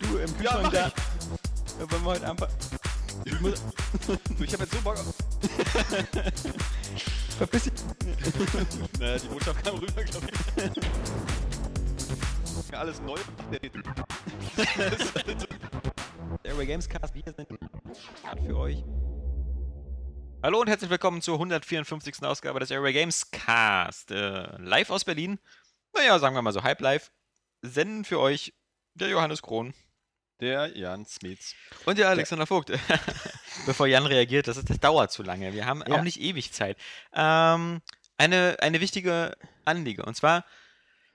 [0.00, 0.86] Du im Ja, Kühlschrank mach da.
[0.86, 0.92] Ja,
[1.90, 2.48] Wollen wir heute einfach.
[3.24, 3.62] Ich muss.
[4.40, 5.06] Ich habe jetzt so Bock auf.
[7.38, 7.72] Verpiss dich.
[9.00, 10.26] Naja, die Botschaft kam rüber, glaube
[12.66, 12.74] ich.
[12.74, 13.16] Alles neu.
[16.44, 17.14] Airway Games Cast.
[17.14, 17.48] Wir sind
[18.46, 18.84] für euch.
[20.42, 22.22] Hallo und herzlich willkommen zur 154.
[22.22, 24.12] Ausgabe des Airway Games Cast.
[24.12, 25.40] Äh, live aus Berlin.
[25.94, 27.10] Naja, sagen wir mal so halb live.
[27.62, 28.54] Senden für euch
[28.94, 29.74] der Johannes Krohn.
[30.40, 31.54] Der Jan Smits.
[31.84, 32.70] Und der Alexander Vogt.
[33.66, 35.52] Bevor Jan reagiert, das, ist, das dauert zu lange.
[35.52, 35.96] Wir haben Ja.
[35.96, 36.76] auch nicht ewig Zeit.
[37.12, 37.82] Ähm,
[38.16, 40.04] eine, eine wichtige Anliege.
[40.04, 40.44] Und zwar,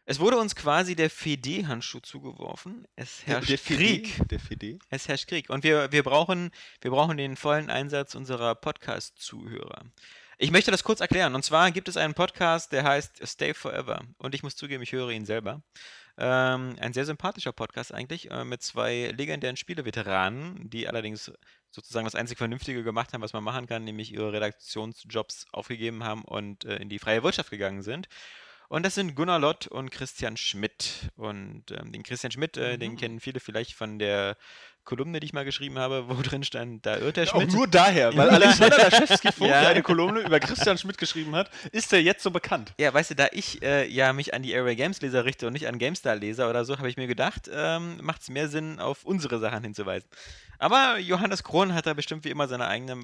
[0.05, 2.85] es wurde uns quasi der Fede-Handschuh zugeworfen.
[2.97, 4.19] Es herrscht Krieg.
[4.27, 4.77] Der Fede.
[4.89, 5.49] Es herrscht Krieg.
[5.49, 9.85] Und wir, wir, brauchen, wir brauchen den vollen Einsatz unserer Podcast-Zuhörer.
[10.37, 11.35] Ich möchte das kurz erklären.
[11.35, 14.01] Und zwar gibt es einen Podcast, der heißt Stay Forever.
[14.17, 15.61] Und ich muss zugeben, ich höre ihn selber.
[16.17, 21.31] Ähm, ein sehr sympathischer Podcast eigentlich, äh, mit zwei legendären Spieleveteranen, die allerdings
[21.71, 26.23] sozusagen das einzig Vernünftige gemacht haben, was man machen kann, nämlich ihre Redaktionsjobs aufgegeben haben
[26.23, 28.07] und äh, in die freie Wirtschaft gegangen sind.
[28.69, 31.11] Und das sind Gunnar Lott und Christian Schmidt.
[31.15, 32.97] Und ähm, den Christian Schmidt, äh, den Mhm.
[32.97, 34.35] kennen viele vielleicht von der
[34.85, 37.53] Kolumne, die ich mal geschrieben habe, wo drin stand, da irrt der Auch Schmidt.
[37.53, 39.69] nur daher, weil Alexander Laschewski Vogt Ja.
[39.69, 42.73] eine Kolumne über Christian Schmidt geschrieben hat, ist er jetzt so bekannt.
[42.79, 45.53] Ja, weißt du, da ich äh, ja mich an die Airway Games Leser richte und
[45.53, 48.79] nicht an GameStar Leser oder so, habe ich mir gedacht, ähm, macht es mehr Sinn,
[48.79, 50.09] auf unsere Sachen hinzuweisen.
[50.59, 52.97] Aber Johannes Krohn hat da bestimmt wie immer seine eigene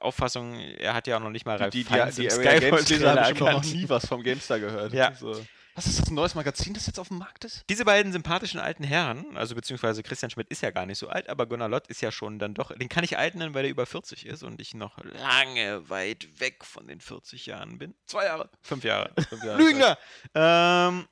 [0.00, 0.58] Auffassung.
[0.58, 2.98] Er hat ja auch noch nicht mal Ralf Die, die, die, im Area Games Skyfall
[2.98, 4.92] Leser haben auch noch nie was vom GameStar gehört.
[4.92, 5.14] Ja.
[5.14, 5.40] So.
[5.74, 7.64] Was ist das, ein neues Magazin, das jetzt auf dem Markt ist?
[7.70, 11.28] Diese beiden sympathischen alten Herren, also beziehungsweise Christian Schmidt ist ja gar nicht so alt,
[11.28, 13.70] aber Gunnar Lott ist ja schon dann doch, den kann ich alt nennen, weil er
[13.70, 17.94] über 40 ist und ich noch lange weit weg von den 40 Jahren bin.
[18.06, 18.50] Zwei Jahre.
[18.60, 19.12] Fünf Jahre.
[19.28, 19.58] Fünf Jahre.
[19.58, 19.98] Lügner!
[20.34, 21.08] Ähm,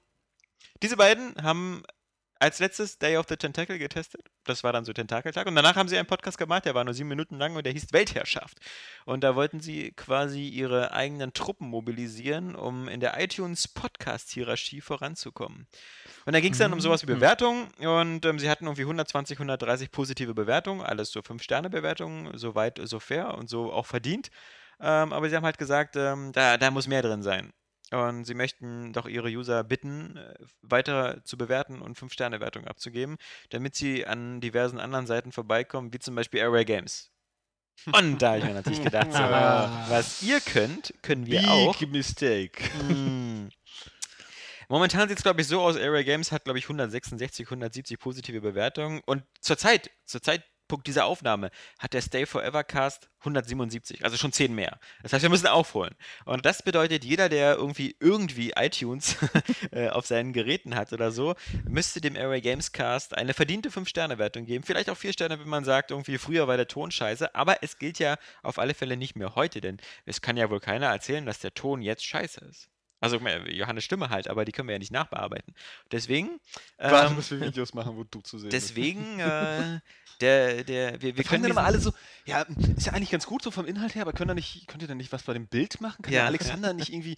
[0.82, 1.82] diese beiden haben
[2.38, 4.22] als letztes Day of the Tentacle getestet.
[4.44, 5.46] Das war dann so Tentakeltag.
[5.46, 7.72] Und danach haben sie einen Podcast gemacht, der war nur sieben Minuten lang und der
[7.72, 8.58] hieß Weltherrschaft.
[9.04, 15.66] Und da wollten sie quasi ihre eigenen Truppen mobilisieren, um in der iTunes Podcast-Hierarchie voranzukommen.
[16.26, 19.38] Und da ging es dann um sowas wie Bewertungen und ähm, sie hatten irgendwie 120,
[19.38, 24.30] 130 positive Bewertungen, alles so 5-Sterne-Bewertungen, so weit, so fair und so auch verdient.
[24.80, 27.52] Ähm, aber sie haben halt gesagt, ähm, da, da muss mehr drin sein.
[27.90, 33.16] Und sie möchten doch ihre User bitten, äh, weiter zu bewerten und 5-Sterne-Wertungen abzugeben,
[33.50, 37.10] damit sie an diversen anderen Seiten vorbeikommen, wie zum Beispiel Airway Games.
[37.92, 39.86] Und da habe ich mir natürlich gedacht, so, Ah.
[39.88, 41.80] was ihr könnt, können wir Big auch.
[41.82, 42.60] Mistake.
[42.88, 43.50] Hm.
[44.68, 48.40] Momentan sieht es, glaube ich, so aus, Area Games hat, glaube ich, 166, 170 positive
[48.40, 49.00] Bewertungen.
[49.06, 50.20] Und zurzeit, zur
[50.68, 54.78] Zeitpunkt dieser Aufnahme, hat der Stay Forever Cast 177, also schon 10 mehr.
[55.02, 55.94] Das heißt, wir müssen aufholen.
[56.26, 59.16] Und das bedeutet, jeder, der irgendwie irgendwie iTunes
[59.72, 61.34] äh, auf seinen Geräten hat oder so,
[61.66, 64.62] müsste dem Area Games Cast eine verdiente 5-Sterne-Wertung geben.
[64.62, 67.34] Vielleicht auch 4 Sterne, wenn man sagt, irgendwie früher war der Ton scheiße.
[67.34, 70.60] Aber es gilt ja auf alle Fälle nicht mehr heute, denn es kann ja wohl
[70.60, 72.68] keiner erzählen, dass der Ton jetzt scheiße ist.
[73.00, 75.54] Also mal, Johannes Stimme halt, aber die können wir ja nicht nachbearbeiten.
[75.92, 76.40] Deswegen,
[76.78, 78.70] ähm, bis wir Videos machen, wo du zu sehen bist.
[78.70, 79.78] deswegen, äh,
[80.20, 81.92] der, der, wir, wir können dann immer diesen- alle so,
[82.24, 82.42] ja,
[82.76, 84.88] ist ja eigentlich ganz gut so vom Inhalt her, aber können da nicht, könnt ihr
[84.88, 86.02] da nicht was bei dem Bild machen?
[86.02, 86.20] Kann Ja.
[86.22, 87.16] der Alexander nicht irgendwie,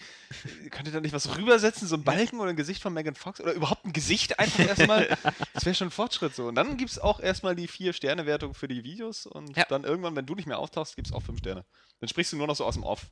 [0.70, 3.40] könnt ihr da nicht was rübersetzen, so ein Balken oder ein Gesicht von Megan Fox
[3.40, 5.08] oder überhaupt ein Gesicht einfach erstmal?
[5.54, 6.46] Das wäre schon ein Fortschritt so.
[6.46, 9.64] Und dann gibt es auch erstmal die Vier-Sterne-Wertung für die Videos und Ja.
[9.68, 11.64] dann irgendwann, wenn du nicht mehr auftauchst, gibt es auch fünf Sterne.
[12.00, 13.06] Dann sprichst du nur noch so aus dem Off.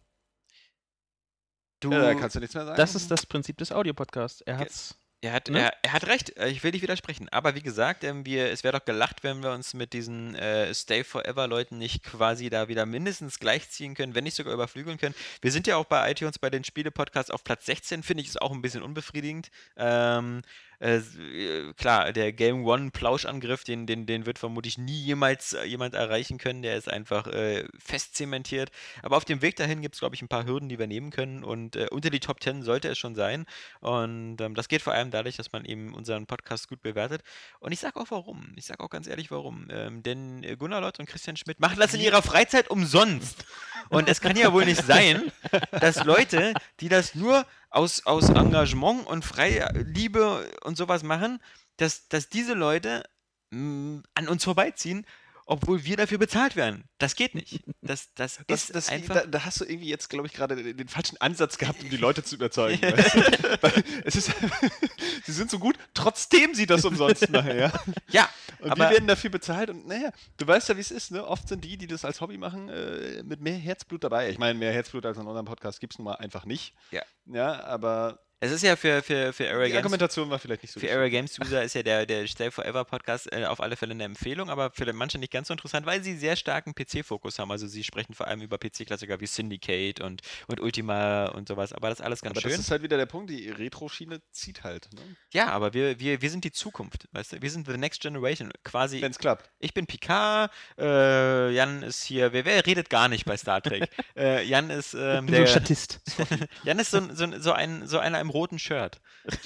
[1.80, 2.76] Du, Ja, da kannst du nichts mehr sagen.
[2.76, 4.40] Das ist das Prinzip des Audiopodcasts.
[4.42, 4.96] Er hat's.
[5.20, 5.58] Er hat, Ne?
[5.58, 7.28] er, er hat recht, äh, ich will nicht widersprechen.
[7.30, 10.72] Aber wie gesagt, ähm, wir, es wäre doch gelacht, wenn wir uns mit diesen äh,
[10.72, 15.16] Stay Forever-Leuten nicht quasi da wieder mindestens gleichziehen können, wenn nicht sogar überflügeln können.
[15.42, 18.40] Wir sind ja auch bei iTunes bei den Spiele-Podcasts auf Platz 16, finde ich, ist
[18.40, 19.50] auch ein bisschen unbefriedigend.
[19.76, 20.42] Ähm,
[20.80, 25.64] äh, äh, klar, der Game One Plauschangriff, den, den, den wird vermutlich nie jemals äh,
[25.64, 26.62] jemand erreichen können.
[26.62, 28.70] Der ist einfach äh, fest zementiert.
[29.02, 31.10] Aber auf dem Weg dahin gibt es, glaube ich, ein paar Hürden, die wir nehmen
[31.10, 31.42] können.
[31.42, 33.44] Und äh, unter die Top 10 sollte es schon sein.
[33.80, 37.22] Und ähm, das geht vor allem dadurch, dass man eben unseren Podcast gut bewertet.
[37.58, 38.52] Und ich sage auch warum.
[38.56, 39.66] Ich sage auch ganz ehrlich warum.
[39.70, 43.44] Ähm, denn äh, Gunnar Lott und Christian Schmidt machen das in ihrer Freizeit umsonst.
[43.88, 45.32] Und es kann ja wohl nicht sein,
[45.72, 51.41] dass Leute, die das nur aus, aus Engagement und Freiliebe und sowas machen,
[51.76, 53.05] dass, dass diese Leute
[53.50, 55.06] mh, an uns vorbeiziehen,
[55.48, 56.84] obwohl wir dafür bezahlt werden.
[56.98, 57.62] Das geht nicht.
[57.80, 59.14] Das, das, Das, ist das, einfach.
[59.14, 61.88] da, da hast du irgendwie jetzt, glaube ich, gerade den, den falschen Ansatz gehabt, um
[61.88, 62.82] die Leute zu überzeugen.
[62.82, 63.62] weißt du?
[63.62, 64.30] Weil es ist,
[65.24, 67.72] sie sind so gut, trotzdem sie das umsonst machen, ja.
[68.10, 68.28] ja,
[68.60, 71.26] Und aber wir werden dafür bezahlt und naja, du weißt ja, wie es ist, ne?
[71.26, 74.28] Oft sind die, die das als Hobby machen, äh, mit mehr Herzblut dabei.
[74.28, 76.74] Ich meine, mehr Herzblut als in unserem Podcast gibt es nun mal einfach nicht.
[76.90, 77.02] Ja.
[77.24, 80.73] Ja, aber es ist ja für, für, für Area die Games Argumentation war vielleicht nicht
[80.73, 80.90] so Für.
[80.93, 84.05] Area Games User ist ja der, der Stay Forever Podcast äh, auf alle Fälle eine
[84.05, 87.50] Empfehlung, aber für manche nicht ganz so interessant, weil sie sehr starken PC-Fokus haben.
[87.50, 91.88] Also sie sprechen vor allem über PC-Klassiker wie Syndicate und, und Ultima und sowas, aber
[91.88, 92.50] das ist alles ganz Aber schön.
[92.52, 95.00] das ist halt wieder der Punkt, die Retro-Schiene zieht halt, ne?
[95.32, 97.43] ja, aber wir, wir, wir sind die Zukunft, weißt du?
[97.43, 98.50] Wir sind the next generation.
[98.64, 99.50] Quasi, wenn es klappt.
[99.58, 103.88] ich bin Picard, äh, Jan ist hier, wer, wer redet gar nicht bei Star Trek?
[104.17, 106.00] äh, Jan ist ähm, Ich bin so ein der, Statist.
[106.64, 109.00] Jan ist so, ein- so, ein- so, ein, so einer im roten Shirt,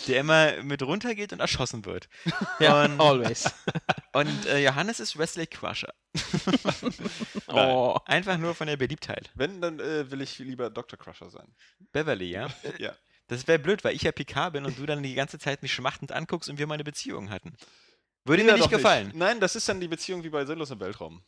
[0.06, 2.08] der immer mit runtergeht und erschossen wird.
[2.60, 3.52] Ja, Und- always.
[4.12, 5.92] Und äh, Johannes ist Wesley Crusher.
[7.48, 7.98] Oh.
[8.06, 9.30] Einfach nur von der Beliebtheit.
[9.34, 10.98] Wenn, dann äh, will ich lieber Dr.
[10.98, 11.54] Crusher sein.
[11.92, 12.48] Beverly, ja?
[12.78, 12.94] ja.
[13.28, 15.72] Das wäre blöd, weil ich ja Picard bin und du dann die ganze Zeit mich
[15.72, 17.54] schmachtend anguckst und wir mal eine Beziehung hatten.
[18.24, 19.12] Würde Ja, mir nicht gefallen.
[19.14, 21.22] Nein, das ist dann die Beziehung wie bei Sinnlos im Weltraum.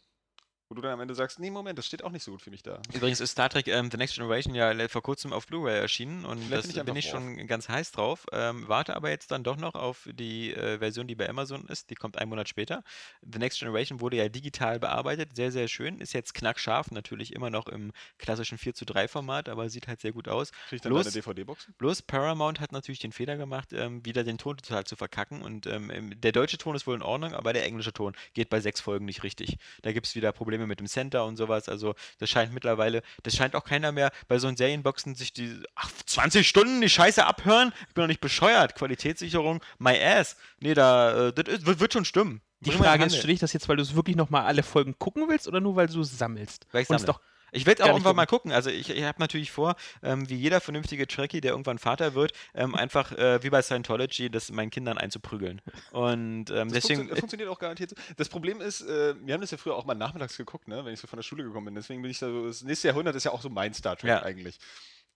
[0.69, 2.51] Wo du dann am Ende sagst, nee, Moment, das steht auch nicht so gut für
[2.51, 2.81] mich da.
[2.95, 6.39] Übrigens ist Star Trek ähm, The Next Generation ja vor kurzem auf Blu-ray erschienen und
[6.43, 8.27] Vielleicht das bin ich bin ich schon ganz heiß drauf.
[8.33, 11.91] Ähm, warte aber jetzt dann doch noch auf die äh, Version, die bei Amazon ist.
[11.91, 12.83] Die kommt einen Monat später.
[13.21, 15.99] The Next Generation wurde ja digital bearbeitet, sehr, sehr schön.
[15.99, 20.01] Ist jetzt knackscharf, natürlich immer noch im klassischen 4 zu 3 Format, aber sieht halt
[20.01, 20.51] sehr gut aus.
[20.69, 21.69] Krieg ich dann Bloß- deine DVD-Box?
[21.77, 25.43] Bloß Paramount hat natürlich den Fehler gemacht, ähm, wieder den Ton total zu verkacken.
[25.43, 28.61] Und ähm, der deutsche Ton ist wohl in Ordnung, aber der englische Ton geht bei
[28.61, 29.59] sechs Folgen nicht richtig.
[29.83, 31.69] Da gibt es wieder Probleme mit dem Center und sowas.
[31.69, 35.63] Also das scheint mittlerweile, das scheint auch keiner mehr bei so einen Serienboxen sich die,
[35.75, 37.73] ach, 20 Stunden die Scheiße abhören.
[37.89, 38.75] Ich bin doch nicht bescheuert.
[38.75, 40.37] Qualitätssicherung, my ass.
[40.61, 42.41] Nee, da, äh, das wird, schon stimmen.
[42.61, 45.29] Die Frage ist, stelle ich das jetzt, weil du es wirklich nochmal alle Folgen gucken
[45.29, 46.67] willst oder nur weil du es sammelst?
[46.73, 47.07] Weil ich sammle.
[47.07, 47.21] doch,
[47.55, 48.53] Ich werde auch irgendwann mal gucken.
[48.53, 52.33] Also ich, ich habe natürlich vor, ähm, wie jeder vernünftige Trekkie, der irgendwann Vater wird,
[52.55, 55.63] ähm, einfach äh, wie bei Scientology, das meinen Kindern einzuprügeln.
[55.93, 57.03] Und ähm, Das deswegen.
[57.11, 57.97] funktio- funktioniert auch garantiert so.
[58.17, 60.93] Das Problem ist, äh, wir haben das ja früher auch mal nachmittags geguckt, ne, wenn
[60.93, 61.75] ich so von der Schule gekommen bin.
[61.77, 64.09] Deswegen bin ich da so, das nächste Jahrhundert ist ja auch so mein Star Trek
[64.11, 64.23] Ja.
[64.23, 64.59] eigentlich.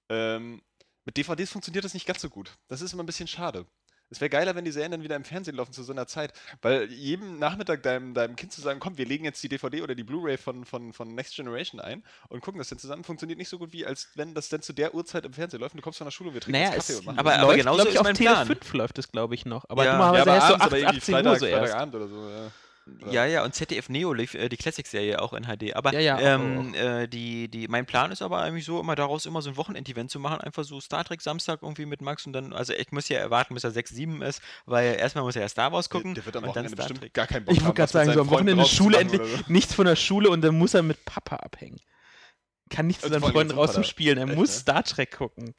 [0.08, 0.62] Ähm,
[1.04, 2.52] mit DVDs funktioniert das nicht ganz so gut.
[2.68, 3.66] Das ist immer ein bisschen schade.
[4.10, 6.32] Es wäre geiler, wenn die Serien dann wieder im Fernsehen laufen zu so einer Zeit.
[6.62, 9.94] Weil jedem Nachmittag deinem, deinem Kind zu sagen, komm, wir legen jetzt die DVD oder
[9.94, 13.48] die Blu-ray von, von, von Next Generation ein und gucken das dann zusammen, funktioniert nicht
[13.48, 15.82] so gut, wie als wenn das dann zu der Uhrzeit im Fernsehen läuft und du
[15.82, 17.58] kommst von der Schule und wir trinken naja, Kaffee es und machen aber- aber läuft,
[17.58, 18.46] genauso ich, ist auf mein Plan.
[18.46, 19.64] 5 läuft es, glaube ich, noch.
[19.68, 19.92] Aber Ja.
[19.92, 21.60] dummerweise aber erst so abends, 8, aber irgendwie 18 Uhr so erst.
[21.72, 22.28] Freitagabend oder so.
[22.30, 22.50] Ja.
[23.10, 25.74] Ja, ja, und ZDF Neo lief äh, die Classic-Serie auch in HD.
[25.74, 28.94] Aber Ja, ja, auch, ähm, Äh, die, die, mein Plan ist aber eigentlich so, immer
[28.94, 30.40] daraus immer so ein Wochenend-Event zu machen.
[30.40, 33.54] Einfach so Star Trek Samstag irgendwie mit Max und dann, also ich muss ja erwarten,
[33.54, 36.26] bis er 6, 7 ist, weil erstmal muss er ja Star Wars gucken Der, der
[36.26, 37.14] wird am und dann Wochenende Star bestimmt Trek.
[37.14, 39.38] gar keinen Bock Ich haben, wollte gerade sagen, so am Wochenende Schule endlich, so.
[39.48, 41.78] nichts von der Schule und dann muss er mit Papa abhängen.
[42.70, 43.84] Kann nicht zu seinen Freunden raus zum.
[43.84, 44.18] Spielen.
[44.18, 44.60] Er Echt, muss ne?
[44.60, 45.54] Star Trek gucken.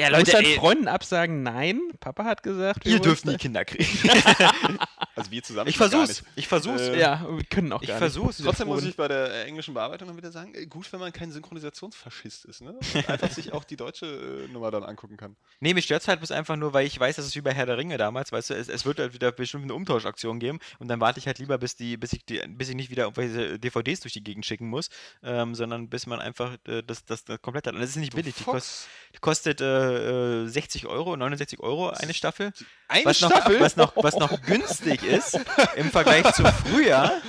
[0.00, 3.32] Ja, Er muss Leute, seinen ey, Freunden absagen, nein, Papa hat gesagt, wir dürft Star-
[3.32, 3.86] nie Kinder kriegen.
[5.18, 5.68] Also wir zusammen.
[5.68, 6.08] ich versuch's.
[6.08, 6.24] nicht.
[6.36, 6.80] Ich versuch's.
[6.82, 8.38] Äh, Ja, wir können auch ich gar versuch's.
[8.38, 8.46] nicht.
[8.46, 11.12] Trotzdem muss ich bei der äh, englischen Bearbeitung dann wieder sagen, äh, gut, wenn man
[11.12, 12.78] kein Synchronisationsfaschist ist, ne?
[12.94, 15.34] Und einfach sich auch die deutsche äh, Nummer dann angucken kann.
[15.58, 17.66] Nee, mich stört's halt bloß einfach nur, weil ich weiß, dass es wie bei Herr
[17.66, 20.86] der Ringe damals, weißt du, es, es wird halt wieder bestimmt eine Umtauschaktion geben und
[20.86, 23.58] dann warte ich halt lieber, bis die, bis ich die, bis ich nicht wieder irgendwelche
[23.58, 24.88] DVDs durch die Gegend schicken muss,
[25.24, 27.74] ähm, sondern bis man einfach äh, das, das, das komplett hat.
[27.74, 28.36] Und das ist nicht billig.
[28.36, 32.52] Die, kost, die kostet äh, äh, 60 Euro, 69 Euro eine Staffel.
[32.88, 33.60] Eine Was noch, Staffel?
[33.60, 35.38] was, noch, was noch günstig ist
[35.76, 37.20] im Vergleich zu früher,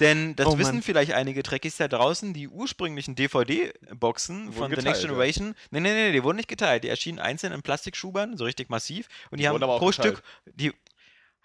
[0.00, 0.82] denn das Oh wissen Mann.
[0.82, 5.08] vielleicht einige Trekkies da draußen, die ursprünglichen DVD-Boxen von The geteilt, Next ja.
[5.08, 8.68] Generation, nee, nee, nee, die wurden nicht geteilt, die erschienen einzeln in Plastikschubern, so richtig
[8.70, 9.94] massiv und die, Die haben pro geteilt.
[9.94, 10.72] Stück, die,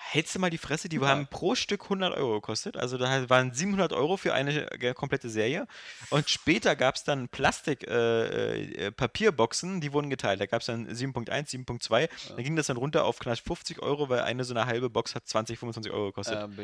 [0.02, 1.08] hältst du mal die Fresse, die Ja.
[1.10, 5.30] haben pro Stück 100 Euro gekostet, also da waren 700 Euro für eine äh, komplette
[5.30, 5.68] Serie
[6.10, 12.10] und später gab es dann Plastik-Papierboxen, die wurden geteilt, da gab es dann 7.1, 7.2,
[12.36, 15.16] dann ging das dann runter auf knapp 50 Euro, weil eine so eine halbe Box
[15.16, 16.38] hat 20, 25 Euro gekostet.
[16.38, 16.58] Aber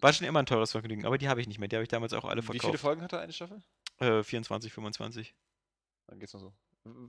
[0.00, 1.68] War schon immer ein teures Vergnügen, aber die habe ich nicht mehr.
[1.68, 2.80] Die habe ich damals auch alle wie viele verkauft.
[2.80, 3.62] Folgen hatte eine Staffel?
[3.98, 5.34] Äh, 24, 25.
[6.06, 6.52] Dann geht's noch so.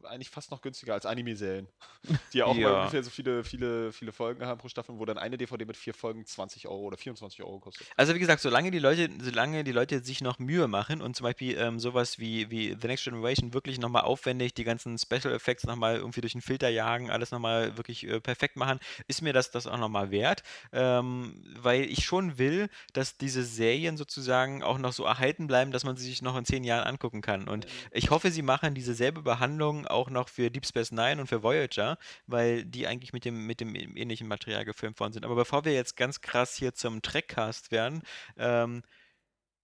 [0.03, 1.67] Eigentlich fast noch günstiger als Anime-Serien.
[2.33, 2.69] Die ja auch Ja.
[2.69, 5.75] mal ungefähr so viele, viele, viele Folgen haben pro Staffel, wo dann eine DVD mit
[5.77, 7.87] vier Folgen 20 Euro oder 24 Euro kostet.
[7.95, 11.23] Also wie gesagt, solange die Leute, solange die Leute sich noch Mühe machen und zum
[11.23, 15.63] Beispiel ähm, sowas wie, wie The Next Generation wirklich nochmal aufwendig die ganzen Special Effects
[15.65, 19.49] nochmal irgendwie durch den Filter jagen, alles nochmal wirklich äh, perfekt machen, ist mir das
[19.49, 20.43] das auch nochmal wert.
[20.71, 25.83] Ähm, weil ich schon will, dass diese Serien sozusagen auch noch so erhalten bleiben, dass
[25.83, 27.47] man sie sich noch in zehn Jahren angucken kann.
[27.47, 31.27] Und ich hoffe, sie machen dieselbe Behandlung Hoffnung auch noch für Deep Space Nine und
[31.27, 35.25] für Voyager, weil die eigentlich mit dem, mit dem ähnlichen Material gefilmt worden sind.
[35.25, 38.01] Aber bevor wir jetzt ganz krass hier zum Trackcast werden,
[38.37, 38.83] ähm,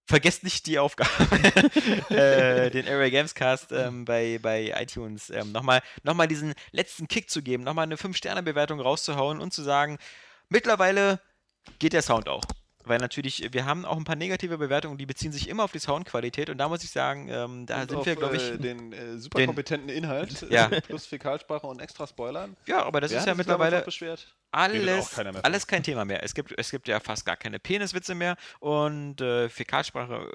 [0.06, 1.10] vergesst nicht die Aufgabe,
[2.10, 7.06] äh, den Area Games Cast ähm, bei, bei iTunes ähm, nochmal noch mal diesen letzten
[7.06, 9.98] Kick zu geben, nochmal eine 5-Sterne-Bewertung rauszuhauen und zu sagen,
[10.48, 11.20] mittlerweile
[11.78, 12.42] geht der Sound auch.
[12.84, 15.78] Weil natürlich, wir haben auch ein paar negative Bewertungen, die beziehen sich immer auf die
[15.78, 18.50] Soundqualität und da muss ich sagen, ähm, da Und sind auf, wir, glaube ich.
[18.52, 20.66] Äh, den äh, super den- kompetenten Inhalt Ja.
[20.70, 22.56] äh, plus Fäkalsprache und extra Spoilern.
[22.66, 23.84] ja, aber das Wer ist ja mittlerweile
[24.52, 26.22] alles, alles kein Thema mehr.
[26.24, 30.26] Es gibt, es gibt ja fast gar keine Peniswitze mehr und äh, Fäkalsprache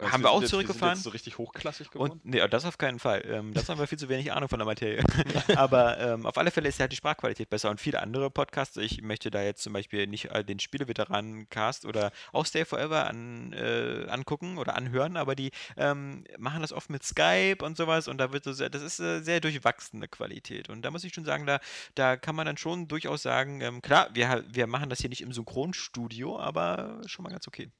[0.00, 0.94] äh, haben wir auch jetzt- zurückgefahren.
[0.94, 2.12] Jetzt so richtig hochklassig geworden.
[2.12, 3.22] Und nee, das auf keinen Fall.
[3.26, 5.02] Ähm, das haben wir viel zu wenig Ahnung von der Materie.
[5.56, 8.76] Aber ähm, auf alle Fälle ist halt die Sprachqualität besser und viele andere Podcasts.
[8.76, 13.52] Ich möchte da jetzt zum Beispiel nicht äh, den Spieleveteranen-Cast oder auch Stay Forever an,
[13.52, 18.18] äh, angucken oder anhören, aber die ähm, machen das oft mit Skype und sowas und
[18.18, 20.68] da wird so sehr, das ist äh, sehr durchwachsene Qualität.
[20.68, 21.60] Und da muss ich schon sagen, da,
[21.94, 25.22] da kann man dann schon durchaus sagen, ähm, klar, wir, wir machen das hier nicht
[25.22, 27.70] im Synchronstudio, aber schon mal ganz okay.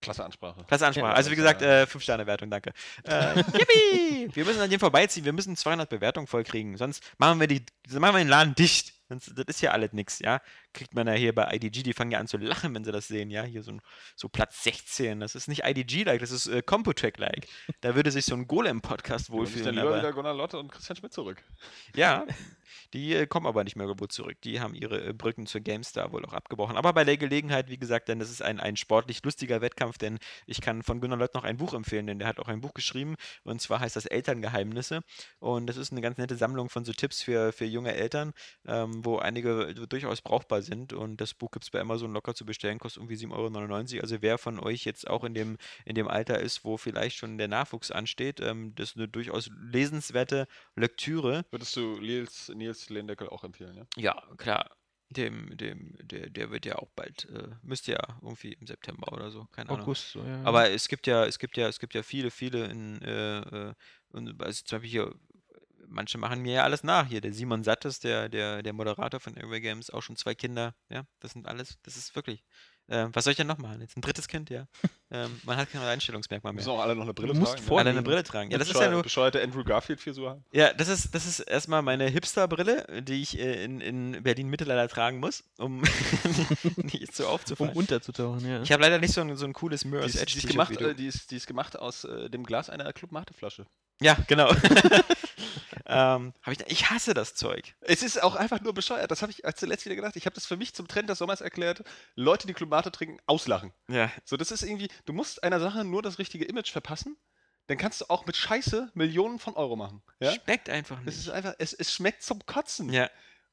[0.00, 0.64] Klasse Ansprache.
[0.66, 1.10] Klasse Ansprache.
[1.10, 2.72] Ja, also wie gesagt, äh, äh, 5-Sterne-Wertung, danke.
[3.04, 4.30] Äh, yippie!
[4.32, 8.00] wir müssen an dem vorbeiziehen, wir müssen 200 Bewertungen vollkriegen, sonst machen wir, die, sonst
[8.00, 8.97] machen wir den Laden dicht.
[9.08, 10.40] Sonst, das ist ja alles nix, ja.
[10.72, 13.08] Kriegt man ja hier bei IDG, die fangen ja an zu lachen, wenn sie das
[13.08, 13.42] sehen, ja.
[13.42, 13.80] Hier so, ein,
[14.16, 17.48] so Platz 16, das ist nicht IDG-like, das ist äh, Computech-like.
[17.80, 19.74] Da würde sich so ein Golem-Podcast müssen dann wohlfühlen.
[19.74, 21.42] lieber Aber, wieder Gunnar Lotte und Christian Schmidt zurück.
[21.94, 22.26] ja,
[22.92, 24.36] die äh, kommen aber nicht mehr wohl zurück.
[24.42, 26.76] Die haben ihre äh, Brücken zur GameStar wohl auch abgebrochen.
[26.76, 30.18] Aber bei der Gelegenheit, wie gesagt, denn das ist ein, ein sportlich lustiger Wettkampf, denn
[30.46, 32.74] ich kann von Gunnar Lott noch ein Buch empfehlen, denn der hat auch ein Buch
[32.74, 35.00] geschrieben und zwar heißt das Elterngeheimnisse.
[35.38, 38.32] Und das ist eine ganz nette Sammlung von so Tipps für, für junge Eltern,
[38.66, 40.92] ähm, wo einige durchaus brauchbar sind.
[40.92, 44.02] Und das Buch gibt es bei Amazon locker zu bestellen, kostet irgendwie 7,99 Euro.
[44.02, 47.38] Also wer von euch jetzt auch in dem, in dem Alter ist, wo vielleicht schon
[47.38, 51.44] der Nachwuchs ansteht, ähm, das ist eine durchaus lesenswerte Lektüre.
[51.50, 53.86] Würdest du Nils, Nils Lehndeckel auch empfehlen, ja?
[53.96, 54.70] Ja, klar.
[55.10, 59.30] Dem, dem, der, der wird ja auch bald, äh, müsste ja irgendwie im September oder
[59.30, 59.84] so, keine Ahnung.
[59.84, 60.42] August, so, ja.
[60.42, 63.74] Aber es gibt ja, es gibt ja, es gibt ja viele, viele in, äh, äh,
[64.12, 65.14] also zum Beispiel hier,
[65.88, 67.06] manche machen mir ja alles nach.
[67.06, 70.74] Hier, der Simon Sattes, der, der, der Moderator von Airway Games, auch schon zwei Kinder,
[70.90, 72.44] ja, das sind alles, das ist wirklich.
[72.90, 73.82] Äh, was soll ich denn noch machen?
[73.82, 74.66] Jetzt ein drittes Kind, ja.
[75.10, 76.60] ähm, man hat kein Einstellungsmerkmal mehr.
[76.60, 77.66] Müssen auch alle noch eine Brille Du musst tragen.
[77.66, 78.00] vor- Alle eine.
[78.02, 78.50] Brille tragen.
[78.50, 80.44] Ja, das ist ja nur, Bescheuerte Andrew Garfield-Frisur haben.
[80.52, 84.88] ja, das ist, das ist erstmal meine Hipster-Brille, die ich äh, in, in Berlin-Mitte leider
[84.88, 85.82] tragen muss, um
[86.76, 87.74] nicht so um aufzufallen.
[87.74, 88.62] unterzutauchen, ja.
[88.62, 90.94] Ich habe leider nicht so ein, so ein cooles Mirror's Edge die, ist gemacht, äh,
[90.94, 93.66] die, ist, die ist gemacht aus äh, dem Glas einer Club Mate-Flasche.
[94.00, 94.50] Ja, genau.
[95.88, 97.74] ähm, ich, ich hasse das Zeug.
[97.80, 99.10] Es ist auch einfach nur bescheuert.
[99.10, 100.16] Das habe ich als zuletzt wieder gedacht.
[100.16, 101.82] Ich habe das für mich zum Trend des Sommers erklärt.
[102.14, 103.72] Leute, die Club Mate trinken, auslachen.
[103.88, 104.10] Ja.
[104.24, 107.16] So, das ist irgendwie, du musst einer Sache nur das richtige Image verpassen,
[107.66, 110.02] dann kannst du auch mit Scheiße Millionen von Euro machen.
[110.20, 110.32] Ja?
[110.32, 111.18] Schmeckt einfach Es nicht.
[111.18, 112.90] ist einfach, es, es schmeckt zum Kotzen.
[112.92, 113.10] Ja.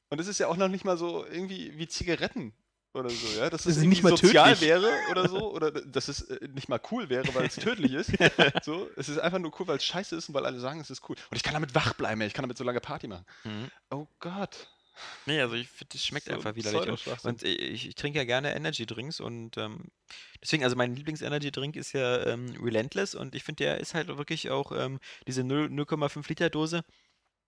[0.08, 2.54] Und es ist ja auch noch nicht mal so irgendwie wie Zigaretten
[2.96, 3.50] oder so, ja.
[3.50, 4.68] Dass Das es nicht mal sozial tödlich.
[4.68, 5.52] wäre oder so.
[5.52, 8.12] Oder dass es äh, nicht mal cool wäre, weil es tödlich ist.
[8.62, 10.90] So, es ist einfach nur cool, weil es scheiße ist und weil alle sagen, es
[10.90, 11.16] ist cool.
[11.30, 13.24] Und ich kann damit wach bleiben, ich kann damit so lange Party machen.
[13.44, 13.70] Mhm.
[13.90, 14.68] Oh Gott.
[15.26, 17.06] Nee, also ich finde, das schmeckt So einfach widerlich.
[17.06, 19.88] Und, und ich, ich trinke ja gerne Energy-Drinks und ähm,
[20.42, 24.50] deswegen, also mein Lieblings-Energy-Drink ist ja ähm, Relentless und ich finde, der ist halt wirklich
[24.50, 26.82] auch ähm, diese 0 0,5 Liter Dose,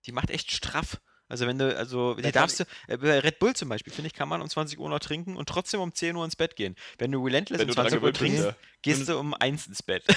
[0.05, 1.01] die macht echt straff.
[1.29, 4.07] Also wenn du, also die Ja, darfst du, äh, bei Red Bull zum Beispiel, finde
[4.07, 6.55] ich, kann man um 20 Uhr noch trinken und trotzdem um 10 Uhr ins Bett
[6.55, 6.75] gehen.
[6.97, 8.55] Wenn du Relentless Wenn um du dran 20 Uhr trinkst, ja.
[8.81, 10.03] gehst du um 1 ins Bett.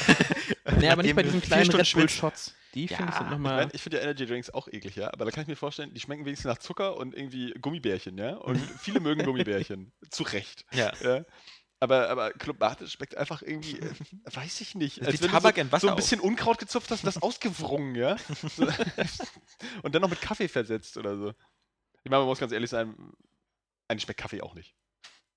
[0.79, 2.09] Nee, aber nicht bei diesen kleinen Stunden Red Bull.
[2.09, 2.55] Shots.
[2.75, 3.57] Die finde ich Ja, sind Ich, nochmal.
[3.67, 5.13] mein, ich finde ja Energy Drinks auch eklig, ja.
[5.13, 8.37] Aber da kann ich mir vorstellen, die schmecken wenigstens nach Zucker und irgendwie Gummibärchen, ja.
[8.37, 9.93] Und viele mögen Gummibärchen.
[10.11, 10.65] Zu Recht.
[10.73, 10.93] Ja.
[11.03, 11.25] Ja.
[11.83, 13.91] Aber, aber Club Mate schmeckt einfach irgendwie, äh,
[14.27, 15.01] weiß ich nicht.
[15.01, 17.01] Das ist wie wenn du Tabak so, in Wasser so ein bisschen Unkraut gezupft hast
[17.01, 18.17] und das ausgewrungen, ja.
[18.57, 18.67] So.
[19.83, 21.31] und dann noch mit Kaffee versetzt oder so.
[22.05, 22.95] Ich meine, man muss ganz ehrlich sein,
[23.89, 24.77] eigentlich schmeckt Kaffee auch nicht.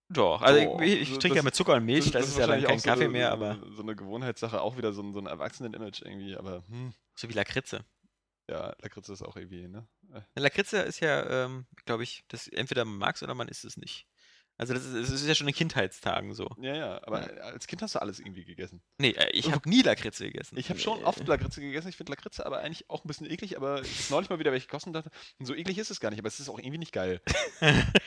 [0.09, 2.37] Doch, also Doch, ich, ich so trinke ja das- mit Zucker und Milch, das, ist
[2.37, 5.01] ja dann kein so Kaffee eine- mehr, so, aber So eine Gewohnheitssache, auch wieder so
[5.01, 7.83] ein, so ein Erwachsenen-Image irgendwie, aber hm, so wie Lakritze.
[8.47, 9.87] ja, Lakritze ist auch irgendwie, ne?
[10.35, 13.77] Lakritze ist ja, ähm, glaube ich, das entweder man mag es oder man isst es
[13.77, 14.05] nicht.
[14.57, 16.47] Also das ist, es ist ja schon in Kindheitstagen so.
[16.61, 18.81] Ja, ja, aber als Kind hast du alles irgendwie gegessen.
[18.99, 20.57] Nee, äh, ich habe nie Lakritze gegessen.
[20.57, 21.89] Ich habe schon oft Lakritze gegessen.
[21.89, 24.67] Ich finde Lakritze aber eigentlich auch ein bisschen eklig, aber ich neulich mal wieder welche
[24.67, 26.93] kosten und dachte, so eklig ist es gar nicht, aber es ist auch irgendwie nicht
[26.93, 27.21] geil.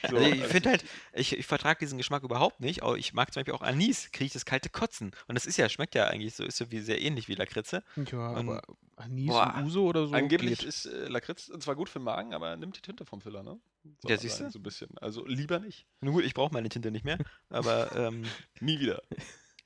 [0.08, 2.82] So, Also ich also- finde halt, ich, ich vertrage diesen Geschmack überhaupt nicht.
[2.82, 5.10] aber Ich mag zum Beispiel auch Anis, kriege ich das kalte Kotzen.
[5.26, 7.82] Und das ist ja, schmeckt ja eigentlich so, ist so wie sehr ähnlich wie Lakritze.
[7.96, 8.62] Ja, Und- aber
[8.96, 9.54] Anis Boah.
[9.58, 10.14] und Uso oder so.
[10.14, 10.68] Angeblich geht.
[10.68, 13.58] ist äh, Lakritz zwar gut für den Magen, aber nimmt die Tinte vom Filler, ne?
[14.04, 14.50] Ja, siehst du?
[14.50, 14.96] So ein bisschen.
[14.98, 15.86] Also lieber nicht.
[16.00, 17.18] Nun gut, ich brauche meine Tinte nicht mehr.
[17.50, 18.24] Aber ähm,
[18.60, 19.02] Nie wieder.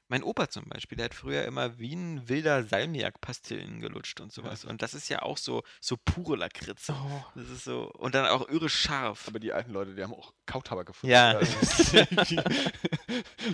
[0.09, 4.67] Mein Opa zum Beispiel, der hat früher immer wie ein wilder Salmiak-Pastillen gelutscht und sowas.
[4.67, 6.93] Und das ist ja auch so, so pure Lakritze.
[6.93, 7.25] Oh.
[7.35, 7.91] Das ist so.
[7.93, 9.27] Und dann auch irre scharf.
[9.27, 11.13] Aber die alten Leute, die haben auch Kautabak gefunden.
[11.13, 11.33] Ja.
[11.41, 12.43] Das ist, irgendwie-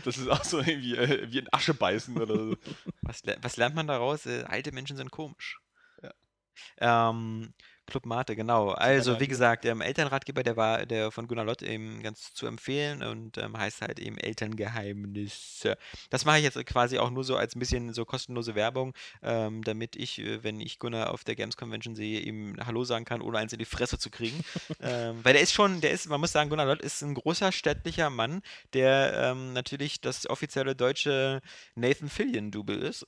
[0.04, 2.56] das ist auch so irgendwie äh, wie in Asche beißen oder so.
[3.02, 4.26] Was, was lernt man daraus?
[4.26, 5.60] Äh, alte Menschen sind komisch.
[6.02, 7.10] Ja.
[7.10, 7.54] Ähm,
[7.88, 8.70] Club Mate, genau.
[8.70, 13.02] Also, wie gesagt, ähm, Elternratgeber, der war der von Gunnar Lott eben ganz zu empfehlen
[13.02, 15.76] und ähm, heißt halt eben Elterngeheimnisse.
[16.10, 19.64] Das mache ich jetzt quasi auch nur so als ein bisschen so kostenlose Werbung, ähm,
[19.64, 23.22] damit ich, äh, wenn ich Gunnar auf der Games Convention sehe, ihm Hallo sagen kann,
[23.22, 24.44] ohne eins in die Fresse zu kriegen.
[24.80, 27.52] ähm, weil der ist schon, der ist, man muss sagen, Gunnar Lott ist ein großer
[27.52, 28.42] stattlicher Mann,
[28.74, 31.40] der ähm, natürlich das offizielle deutsche
[31.74, 33.06] Nathan Fillion-Double ist.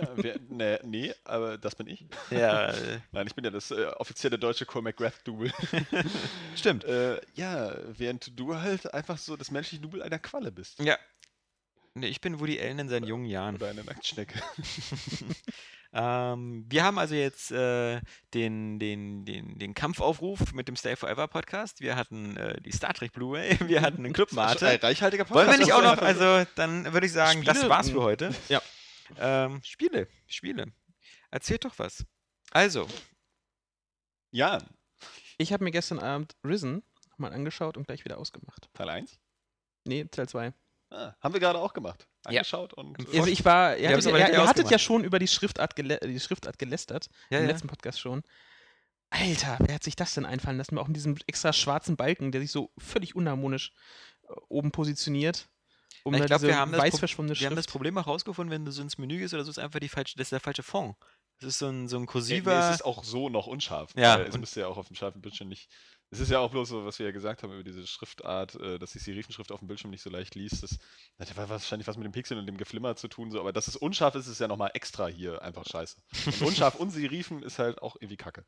[0.00, 2.06] Ja, wer, nee, nee, aber das bin ich.
[2.30, 2.72] Ja,
[3.12, 5.52] Nein, ich bin ja das äh, offizielle deutsche Cole McGrath-Double.
[6.56, 6.84] stimmt.
[6.84, 10.78] äh, ja, während du halt einfach so das menschliche Double einer Qualle bist.
[10.80, 10.98] Ja.
[11.94, 13.56] Nee, ich bin Woody Allen in seinen jungen Jahren.
[13.56, 14.40] Oder eine Nacktschnecke.
[15.94, 18.00] Ähm, wir haben also jetzt äh,
[18.32, 21.80] den, den, den, den Kampfaufruf mit dem Stay Forever Podcast.
[21.80, 23.58] Wir hatten äh, die Star Trek Blu-ray.
[23.68, 24.82] Wir hatten einen Club Ein Mate.
[24.82, 27.70] reichhaltiger Wollen wir Podcast, nicht auch noch, also dann würde ich sagen, das Spiele?
[27.70, 28.34] war's für heute.
[28.48, 28.62] Ja.
[29.18, 30.72] Ähm, Spiele, Spiele.
[31.30, 32.04] Erzählt doch was.
[32.52, 32.86] Also,
[34.32, 34.58] Ja,
[35.38, 38.68] Ich habe mir gestern Abend Risen nochmal angeschaut und gleich wieder ausgemacht.
[38.74, 39.18] Teil 1.
[39.84, 40.52] Nee, Teil 2.
[40.90, 42.06] Ah, haben wir gerade auch gemacht.
[42.26, 42.40] Ja.
[42.40, 42.98] Angeschaut und.
[42.98, 45.74] Und Also ich war, ihr hattet, ja, nicht ihr hattet ja schon über die Schriftart,
[45.74, 47.50] gelä die Schriftart gelästert, ja, im ja.
[47.50, 48.22] letzten Podcast schon.
[49.10, 50.78] Alter, wer hat sich das denn einfallen lassen?
[50.78, 53.72] Auch in diesem extra schwarzen Balken, der sich so völlig unharmonisch
[54.22, 55.48] äh, oben positioniert.
[56.04, 57.02] Um ich da glaub, diese wir haben das
[57.40, 57.66] wir haben das.
[57.66, 60.16] Problem auch rausgefunden, wenn du so ins Menü gehst oder so, ist einfach die falsche,
[60.16, 60.96] das ist der falsche Fond.
[61.42, 62.54] Das ist so ein, so ein Nee, kursiver.
[62.58, 63.90] nee, es ist auch so noch unscharf.
[63.96, 65.68] Ja, weil Es müsste ja auch auf dem scharfen Bildschirm nicht.
[66.10, 68.78] Es ist ja auch bloß so, was wir ja gesagt haben über diese Schriftart, äh,
[68.78, 70.62] dass sich die Serifenschrift auf dem Bildschirm nicht so leicht liest.
[70.62, 70.78] Das
[71.18, 73.66] hat ja wahrscheinlich was mit dem Pixel und dem Geflimmer zu tun, so, aber dass
[73.66, 75.96] es unscharf ist, ist ja nochmal extra hier einfach scheiße.
[76.26, 78.44] Und unscharf und Serifen ist halt auch irgendwie kacke.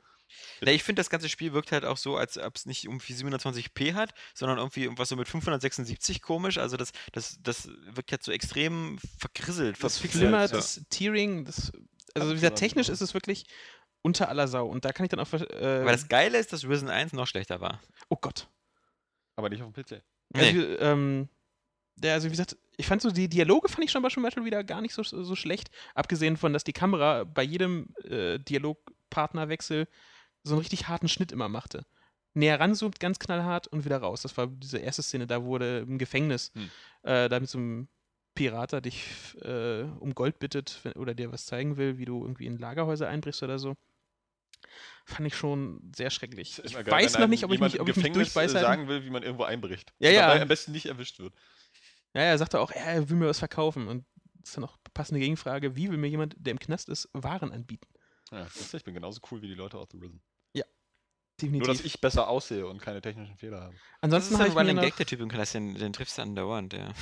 [0.61, 3.15] Ja, ich finde, das ganze Spiel wirkt halt auch so, als ob es nicht irgendwie
[3.15, 6.59] 720p hat, sondern irgendwie irgendwas so mit 576 komisch.
[6.59, 10.23] Also das, das, das wirkt halt so extrem verkrisselt, Das verpixelt.
[10.25, 10.57] Flimmer, so.
[10.57, 11.73] das Tearing, das,
[12.15, 13.45] also wie gesagt, technisch ist es wirklich
[14.03, 14.67] unter aller Sau.
[14.67, 17.27] Und da kann ich dann auch, äh, Aber das Geile ist, dass Risen 1 noch
[17.27, 17.81] schlechter war.
[18.09, 18.49] oh Gott.
[19.37, 20.03] Aber nicht auf dem PC.
[20.35, 20.59] Also, Nee.
[20.81, 21.29] ähm,
[21.97, 24.65] der, also wie gesagt, ich fand so die Dialoge fand ich schon zum Beispiel wieder
[24.65, 25.71] gar nicht so, so schlecht.
[25.95, 29.87] Abgesehen von, dass die Kamera bei jedem äh, Dialogpartnerwechsel
[30.43, 31.87] so einen richtig harten Schnitt immer machte.
[32.35, 34.23] Näher ranzoomt, ganz knallhart und wieder raus.
[34.23, 36.71] Das war diese erste Szene, da wurde im Gefängnis, Hm.
[37.03, 37.89] äh, da mit so einem
[38.34, 39.04] Pirater dich
[39.42, 43.08] äh, um Gold bittet wenn, oder dir was zeigen will, wie du irgendwie in Lagerhäuser
[43.08, 43.75] einbrichst oder so.
[45.04, 46.60] Fand ich schon sehr schrecklich.
[46.64, 48.60] Ich geil, weiß noch nicht, ob ich mich, ob ich mich Gefängnis, äh, durchbeiße.
[48.60, 49.92] sagen will, wie man irgendwo einbricht.
[49.99, 50.28] Ja, ja.
[50.28, 51.34] Dabei am besten nicht erwischt wird.
[52.14, 53.88] Ja, er sagte auch, er will mir was verkaufen.
[53.88, 54.06] Und
[54.40, 57.52] das ist dann auch passende Gegenfrage, wie will mir jemand, der im Knast ist, Waren
[57.52, 57.86] anbieten?
[58.30, 60.23] Ja, das ist, ich bin genauso cool wie die Leute aus The Risen.
[61.40, 61.66] Definitiv.
[61.66, 63.75] Nur, dass ich besser aussehe und keine technischen Fehler habe.
[63.75, 66.23] Das Ansonsten ist habe ein Running Gag, der Typ im Knast, den, den triffst du
[66.23, 66.92] andauernd, ja.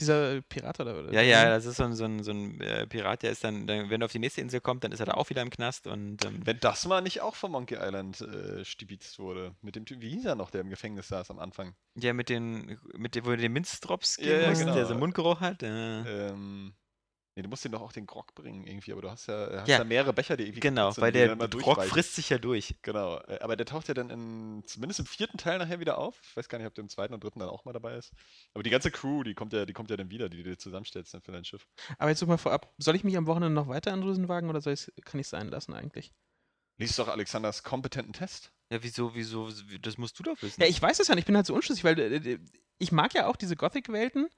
[0.00, 2.86] Dieser Pirat oder, oder Ja, ja, das ist so ein, so ein, so ein äh,
[2.86, 5.06] Pirat, der ist dann, dann, wenn er auf die nächste Insel kommt, dann ist er
[5.06, 8.20] da auch wieder im Knast und ähm, Wenn das mal nicht auch von Monkey Island
[8.20, 9.54] äh, stibitzt wurde.
[9.62, 11.74] Mit dem Typ, wie hieß er noch, der im Gefängnis saß am Anfang?
[11.94, 14.74] ja, mit den, mit dem, wo du den Minzdrops Ja, geben ja, genau.
[14.74, 15.62] der so einen Mundgeruch hat.
[15.62, 16.74] Äh, Ähm,
[17.36, 19.68] nee, du musst ihm doch auch den Grog bringen irgendwie, aber du hast ja, hast
[19.68, 19.78] Ja.
[19.78, 19.84] ja.
[19.84, 22.74] mehrere Becher, die irgendwie genau, sind, weil der Grog frisst sich ja durch.
[22.82, 26.18] Genau, äh, aber der taucht ja dann in, zumindest im vierten Teil nachher wieder auf.
[26.22, 28.12] Ich weiß gar nicht, ob der im zweiten und dritten dann auch mal dabei ist.
[28.54, 30.58] Aber die ganze Crew, die kommt ja, die kommt ja dann wieder, die du dir
[30.58, 31.66] zusammenstellst dann für dein Schiff.
[31.98, 34.60] Aber jetzt mal vorab, soll ich mich am Wochenende noch weiter an Rüsen wagen oder
[34.60, 36.12] soll ich's, kann ich es sein lassen eigentlich?
[36.78, 38.52] Lies doch Alexanders kompetenten Test.
[38.70, 40.60] Ja, wieso, wieso, das musst du doch wissen.
[40.60, 42.38] Ja, ich weiß es ja nicht, ich bin halt so unschlüssig, weil äh, äh,
[42.78, 44.28] ich mag ja auch diese Gothic-Welten,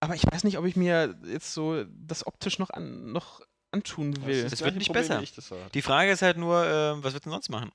[0.00, 4.24] aber ich weiß nicht, ob ich mir jetzt so das optisch noch, an, noch antun
[4.26, 4.42] will.
[4.42, 5.20] Das das wird nicht Problem, besser.
[5.20, 5.70] wie Ich das hatte.
[5.74, 7.70] Die Frage ist halt nur, ähm, was wird denn sonst machen?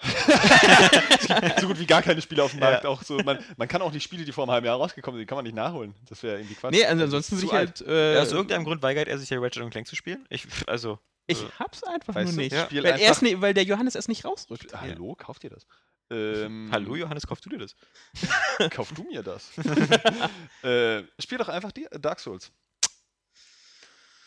[1.60, 2.70] so gut wie gar keine Spiele auf dem Ja.
[2.70, 2.86] Markt.
[2.86, 5.22] Auch so, man, man kann auch die Spiele, die vor einem halben Jahr rausgekommen sind,
[5.22, 5.94] die kann man nicht nachholen.
[6.08, 6.72] Das wäre irgendwie Quatsch.
[6.72, 7.88] nee, also ansonsten das ist würde ich zu alt.
[7.88, 8.16] halt.
[8.16, 10.24] Äh, Aus irgendeinem Grund weigert er sich ja Ratchet Clank zu spielen.
[10.30, 12.52] Ich, also, ich äh, hab's einfach Weißt nur du, nicht.
[12.52, 12.64] Ja.
[12.64, 14.74] Spiel Weil, einfach, nie, weil der Johannes erst nicht rausrückt.
[14.74, 15.66] Hallo, kauf dir das.
[16.10, 17.76] Ähm, hallo Johannes, kaufst du dir das?
[18.70, 19.50] Kauf du mir das.
[20.62, 22.50] äh, spiel doch einfach die, Dark Souls.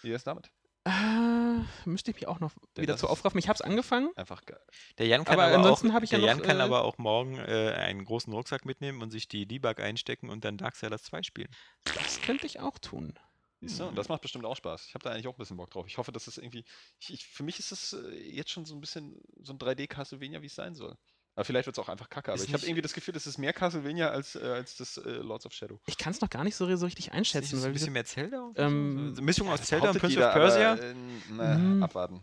[0.03, 0.51] Wie ist damit?
[0.85, 0.91] Äh,
[1.85, 3.39] müsste ich mich auch noch Denn wieder zu aufraffen.
[3.39, 4.11] Ich hab's angefangen.
[4.15, 4.61] Einfach geil.
[4.99, 6.63] Der Jan kann Aber aber, ansonsten auch, hab ich ja der noch, Jan kann äh,
[6.63, 10.57] aber auch morgen äh, einen großen Rucksack mitnehmen und sich die Debug einstecken und dann
[10.57, 11.49] Darksiders 2 spielen.
[11.95, 13.17] Das könnte ich auch tun.
[13.61, 13.85] Siehst du?
[13.87, 14.87] Und das macht bestimmt auch Spaß.
[14.87, 15.85] Ich habe da eigentlich auch ein bisschen Bock drauf.
[15.87, 16.65] Ich hoffe, dass es irgendwie.
[16.99, 20.41] Ich, ich, für mich ist es äh, jetzt schon so ein bisschen so ein 3D-Castlevania,
[20.41, 20.97] wie es sein soll.
[21.35, 22.31] Aber vielleicht wird es auch einfach kacke.
[22.31, 24.97] Aber Ist ich habe irgendwie das Gefühl, das ist mehr Castlevania als, äh, als das
[24.97, 25.79] äh, Lords of Shadow.
[25.85, 28.05] Ich kann es noch gar nicht so, so richtig Ist einschätzen, weil ein bisschen mehr
[28.05, 28.51] Zelda?
[28.55, 30.71] Ähm, so, Mischung aus Das Zelda und Prince of Persia?
[30.73, 30.93] Aber, äh,
[31.29, 31.83] na, Mhm.
[31.83, 32.21] abwarten.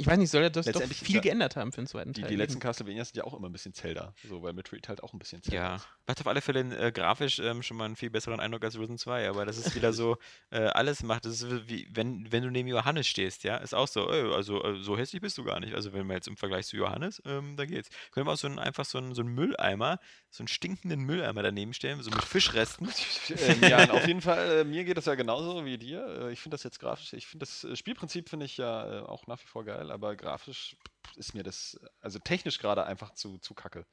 [0.00, 2.30] Ich weiß nicht, soll ja das doch viel geändert haben für den zweiten Die, Teil.
[2.30, 2.60] die letzten eben.
[2.60, 4.14] Castlevanias sind ja auch immer ein bisschen Zelda.
[4.28, 5.88] So, weil Metroid halt auch ein bisschen Zelda Ja, ist.
[6.06, 8.96] macht auf alle Fälle äh, grafisch ähm, schon mal einen viel besseren Eindruck als Risen
[8.96, 10.16] 2, aber das ist wieder so,
[10.50, 13.88] äh, alles macht, das ist wie, wenn, wenn du neben Johannes stehst, ja, ist auch
[13.88, 15.74] so, äh, also äh, so hässlich bist du gar nicht.
[15.74, 17.88] Also wenn wir jetzt im Vergleich zu Johannes, ähm, da geht's.
[18.12, 19.98] Können wir auch so einen, einfach so einen, so einen Mülleimer,
[20.30, 22.88] so einen stinkenden Mülleimer daneben stellen, so mit Fischresten.
[23.30, 26.06] ähm, ja, auf jeden Fall, äh, mir geht das ja genauso wie dir.
[26.28, 29.26] Äh, ich finde das jetzt grafisch, ich finde das Spielprinzip finde ich ja äh, auch
[29.26, 30.76] nach wie vor geil, aber grafisch
[31.16, 33.86] ist mir das, also technisch gerade einfach zu, zu kacke.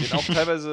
[0.00, 0.70] Und auch teilweise,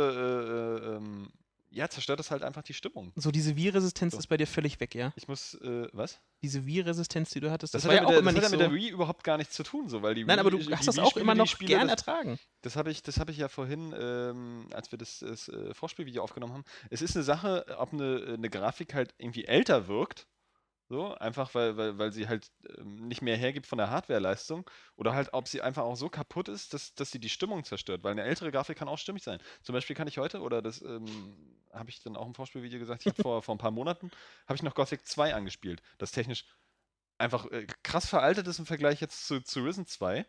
[0.82, 1.32] äh, äh, ähm,
[1.72, 3.12] ja, zerstört das halt einfach die Stimmung.
[3.18, 4.20] So, diese Wii-Resistenz So.
[4.20, 5.12] ist bei dir völlig weg, ja?
[5.18, 6.22] Ich muss, äh, was?
[6.42, 8.36] Diese Wii-Resistenz, die du hattest, das, Das, war hat ja auch mit, der, immer das
[8.36, 8.72] nicht hat ja so.
[8.72, 10.74] mit der Wii überhaupt gar nichts zu tun, so, weil die Nein, aber du Wii-
[10.74, 12.40] hast das auch immer noch spiele, gern das- ertragen.
[12.62, 16.24] Das habe ich, das hab ich ja vorhin, ähm, als wir das, das äh, Vorspielvideo
[16.24, 16.64] aufgenommen haben.
[16.92, 20.28] Es ist eine Sache, ob eine, eine Grafik halt irgendwie älter wirkt.
[20.88, 24.70] So, einfach weil, weil, weil sie halt ähm, nicht mehr hergibt von der Hardwareleistung.
[24.96, 28.04] Oder halt, ob sie einfach auch so kaputt ist, dass, dass sie die Stimmung zerstört.
[28.04, 29.40] Weil eine ältere Grafik kann auch stimmig sein.
[29.64, 33.06] Zum Beispiel kann ich heute, oder das ähm, habe ich dann auch im Vorspielvideo gesagt,
[33.06, 34.12] ich vor, vor ein paar Monaten,
[34.48, 35.82] habe ich noch Gothic 2 angespielt.
[35.98, 36.46] Das technisch
[37.18, 40.26] einfach äh, krass veraltet ist im Vergleich jetzt zu, zu Risen 2.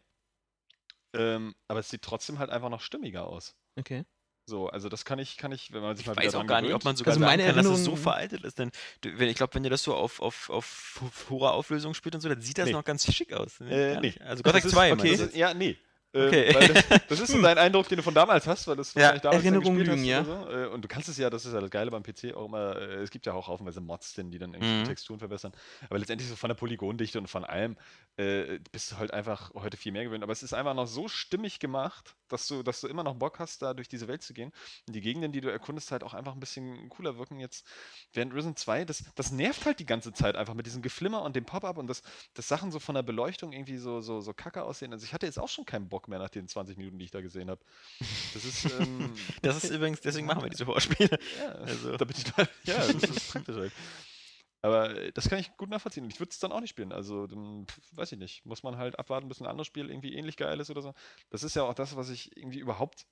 [1.15, 3.57] Ähm, aber es sieht trotzdem halt einfach noch stimmiger aus.
[3.79, 4.05] Okay.
[4.49, 6.47] So, also das kann ich, kann ich, wenn man sich Ich mal wieder weiß auch
[6.47, 8.59] gar nicht, ob man sogar Also sagen meine kann, dass es so Erinnerung- veraltet ist.
[8.61, 8.71] Denn
[9.03, 12.29] wenn, ich glaube, wenn ihr das so auf, auf, auf hoher Auflösung spielt und so,
[12.29, 12.73] dann sieht das Nee.
[12.73, 13.61] noch ganz schick aus.
[13.61, 14.07] Äh, gar nee.
[14.07, 14.23] nicht.
[14.23, 15.09] Also Gothic ist- 2, okay.
[15.11, 15.77] ist, ja, nee.
[16.15, 16.55] Ähm, Okay.
[16.55, 19.01] weil das, das ist so dein Eindruck, den du von damals hast, weil das Ja,
[19.03, 20.71] wahrscheinlich damals dann Erinnerungen gespielt lügen, hast oder so.
[20.71, 22.77] Äh, Und du kannst es ja, das ist ja das Geile beim PC auch immer,
[22.77, 24.85] äh, es gibt ja auch haufenweise Mods, drin, die dann irgendwie die Mhm.
[24.85, 25.53] Texturen verbessern.
[25.91, 27.77] Aber letztendlich so von der Polygondichte und von allem
[28.17, 30.23] äh, bist du halt einfach heute viel mehr gewöhnt.
[30.23, 33.39] Aber es ist einfach noch so stimmig gemacht, dass du, dass du immer noch Bock
[33.39, 34.53] hast, da durch diese Welt zu gehen.
[34.87, 37.67] Und die Gegenden, die du erkundest, halt auch einfach ein bisschen cooler wirken jetzt.
[38.13, 41.37] Während Risen 2, das, das nervt halt die ganze Zeit einfach mit diesem Geflimmer und
[41.37, 42.03] dem Pop-Up und das,
[42.35, 44.93] das Sachen so von der Beleuchtung irgendwie so, so, so kacke aussehen.
[44.93, 47.11] Also ich hatte jetzt auch schon keinen Bock mehr nach den 20 Minuten, die ich
[47.11, 47.61] da gesehen habe.
[48.35, 49.13] Das ist, ähm,
[49.43, 51.19] Das ist übrigens, deswegen machen wir diese Vorspiele.
[51.39, 51.97] ja, Also.
[51.97, 53.73] da bin ich mal, ja, das ist praktisch halt.
[54.67, 56.11] Aber äh, das kann ich gut nachvollziehen.
[56.11, 56.93] Ich würde es dann auch nicht spielen.
[56.93, 58.45] Also, dann, weiß ich nicht.
[58.45, 60.93] Muss man halt abwarten, bis ein anderes Spiel irgendwie ähnlich geil ist oder so.
[61.31, 63.07] Das ist ja auch das, was ich irgendwie überhaupt.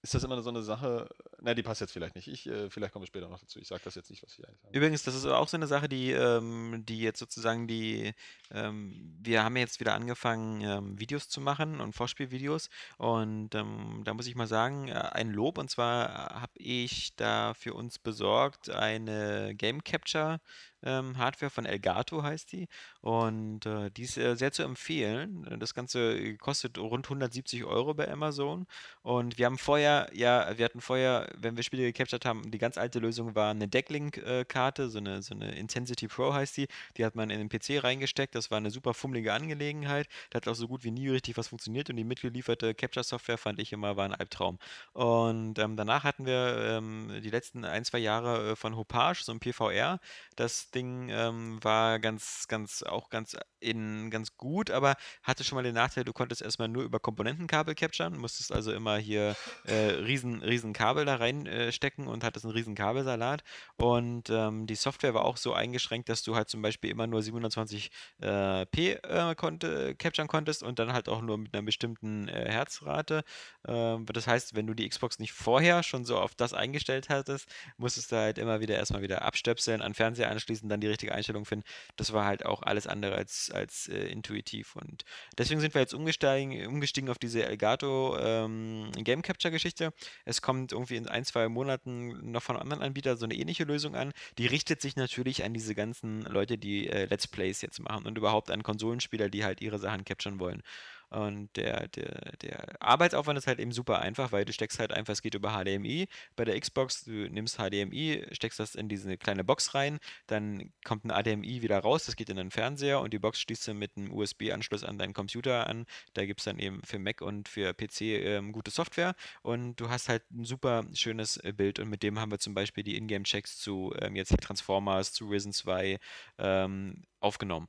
[0.00, 1.08] Ist das immer so eine Sache?
[1.40, 2.28] Na, die passt jetzt vielleicht nicht.
[2.28, 3.58] Ich, äh, vielleicht kommen wir später noch dazu.
[3.58, 4.76] Ich sage das jetzt nicht, was ich eigentlich sage.
[4.76, 8.14] Übrigens, das ist auch so eine Sache, die, ähm, die jetzt sozusagen die,
[8.52, 14.14] ähm, wir haben jetzt wieder angefangen, ähm, Videos zu machen und Vorspielvideos und ähm, da
[14.14, 18.70] muss ich mal sagen, äh, ein Lob und zwar habe ich da für uns besorgt
[18.70, 20.40] eine Game Capture
[20.82, 22.68] ähm, Hardware von Elgato heißt die
[23.00, 25.46] und äh, die ist äh, sehr zu empfehlen.
[25.58, 28.66] Das Ganze kostet rund 170 Euro bei Amazon
[29.02, 32.78] und wir haben vorher, ja, wir hatten vorher, wenn wir Spiele gecaptured haben, die ganz
[32.78, 36.68] alte Lösung war eine Decklink-Karte, so eine, so eine Intensity Pro heißt die.
[36.96, 38.34] Die hat man in den PC reingesteckt.
[38.34, 40.08] Das war eine super fummelige Angelegenheit.
[40.30, 43.58] Da hat auch so gut wie nie richtig was funktioniert und die mitgelieferte Capture-Software fand
[43.58, 44.58] ich immer war ein Albtraum.
[44.92, 49.32] Und ähm, danach hatten wir ähm, die letzten ein, zwei Jahre äh, von Hopage, so
[49.32, 50.00] ein PVR.
[50.36, 55.62] Das Ding ähm, war ganz, ganz, auch ganz in ganz gut, aber hatte schon mal
[55.62, 60.42] den Nachteil, du konntest erstmal nur über Komponentenkabel capturen, musstest also immer hier äh, riesen,
[60.42, 63.42] riesen Kabel da reinstecken äh, und hattest einen riesen Kabelsalat.
[63.76, 67.20] Und ähm, die Software war auch so eingeschränkt, dass du halt zum Beispiel immer nur
[67.20, 67.88] 720p
[68.22, 73.24] äh, konnte, capturen konntest und dann halt auch nur mit einer bestimmten äh, Herzrate.
[73.66, 77.48] Ähm, das heißt, wenn du die Xbox nicht vorher schon so auf das eingestellt hattest,
[77.76, 81.44] musstest du halt immer wieder erstmal wieder abstöpseln, an Fernseher anschließen, dann die richtige Einstellung
[81.44, 81.64] finden.
[81.96, 84.74] Das war halt auch alles andere als, als äh, intuitiv.
[84.76, 85.04] Und
[85.36, 89.92] deswegen sind wir jetzt umgestiegen, umgestiegen auf diese Elgato ähm, Game Capture Geschichte.
[90.24, 93.94] Es kommt irgendwie in ein, zwei Monaten noch von anderen Anbietern so eine ähnliche Lösung
[93.94, 94.12] an.
[94.38, 98.18] Die richtet sich natürlich an diese ganzen Leute, die äh, Let's Plays jetzt machen und
[98.18, 100.62] überhaupt an Konsolenspieler, die halt ihre Sachen capturen wollen.
[101.10, 105.12] Und der, der, der Arbeitsaufwand ist halt eben super einfach, weil du steckst halt einfach,
[105.12, 106.06] es geht über HDMI.
[106.36, 111.04] Bei der Xbox, du nimmst HDMI, steckst das in diese kleine Box rein, dann kommt
[111.04, 113.96] ein HDMI wieder raus, das geht in den Fernseher und die Box schließt du mit
[113.96, 115.86] einem USB-Anschluss an deinen Computer an.
[116.14, 119.88] Da gibt es dann eben für Mac und für PC ähm, gute Software und du
[119.88, 122.96] hast halt ein super schönes äh, Bild und mit dem haben wir zum Beispiel die
[122.96, 125.98] Ingame-Checks zu ähm, jetzt Transformers, zu Risen 2
[126.38, 127.68] ähm, aufgenommen.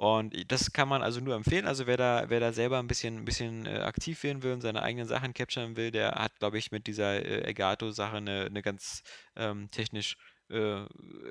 [0.00, 1.66] Und das kann man also nur empfehlen.
[1.66, 4.62] Also wer da, wer da selber ein bisschen, ein bisschen äh, aktiv werden will und
[4.62, 8.62] seine eigenen Sachen capturen will, der hat, glaube ich, mit dieser äh, Elgato-Sache eine, eine
[8.62, 9.02] ganz
[9.36, 10.16] ähm, technisch
[10.50, 10.86] äh,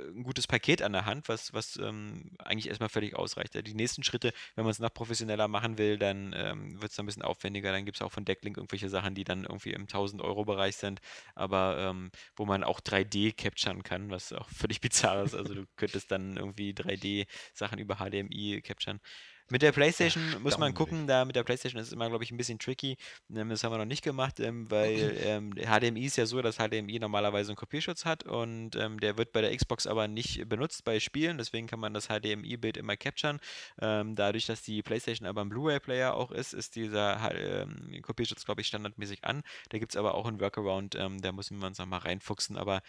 [0.10, 3.54] ein gutes Paket an der Hand, was, was ähm, eigentlich erstmal völlig ausreicht.
[3.54, 7.06] Die nächsten Schritte, wenn man es noch professioneller machen will, dann ähm, wird es ein
[7.06, 7.72] bisschen aufwendiger.
[7.72, 11.00] Dann gibt es auch von Decklink irgendwelche Sachen, die dann irgendwie im 1000-Euro-Bereich sind,
[11.36, 15.36] aber ähm, wo man auch 3D capturen kann, was auch völlig bizarr ist.
[15.36, 19.00] Also du könntest dann irgendwie 3D-Sachen über HDMI capturen.
[19.52, 22.32] Mit der PlayStation muss man gucken, da mit der PlayStation ist es immer, glaube ich,
[22.32, 22.98] ein bisschen tricky.
[23.34, 26.58] Ähm, Das haben wir noch nicht gemacht, ähm, weil ähm, HDMI ist ja so, dass
[26.58, 30.84] HDMI normalerweise einen Kopierschutz hat und ähm, der wird bei der Xbox aber nicht benutzt
[30.84, 33.40] bei Spielen, deswegen kann man das HDMI-Bild immer capturen.
[33.82, 38.62] Ähm, dadurch, dass die PlayStation aber ein Blu-ray-Player auch ist, ist dieser ähm, Kopierschutz, glaube
[38.62, 39.42] ich, standardmäßig an.
[39.70, 42.82] Da gibt es aber auch einen Workaround, ähm, da müssen wir uns nochmal reinfuchsen, aber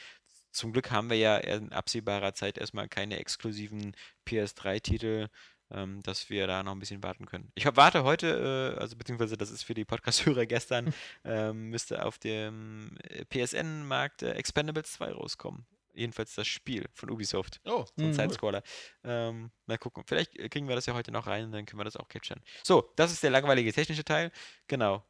[0.53, 3.94] zum Glück haben wir ja in absehbarer Zeit erstmal keine exklusiven
[4.27, 5.29] PS3-Titel,
[5.73, 7.51] ähm, dass wir da noch ein bisschen warten können.
[7.55, 10.93] Ich hab, warte heute, äh, also beziehungsweise das ist für die Podcast-Hörer gestern,
[11.25, 15.67] ähm, müsste auf dem äh, PSN-Markt äh, Expendables 2 rauskommen.
[15.93, 17.61] Jedenfalls das Spiel von Ubisoft.
[17.65, 18.15] Oh, So ein Mhm.
[18.15, 18.63] Sidescroller.
[19.03, 20.05] Ähm, mal gucken.
[20.07, 22.41] Vielleicht äh, kriegen wir das ja heute noch rein, dann können wir das auch capturen.
[22.63, 24.31] So, das ist der langweilige technische Teil.
[24.69, 25.05] Genau.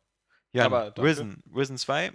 [0.53, 0.93] Ja, Aber.
[0.99, 1.43] Risen.
[1.55, 2.13] Risen 2.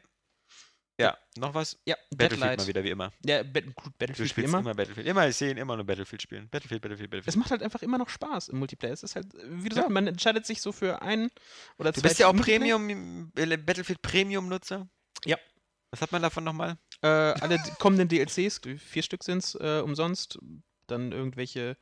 [0.97, 1.77] Ja, noch was?
[1.85, 2.57] Ja, Battlefield Deadlight.
[2.59, 3.11] mal wieder wie immer.
[3.25, 4.59] Ja, gut, Du Battlefield wie spielst immer.
[4.59, 4.73] immer.
[4.75, 5.05] Battlefield.
[5.07, 6.47] Immer, ich sehe ihn immer nur Battlefield spielen.
[6.49, 7.35] Battlefield, Battlefield, Es Battlefield.
[7.37, 8.93] macht halt einfach immer noch Spaß im Multiplayer.
[8.93, 9.81] Es ist halt, wie du Ja.
[9.83, 11.29] sagst, man entscheidet sich so für einen
[11.77, 12.35] oder Du zwei bist ja auch.
[12.35, 14.87] Premium, äh, Battlefield Premium-Nutzer.
[15.25, 15.37] Ja.
[15.91, 16.77] Was hat man davon nochmal?
[17.01, 20.39] Äh, alle kommenden DLCs, vier Stück sind es, äh, umsonst.
[20.87, 21.77] Dann irgendwelche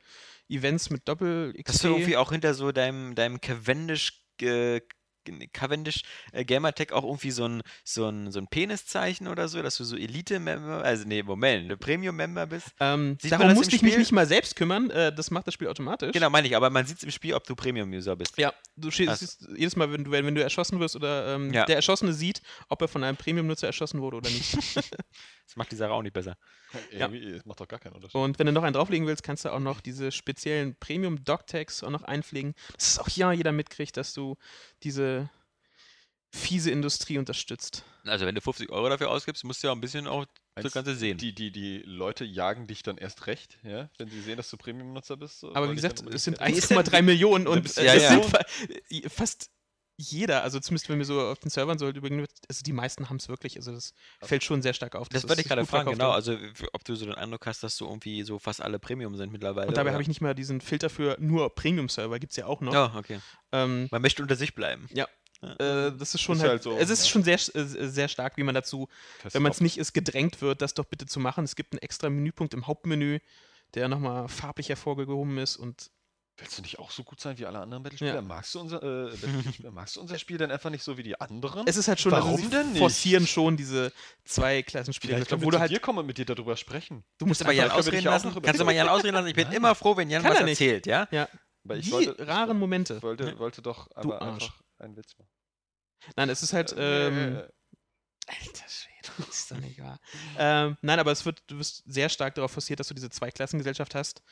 [0.48, 1.68] Events mit Doppel-XP.
[1.68, 4.80] Hast du irgendwie auch hinter so deinem, deinem Cavendish, äh,
[5.52, 9.76] Cavendish äh, Gamertag auch irgendwie so ein, so ein, so ein Peniszeichen oder so, dass
[9.76, 12.68] du so Elite-Member, also nee, Moment, eine Premium-Member bist?
[12.80, 14.90] Ähm, Sieht darum das musste ich mich nicht mal selbst kümmern.
[14.90, 16.12] Äh, das macht das Spiel automatisch.
[16.12, 18.36] Genau, meine ich, aber man sieht es im Spiel, ob du Premium-User bist.
[18.38, 21.64] Ja, du Also- siehst jedes Mal, wenn du, wenn du erschossen wirst oder ähm, Ja.
[21.64, 24.56] der Erschossene sieht, ob er von einem Premium-Nutzer erschossen wurde oder nicht.
[25.46, 26.38] Das macht die Sache auch nicht besser.
[26.90, 27.06] Ja.
[27.06, 28.14] Das macht doch gar keinen Unterschied.
[28.14, 31.90] Und wenn du noch einen drauflegen willst, kannst du auch noch diese speziellen Premium-Dog-Tags auch
[31.90, 32.54] noch einpflegen.
[32.72, 34.36] Dass es auch ja jeder mitkriegt, dass du
[34.84, 35.13] diese
[36.34, 37.84] fiese Industrie unterstützt.
[38.04, 40.72] Also wenn du 50 Euro dafür ausgibst, musst du ja auch ein bisschen auch das
[40.72, 41.16] Ganze sehen.
[41.18, 44.56] Die, die, die Leute jagen dich dann erst recht, ja, wenn sie sehen, dass du
[44.56, 45.40] Premium-Nutzer bist.
[45.40, 48.10] so, Aber wie gesagt, es sind unbedingt- ist denn 1,3 Millionen und Ja, es ja.
[48.10, 48.40] sind fa
[49.08, 49.50] fast
[49.96, 53.08] jeder, also zumindest wenn wir so auf den Servern so halt übrigens, also die meisten
[53.08, 55.08] haben es wirklich, also das fällt schon sehr stark auf.
[55.08, 56.10] Das dass wollte ich gerade fragen, genau.
[56.10, 56.36] Also
[56.72, 59.68] ob du so den Eindruck hast, dass so irgendwie so fast alle Premium sind mittlerweile.
[59.68, 62.60] Und dabei habe ich nicht mal diesen Filter für nur Premium-Server, gibt es ja auch
[62.60, 62.74] noch.
[62.74, 63.20] Ja, okay.
[63.52, 64.88] Ähm, Man möchte unter sich bleiben.
[65.52, 67.10] Äh, das ist schon Ist halt, halt so, es ist ja.
[67.10, 70.40] schon sehr, äh, sehr stark, wie man dazu, Fest wenn man es nicht ist, gedrängt
[70.42, 71.44] wird, das doch bitte zu machen.
[71.44, 73.20] Es gibt einen extra Menüpunkt im Hauptmenü,
[73.74, 75.90] der nochmal farblich hervorgehoben ist und
[76.36, 78.16] Willst du nicht auch so gut sein wie alle anderen Battlespieler?
[78.16, 78.20] Ja.
[78.20, 79.12] Magst, du unser, äh?
[79.70, 81.64] Magst du unser Spiel denn einfach nicht so wie die anderen?
[81.68, 82.80] es ist halt schon, Warum also denn nicht?
[82.80, 83.92] forcieren schon diese
[84.24, 87.04] zwei Klassenspiele, Vielleicht können wo du halt, dir kommen und mit dir darüber sprechen.
[87.18, 88.34] du Musst du mal Jan ausreden lassen?
[88.42, 89.28] Kannst du mal Jan ausreden lassen?
[89.28, 89.56] Ich bin Nein.
[89.56, 91.06] immer froh, wenn Jan Kann was er erzählt, ja?
[91.12, 91.28] ja,
[91.72, 92.96] ich die wollte, raren Momente.
[92.96, 94.44] ich wollte, wollte doch aber Arsch.
[94.44, 95.30] einfach einen Witz machen.
[96.16, 97.48] Nein, es ist halt, Äh, ähm, äh,
[98.26, 99.98] Alter Schwede, das ist doch nicht wahr.
[100.38, 103.94] ähm, nein, aber es wird, du wirst sehr stark darauf forciert, dass du diese Zweiklassengesellschaft
[103.94, 104.22] hast.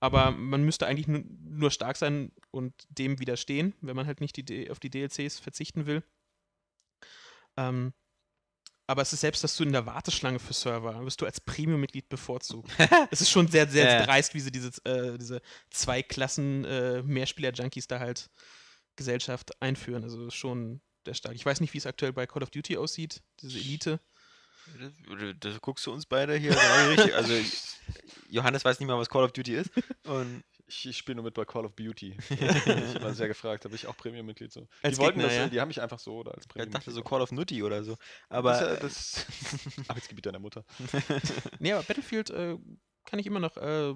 [0.00, 4.36] Aber man müsste eigentlich nur, nur stark sein und dem widerstehen, wenn man halt nicht
[4.36, 6.04] die, auf die DLCs verzichten will.
[7.56, 7.92] Ähm,
[8.86, 12.08] aber es ist selbst, dass du in der Warteschlange für Server wirst du als Premium-Mitglied
[12.08, 12.70] bevorzugt.
[13.10, 14.06] es ist schon sehr, sehr Ja.
[14.06, 18.30] dreist, wie sie diese, äh, diese zwei Klassen äh, Mehrspieler-Junkies da halt
[18.98, 20.04] Gesellschaft einführen.
[20.04, 21.34] Also das ist schon sehr stark.
[21.34, 24.00] Ich weiß nicht, wie es aktuell bei Call of Duty aussieht, diese Elite.
[24.78, 24.92] Das,
[25.40, 26.54] das guckst du uns beide hier.
[27.16, 27.32] Also
[28.28, 29.70] Johannes weiß nicht mal, was Call of Duty ist.
[30.04, 32.14] Und Ich, ich spiele nur mit bei Call of Beauty.
[32.28, 34.68] ich habe mal sehr gefragt, habe ich auch Premium-Mitglied so.
[34.82, 35.48] Als die wollten Gegner, das, ja?
[35.48, 36.72] die haben mich einfach so oder als ich Premium.
[36.72, 37.96] dachte so Call of Nutty oder so.
[38.28, 39.24] Aber das, ist ja
[39.56, 40.64] das Arbeitsgebiet deiner Mutter.
[41.60, 42.58] Nee, aber Battlefield äh,
[43.06, 43.94] kann ich immer noch, äh,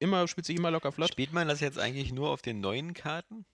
[0.00, 1.12] immer, spielt sich immer locker flott.
[1.12, 3.46] spielt man das jetzt eigentlich nur auf den neuen Karten?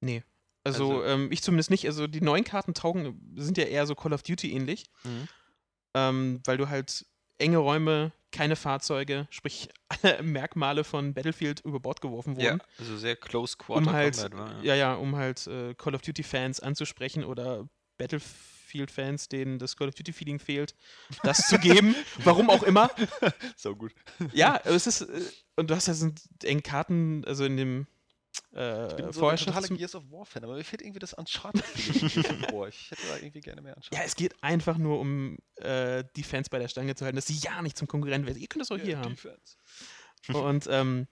[0.00, 0.22] Nee.
[0.64, 1.86] Also, Also- ähm, ich zumindest nicht.
[1.86, 5.28] Also die neuen Karten taugen, sind ja eher so Call of Duty ähnlich, Mhm.
[5.94, 7.06] ähm, weil du halt
[7.38, 9.68] enge Räume, keine Fahrzeuge, sprich
[10.18, 12.62] alle Merkmale von Battlefield über Bord geworfen Ja, wurden.
[12.78, 14.64] also sehr close quarter um halt, Combat war.
[14.64, 19.76] ja, ja, um halt äh, Call of Duty Fans anzusprechen oder Battlefield Fans, denen das
[19.76, 20.74] Call of Duty Feeling fehlt,
[21.22, 22.90] das zu geben, warum auch immer.
[23.56, 23.92] So gut.
[24.32, 25.20] Ja, es ist, äh,
[25.56, 26.10] und du hast ja so
[26.42, 27.86] engen Karten, also in dem
[28.54, 31.52] äh, Ich bin so ein totaler Gears of War-Fan, aber mir fehlt irgendwie das vor.
[32.68, 33.98] Ich hätte da irgendwie gerne mehr Uncharted.
[33.98, 37.26] Ja, es geht einfach nur um äh, die Fans bei der Stange zu halten, dass
[37.26, 38.38] sie ja nicht zum Konkurrenten werden.
[38.38, 39.14] Ihr könnt das auch hier Ja, haben.
[39.14, 39.56] Defense.
[40.32, 41.06] Und ähm,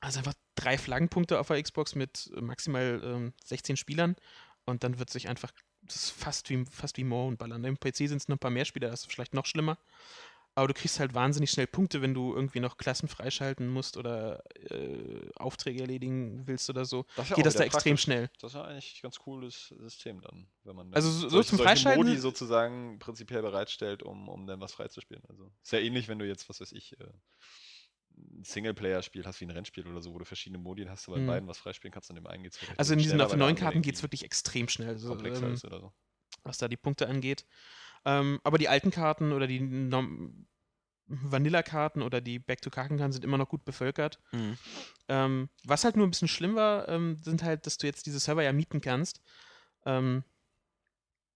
[0.00, 4.16] also einfach drei Flaggenpunkte auf der Xbox mit maximal ähm, 16 Spielern
[4.64, 5.50] und dann wird sich einfach,
[5.82, 7.64] das ist fast wie, fast wie Mo und Ballern.
[7.64, 9.78] Im PC sind es noch ein paar mehr Spieler, das ist vielleicht noch schlimmer.
[10.56, 14.44] Aber du kriegst halt wahnsinnig schnell Punkte, wenn du irgendwie noch Klassen freischalten musst oder
[14.70, 17.06] äh, Aufträge erledigen willst oder so.
[17.16, 18.02] Das ja Geht das da wieder extrem praktisch.
[18.02, 18.30] schnell.
[18.40, 21.28] Das ist ja eigentlich ein ganz cooles System dann, wenn man Also dann so- so
[21.30, 25.24] solche, zum Freischalten- Modi sozusagen prinzipiell bereitstellt, um, um dann was freizuspielen.
[25.28, 27.04] Also ist ja ähnlich, wenn du jetzt, was weiß ich, äh,
[28.16, 31.24] ein Singleplayer-Spiel hast wie ein Rennspiel oder so, wo du verschiedene Modi hast, aber in
[31.24, 31.28] Mhm.
[31.28, 33.60] beiden was freispielen kannst, an dem einen geht's vielleicht Also in diesen auf neuen bei
[33.60, 34.96] Karten geht es wirklich extrem schnell.
[34.98, 35.20] So, ähm,
[35.64, 35.92] oder so.
[36.44, 37.44] was da die Punkte angeht.
[38.04, 39.60] Ähm, aber die alten Karten oder die
[41.06, 44.20] Vanilla-Karten oder die Back-to-Karten-Karten sind immer noch gut bevölkert.
[44.32, 44.58] Mhm.
[45.08, 48.20] Ähm, was halt nur ein bisschen schlimm war, ähm, sind halt, dass du jetzt diese
[48.20, 49.20] Server ja mieten kannst.
[49.84, 50.24] Ähm,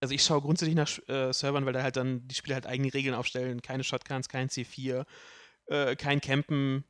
[0.00, 2.94] also ich schaue grundsätzlich nach äh, Servern, weil da halt dann die Spieler halt eigene
[2.94, 3.62] Regeln aufstellen.
[3.62, 5.04] Keine Shotguns, kein C4,
[5.66, 6.84] äh, kein Campen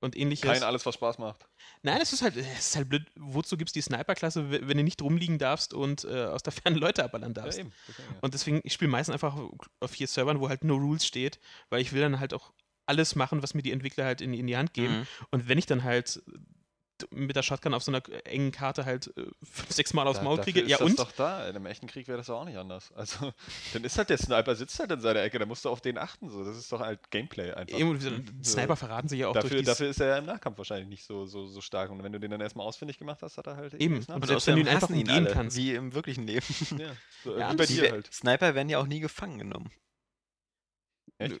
[0.00, 0.50] und ähnliches.
[0.50, 1.46] Kein alles, was Spaß macht.
[1.82, 3.06] Nein, es ist halt, es ist halt blöd.
[3.16, 7.04] Wozu gibt's die Sniper-Klasse, wenn du nicht rumliegen darfst und äh, aus der Ferne Leute
[7.04, 7.58] abballern Ja, darfst?
[7.58, 7.72] eben.
[7.88, 8.18] deswegen, ja.
[8.20, 9.36] Und deswegen, ich spiele meistens einfach
[9.80, 12.52] auf vier Servern, wo halt No Rules steht, weil ich will dann halt auch
[12.86, 15.00] alles machen, was mir die Entwickler halt in, in die Hand geben.
[15.00, 15.06] Mhm.
[15.30, 16.20] Und wenn ich dann halt
[17.10, 20.24] mit der Shotgun auf so einer engen Karte halt äh, fünf, sechs Mal aufs Da-
[20.24, 20.98] Maul kriege, ist ja das und?
[20.98, 21.48] doch da.
[21.48, 22.92] In einem echten Krieg wäre das doch auch nicht anders.
[22.92, 23.32] Also,
[23.72, 25.98] dann ist halt der Sniper sitzt halt in seiner Ecke, da musst du auf den
[25.98, 26.28] achten.
[26.30, 26.44] So.
[26.44, 27.78] Das ist doch halt Gameplay einfach.
[27.78, 30.26] Eben, die Sniper verraten sich ja auch durch Dafür, dieses, dafür ist er ja im
[30.26, 31.90] Nahkampf wahrscheinlich nicht so, so, so stark.
[31.90, 33.96] Und wenn du den dann erstmal ausfindig gemacht hast, hat er halt Eben.
[33.96, 35.56] Und Und selbst wenn du ihn einfach umgehen alle, kannst.
[35.56, 36.44] Wie im wirklichen Leben.
[36.78, 36.92] ja,
[37.24, 38.12] so, Ja, bei dir halt.
[38.12, 39.70] Sniper werden ja auch nie gefangen genommen.
[41.18, 41.40] Echt?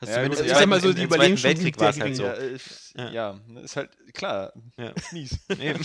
[0.00, 2.22] Also Ja, zumindest gut, ich sag mal so, die Überlegung Weltkrieg war es halt so.
[2.24, 2.40] gering.
[2.40, 3.10] Ja, ist, Ja.
[3.10, 3.40] ja.
[3.62, 4.52] ist halt klar.
[4.76, 4.90] Ja.
[4.90, 5.38] Ist mies.
[5.50, 5.82] Eben.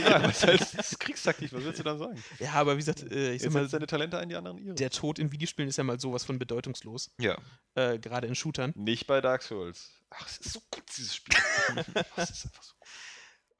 [0.00, 2.22] ja, was halt, das ist Kriegstaktik, was willst du da sagen?
[2.38, 4.74] Ja, aber wie gesagt, äh, ich sag mal, setzt deine Talente ein, die anderen ihre.
[4.74, 7.10] der Tod in Videospielen ist ja mal sowas von bedeutungslos.
[7.18, 7.36] ja.
[7.74, 8.72] Äh, Gerade in Shootern.
[8.76, 9.90] Nicht bei Dark Souls.
[10.10, 11.34] Ach, es ist so gut, dieses Spiel.
[12.16, 12.88] Es ist einfach so gut.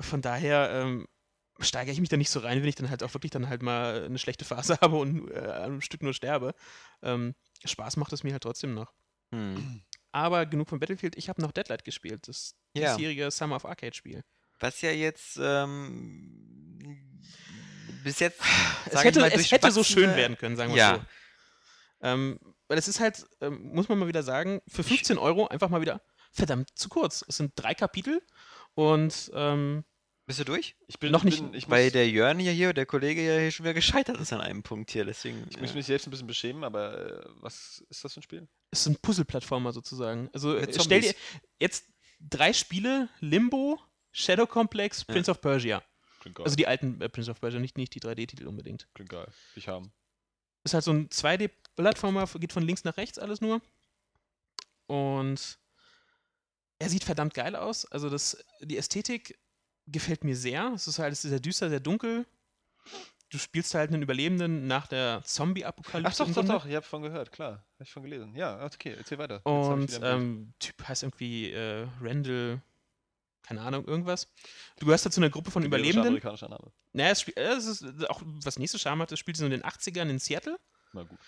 [0.06, 1.08] Von daher ähm,
[1.60, 3.62] steigere ich mich da nicht so rein, wenn ich dann halt auch wirklich dann halt
[3.62, 6.54] mal eine schlechte Phase habe und äh, einem Stück nur sterbe.
[7.02, 8.92] Ähm, Spaß macht es mir halt trotzdem noch.
[9.32, 9.82] Hm.
[10.12, 12.94] Aber genug von Battlefield, ich habe noch Deadlight gespielt, das Ja.
[12.94, 14.22] diesjährige Summer of Arcade Spiel.
[14.60, 17.20] Was ja jetzt ähm,
[18.04, 18.40] bis jetzt.
[18.90, 20.94] Es hätte, mal, es hätte so schön werden können, sagen wir Ja.
[20.96, 21.04] so.
[22.04, 25.68] Ähm, weil es ist halt, ähm, muss man mal wieder sagen, für 15 Euro einfach
[25.68, 27.24] mal wieder verdammt zu kurz.
[27.28, 28.20] Es sind drei Kapitel
[28.74, 29.84] und ähm,
[30.32, 30.76] Bist du durch?
[30.86, 33.38] Ich bin Noch nicht, Bin, ich Weil muss, der Jörn hier, hier, der Kollege ja
[33.38, 35.46] hier schon wieder gescheitert ist an einem Punkt hier, deswegen.
[35.50, 38.22] ich muss äh, mich selbst ein bisschen beschämen, aber äh, was ist das für ein
[38.22, 38.48] Spiel?
[38.70, 40.30] es sind Puzzle-Plattformer sozusagen.
[40.32, 41.14] Also äh, stell dir
[41.60, 41.84] jetzt
[42.18, 43.78] drei Spiele: Limbo,
[44.10, 45.12] Shadow Complex, Ja.
[45.12, 45.82] Prince of Persia.
[46.20, 46.44] Klingt geil.
[46.46, 48.88] Also die alten äh, Prince of Persia, nicht, nicht die 3D-Titel unbedingt.
[48.94, 49.28] Klingt geil.
[49.54, 49.92] Ich haben.
[50.64, 53.60] Ist halt so ein 2D-Plattformer, geht von links nach rechts alles nur.
[54.86, 55.58] Und
[56.78, 57.84] er sieht verdammt geil aus.
[57.84, 59.38] Also das, die Ästhetik
[59.86, 60.72] gefällt mir sehr.
[60.74, 62.26] Es ist halt sehr düster, sehr dunkel.
[63.30, 66.22] Du spielst halt einen Überlebenden nach der Zombie-Apokalypse.
[66.22, 67.52] Ach doch, doch, doch, ich habe von gehört, klar.
[67.74, 68.34] Habe ich von gelesen.
[68.36, 69.40] Ja, okay, erzähl weiter.
[69.46, 72.60] Und ähm, Typ heißt irgendwie äh, Randall,
[73.42, 74.28] keine Ahnung, irgendwas.
[74.78, 76.08] Du gehörst dazu einer Gruppe von Überlebenden.
[76.08, 76.72] amerikanischer Name.
[76.92, 79.50] Naja, es, spiel, äh, es ist auch was nächstes Charme hat, es spielt so in
[79.50, 80.58] den 80ern in Seattle.
[80.92, 81.18] Na gut.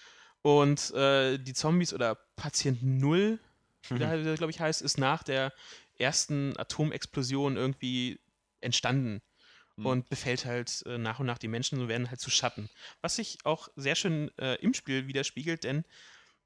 [0.43, 3.39] Und äh, die Zombies oder Patient Null,
[3.89, 3.99] wie Mhm.
[3.99, 5.55] der, glaube ich, heißt, ist nach der
[5.97, 8.21] ersten Atomexplosion irgendwie
[8.65, 9.23] entstanden
[9.77, 9.87] Mhm.
[9.87, 12.71] und befällt halt äh, nach und nach die Menschen und werden halt zu Schatten.
[13.01, 15.85] Was sich auch sehr schön äh, im Spiel widerspiegelt, denn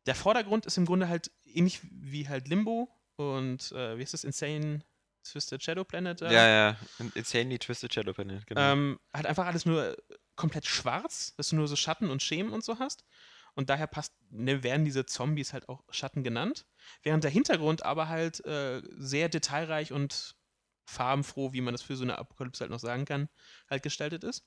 [0.07, 4.25] der Vordergrund ist im Grunde halt ähnlich wie halt Limbo und äh, wie ist das,
[4.25, 4.81] Insane
[5.25, 6.23] Twisted Shadow Planet?
[6.23, 6.33] da?
[6.33, 6.77] Ja, ja.
[7.15, 8.61] Insanely Twisted Shadow Planet, genau.
[8.73, 9.95] Ähm, halt einfach alles nur
[10.37, 13.05] komplett schwarz, dass du nur so Schatten und Schemen und so hast.
[13.55, 16.65] Und daher passt, ne, werden diese Zombies halt auch Schatten genannt.
[17.03, 20.37] Während der Hintergrund aber halt äh, sehr detailreich und
[20.89, 23.29] farbenfroh, wie man das für so eine Apokalypse halt noch sagen kann,
[23.71, 24.45] halt gestaltet ist.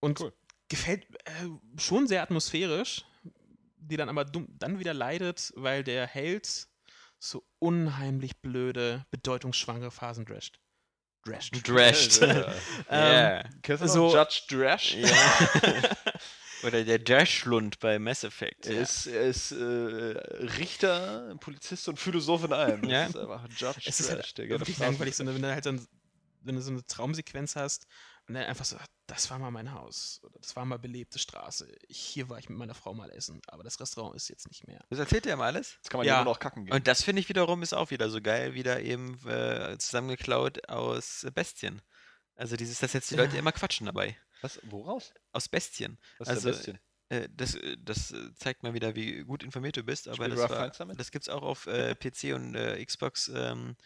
[0.00, 0.32] Und Cool.
[0.68, 1.48] gefällt äh,
[1.78, 3.04] schon sehr atmosphärisch,
[3.76, 6.68] die dann aber dumm, dann wieder leidet, weil der Held
[7.18, 10.24] so unheimlich blöde, bedeutungsschwangere Phasen.
[10.24, 10.58] Drashed.
[12.22, 12.54] Ja.
[12.90, 13.44] Ja.
[13.62, 14.94] Kennst du noch so- Judge Drash?
[14.94, 15.08] Ja.
[16.62, 18.66] Oder der Dashland bei Mass Effect.
[18.66, 19.64] Er ist, er ist äh,
[20.58, 22.82] Richter, Polizist und Philosoph in einem.
[22.82, 23.06] Das Ja.
[23.06, 25.86] ist einfach Judge Es ist halt der wirklich langweilig, so, eine- wenn du halt dann,
[26.42, 27.86] wenn du so eine Traumsequenz hast
[28.28, 31.18] und dann einfach so, "Ah, das war mal mein Haus oder das war mal belebte
[31.18, 31.66] Straße.
[31.88, 34.84] Hier war ich mit meiner Frau mal essen, aber das Restaurant ist jetzt nicht mehr.
[34.90, 35.74] Das erzählt er ihm alles.
[35.76, 36.18] Jetzt kann man Ja.
[36.18, 36.74] ja nur noch kacken gehen.
[36.74, 41.26] Und das finde ich wiederum ist auch wieder so geil, wieder eben äh, zusammengeklaut aus
[41.34, 41.82] Bestien.
[42.36, 43.40] Also dieses, dass jetzt die Leute Ja.
[43.40, 44.16] immer quatschen dabei.
[44.42, 44.60] Was?
[44.64, 45.12] Woraus?
[45.32, 45.98] Aus Bestien.
[46.18, 46.78] Was Also, ist Bestien?
[47.08, 50.38] Äh, das, äh, das äh, zeigt mal wieder, wie gut informiert du bist, aber Spielt
[50.38, 51.00] das, war, damit?
[51.00, 53.76] das gibt's auch auf äh, PC und äh, Xbox ähm,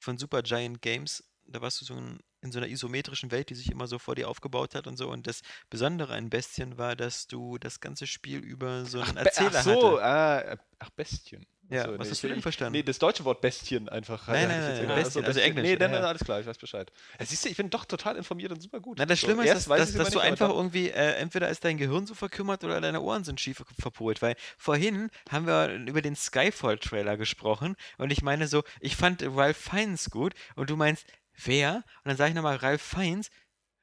[0.00, 1.24] von Super Giant Games.
[1.44, 4.14] Da warst du so ein in so einer isometrischen Welt, die sich immer so vor
[4.14, 5.10] dir aufgebaut hat und so.
[5.10, 9.20] Und das Besondere an Bestien war, dass du das ganze Spiel über so einen Be-
[9.24, 10.02] Erzähler ach so, hattest.
[10.04, 11.44] ah, ach, Bestien.
[11.70, 12.72] Ja, Achso, was nee, hast du denn verstanden?
[12.72, 14.26] Nee, das deutsche Wort Bestien einfach.
[14.28, 15.02] Nein, nein, nein, irgendwie.
[15.02, 16.90] Bestien, Ach also Englisch, Nee, dann ja, alles klar, ich weiß Bescheid.
[17.20, 18.98] Ja, siehst du, ich bin doch total informiert und super gut.
[18.98, 21.64] Na, das So, Schlimme ist, erst dass, dass, dass du einfach irgendwie, äh, entweder ist
[21.64, 26.00] dein Gehirn so verkümmert oder deine Ohren sind schief verpolt, weil vorhin haben wir über
[26.00, 31.06] den Skyfall-Trailer gesprochen und ich meine so, ich fand Ralph Fiennes gut und du meinst,
[31.44, 31.76] wer?
[31.76, 33.30] Und dann sage ich nochmal Ralph Fiennes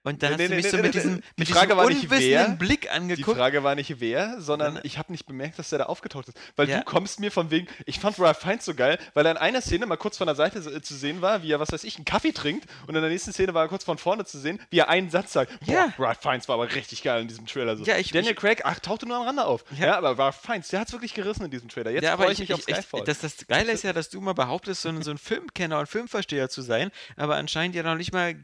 [0.05, 1.79] und dann Nee, hast nee, du mich nee, so mit diesem, die mit Frage diesem
[1.85, 3.37] unwissenden wer, Blick Die angeguckt.
[3.37, 6.37] Frage war nicht wer, sondern Sondern- ich habe nicht bemerkt, dass der da aufgetaucht ist.
[6.55, 6.77] Weil Ja.
[6.79, 9.59] du kommst mir von wegen, ich fand Ralph Fiennes so geil, weil er in einer
[9.61, 11.97] Szene mal kurz von der Seite äh, zu sehen war, wie er, was weiß ich,
[11.97, 14.61] einen Kaffee trinkt und in der nächsten Szene war er kurz von vorne zu sehen,
[14.69, 15.51] wie er einen Satz sagt.
[15.65, 15.93] Boah, Ja.
[15.99, 17.75] Ralph Fiennes war aber richtig geil in diesem Trailer.
[17.75, 17.83] So.
[17.83, 19.65] Ja, ich- Daniel ich- Craig, ach, tauchte nur am Rande auf.
[19.77, 19.85] Ja.
[19.87, 21.91] Ja, aber Ralph Fiennes, der hat es wirklich gerissen in diesem Trailer.
[21.91, 23.03] Jetzt ja, freue ich, ich mich auf ich, Skyfall.
[23.03, 25.87] das, das Geile ist ja, dass du mal behauptest, so ein, so ein Filmkenner und
[25.87, 28.35] Filmversteher zu sein, aber anscheinend ja noch nicht mal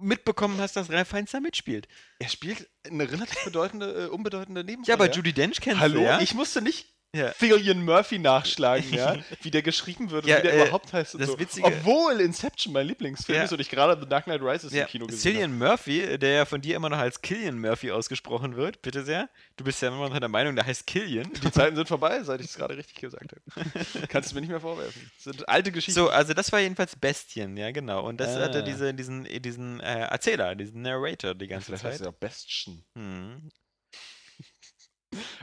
[0.00, 1.88] mitbekommen hast, dass Ralph Fiennes da mitspielt.
[2.18, 4.88] er spielt eine relativ bedeutende, äh, unbedeutende Nebenrolle.
[4.88, 6.20] Ja, aber Judy Dench kennst Hallo, du, ja?
[6.20, 7.32] ich musste nicht Ja.
[7.32, 11.14] Cillian Murphy nachschlagen, ja, wie der geschrieben wird Ja, und wie der äh, überhaupt heißt.
[11.14, 11.38] Und das so.
[11.38, 13.44] Witzige- Obwohl Inception mein Lieblingsfilm Ja.
[13.44, 15.40] ist und ich gerade The Dark Knight Rises Ja, im Kino gesehen habe.
[15.50, 19.30] Cillian Murphy, der ja von dir immer noch als Killian Murphy ausgesprochen wird, bitte sehr.
[19.56, 21.32] Du bist ja immer noch der Meinung, der heißt Killian.
[21.32, 23.70] Die Zeiten sind vorbei, seit ich es gerade richtig gesagt habe.
[24.08, 25.10] Kannst du mir nicht mehr vorwerfen.
[25.16, 25.98] Das sind alte Geschichten.
[25.98, 28.06] So, also das war jedenfalls Bestien, ja genau.
[28.06, 28.40] Und das Ah.
[28.42, 31.94] hatte diese, diesen, diesen äh, Erzähler, diesen Narrator die ganze heißt Zeit.
[31.94, 32.84] es ja Bestien.
[32.94, 33.48] Hm.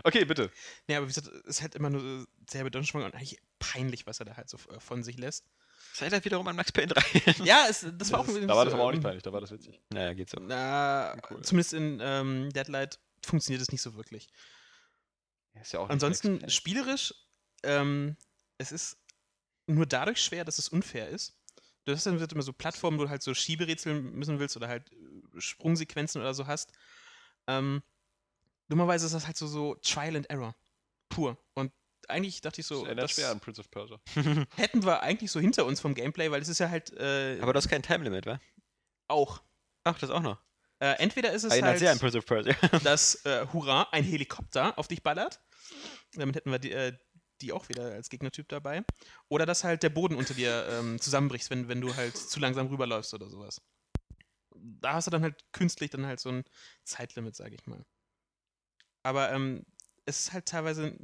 [0.03, 0.51] Okay, bitte.
[0.88, 4.05] Ja, aber wie gesagt, es ist halt immer nur so sehr bedeutungsschwanger und eigentlich peinlich,
[4.05, 5.45] was er da halt so äh, von sich lässt.
[5.93, 7.43] Seid halt wiederum an Max Payne 3.
[7.45, 9.24] Ja, es, das war auch Das, irgendwie da war das aber auch nicht ähm, peinlich,
[9.24, 9.82] da war das witzig.
[9.89, 10.38] naja, geht so.
[10.41, 11.41] Na, Cool.
[11.41, 14.28] zumindest in ähm, Deadlight funktioniert es nicht so wirklich.
[15.53, 17.13] Ja, Ist ja auch nicht Ansonsten spielerisch,
[17.63, 18.18] ähm,
[18.57, 18.97] es ist
[19.68, 21.34] nur dadurch schwer, dass es unfair ist.
[21.86, 24.68] Du hast dann wird immer so Plattformen, wo du halt so Schieberätsel müssen willst oder
[24.68, 26.72] halt äh, Sprungsequenzen oder so hast.
[27.47, 27.82] Ähm,
[28.70, 30.55] dummerweise ist das halt so, so Trial and Error.
[31.09, 31.38] Pur.
[31.53, 31.72] Und
[32.07, 33.99] eigentlich dachte ich so, das erinnert das schwer an Prince of Persia.
[34.55, 37.53] hätten wir eigentlich so hinter uns vom Gameplay, weil es ist ja halt äh, Aber
[37.53, 38.39] das ist kein Timelimit, wa?
[39.07, 39.41] auch.
[39.84, 40.41] Ach, das auch noch.
[40.80, 42.55] Äh, entweder ist es Erinnert sehr an halt, Prince of Persia.
[42.84, 45.41] dass, äh, hurra, ein Helikopter auf dich ballert.
[46.13, 46.93] Damit hätten wir die, äh,
[47.41, 48.84] die auch wieder als Gegnertyp dabei.
[49.30, 52.68] Oder dass halt der Boden unter dir ähm, zusammenbricht, wenn, wenn du halt zu langsam
[52.68, 53.61] rüberläufst oder sowas.
[54.55, 56.43] Da hast du dann halt künstlich dann halt so ein
[56.84, 57.86] Zeitlimit, sage ich mal.
[59.05, 59.63] Aber ähm,
[60.07, 60.97] es ist halt teilweise,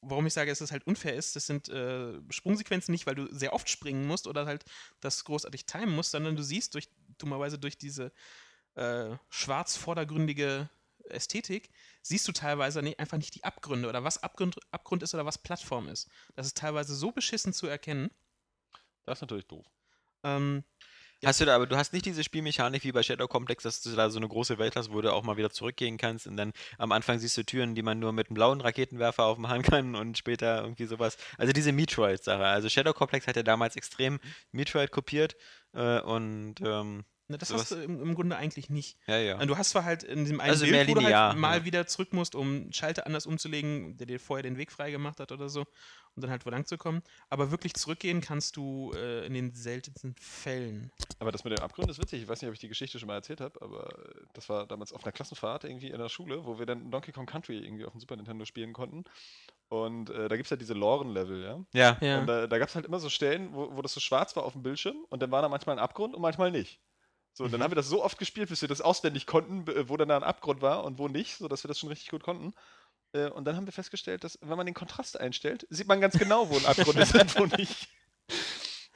[0.00, 3.26] warum ich sage, dass es halt unfair ist, das sind äh, Sprungsequenzen nicht, weil du
[3.34, 4.64] sehr oft springen musst oder halt
[5.00, 8.12] das großartig timen musst, sondern du siehst durch, dummerweise durch diese
[8.76, 10.70] äh, schwarz vordergründige
[11.08, 11.70] Ästhetik,
[12.00, 15.38] siehst du teilweise nicht, einfach nicht die Abgründe oder was Abgrund, Abgrund ist oder was
[15.38, 16.08] Plattform ist.
[16.36, 18.08] Das ist teilweise so beschissen zu erkennen.
[19.04, 19.66] Das ist natürlich doof.
[20.22, 20.62] Ähm,
[21.24, 23.94] Hast du da, aber du hast nicht diese Spielmechanik wie bei Shadow Complex, dass du
[23.96, 26.52] da so eine große Welt hast, wo du auch mal wieder zurückgehen kannst und dann
[26.76, 30.18] am Anfang siehst du Türen, die man nur mit einem blauen Raketenwerfer aufmachen kann und
[30.18, 31.16] später irgendwie sowas.
[31.38, 32.44] Also diese Metroid-Sache.
[32.44, 34.20] Also Shadow Complex hat ja damals extrem
[34.52, 35.36] Metroid kopiert
[35.72, 38.98] äh, und ähm, ne, das Sowas- hast du im, im Grunde eigentlich nicht.
[39.06, 39.44] ja, ja.
[39.46, 41.64] Du hast zwar halt in diesem einen Also Bild, wo du halt mal ja.
[41.64, 45.20] wieder zurück musst, um einen Schalter anders umzulegen, der dir vorher den Weg frei gemacht
[45.20, 47.02] hat oder so, um dann halt wo lang zu kommen.
[47.28, 50.90] Aber wirklich zurückgehen kannst du äh, in den seltensten Fällen.
[51.18, 52.22] Aber das mit dem Abgrund ist witzig.
[52.22, 54.66] Ich weiß nicht, ob ich die Geschichte schon mal erzählt habe, aber äh, das war
[54.66, 57.84] damals auf einer Klassenfahrt irgendwie in der Schule, wo wir dann Donkey Kong Country irgendwie
[57.84, 59.04] auf dem Super Nintendo spielen konnten.
[59.68, 61.64] Und äh, da gibt es ja diese Loren-Level, ja.
[61.72, 61.98] ja.
[62.00, 62.20] Ja.
[62.20, 64.44] Und da, da gab es halt immer so Stellen, wo, wo das so schwarz war
[64.44, 66.80] auf dem Bildschirm und dann war da manchmal ein Abgrund und manchmal nicht.
[67.36, 69.90] So, und dann haben wir das so oft gespielt, bis wir das auswendig konnten, b-
[69.90, 72.22] wo dann da ein Abgrund war und wo nicht, sodass wir das schon richtig gut
[72.22, 72.54] konnten.
[73.12, 76.18] Äh, Und dann haben wir festgestellt, dass, wenn man den Kontrast einstellt, sieht man ganz
[76.18, 77.88] genau, wo ein Abgrund ist und wo nicht.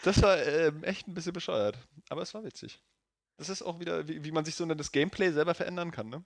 [0.02, 1.76] Das war ähm, echt ein bisschen bescheuert.
[2.08, 2.80] Aber es war witzig.
[3.36, 6.24] Das ist auch wieder, wie, wie man sich so das Gameplay selber verändern kann, ne?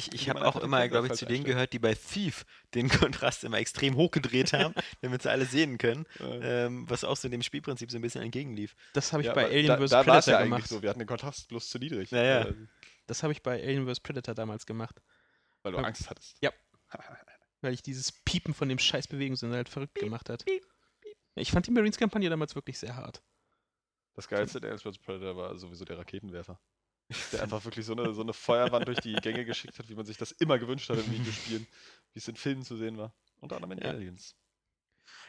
[0.00, 3.44] Ich, ich habe auch immer, glaube ich, zu denen gehört, die bei Thief den Kontrast
[3.44, 7.42] immer extrem hochgedreht haben, damit sie alle sehen können, Äh, ähm, was auch so dem
[7.42, 8.74] Spielprinzip so ein bisschen entgegenlief.
[8.94, 9.90] Das habe ich ja, bei Alien vs.
[9.90, 10.68] da war es Predator ja eigentlich gemacht.
[10.68, 10.82] so.
[10.82, 12.10] Wir hatten den Kontrast bloß zu niedrig.
[12.10, 12.40] Ja, ja.
[12.46, 12.54] Äh,
[13.06, 14.00] Das habe ich bei Alien vs.
[14.00, 15.02] Predator damals gemacht,
[15.62, 15.84] Weil du Ja.
[15.84, 16.38] Angst hattest.
[16.40, 16.50] Ja.
[17.60, 20.46] weil ich dieses Piepen von dem scheiß Bewegungssinn halt verrückt gemacht hat.
[21.34, 23.22] Ich fand die Marines-Kampagne damals wirklich sehr hart.
[24.14, 24.98] Das geilste der Aliens vs.
[24.98, 26.58] Predator war sowieso der Raketenwerfer.
[27.32, 30.06] Der einfach wirklich so eine, so eine Feuerwand durch die Gänge geschickt hat, wie man
[30.06, 31.66] sich das immer gewünscht hat in Videospielen,
[32.12, 33.14] wie es in Filmen zu sehen war.
[33.40, 33.90] Unter anderem in Ja.
[33.90, 34.36] Aliens.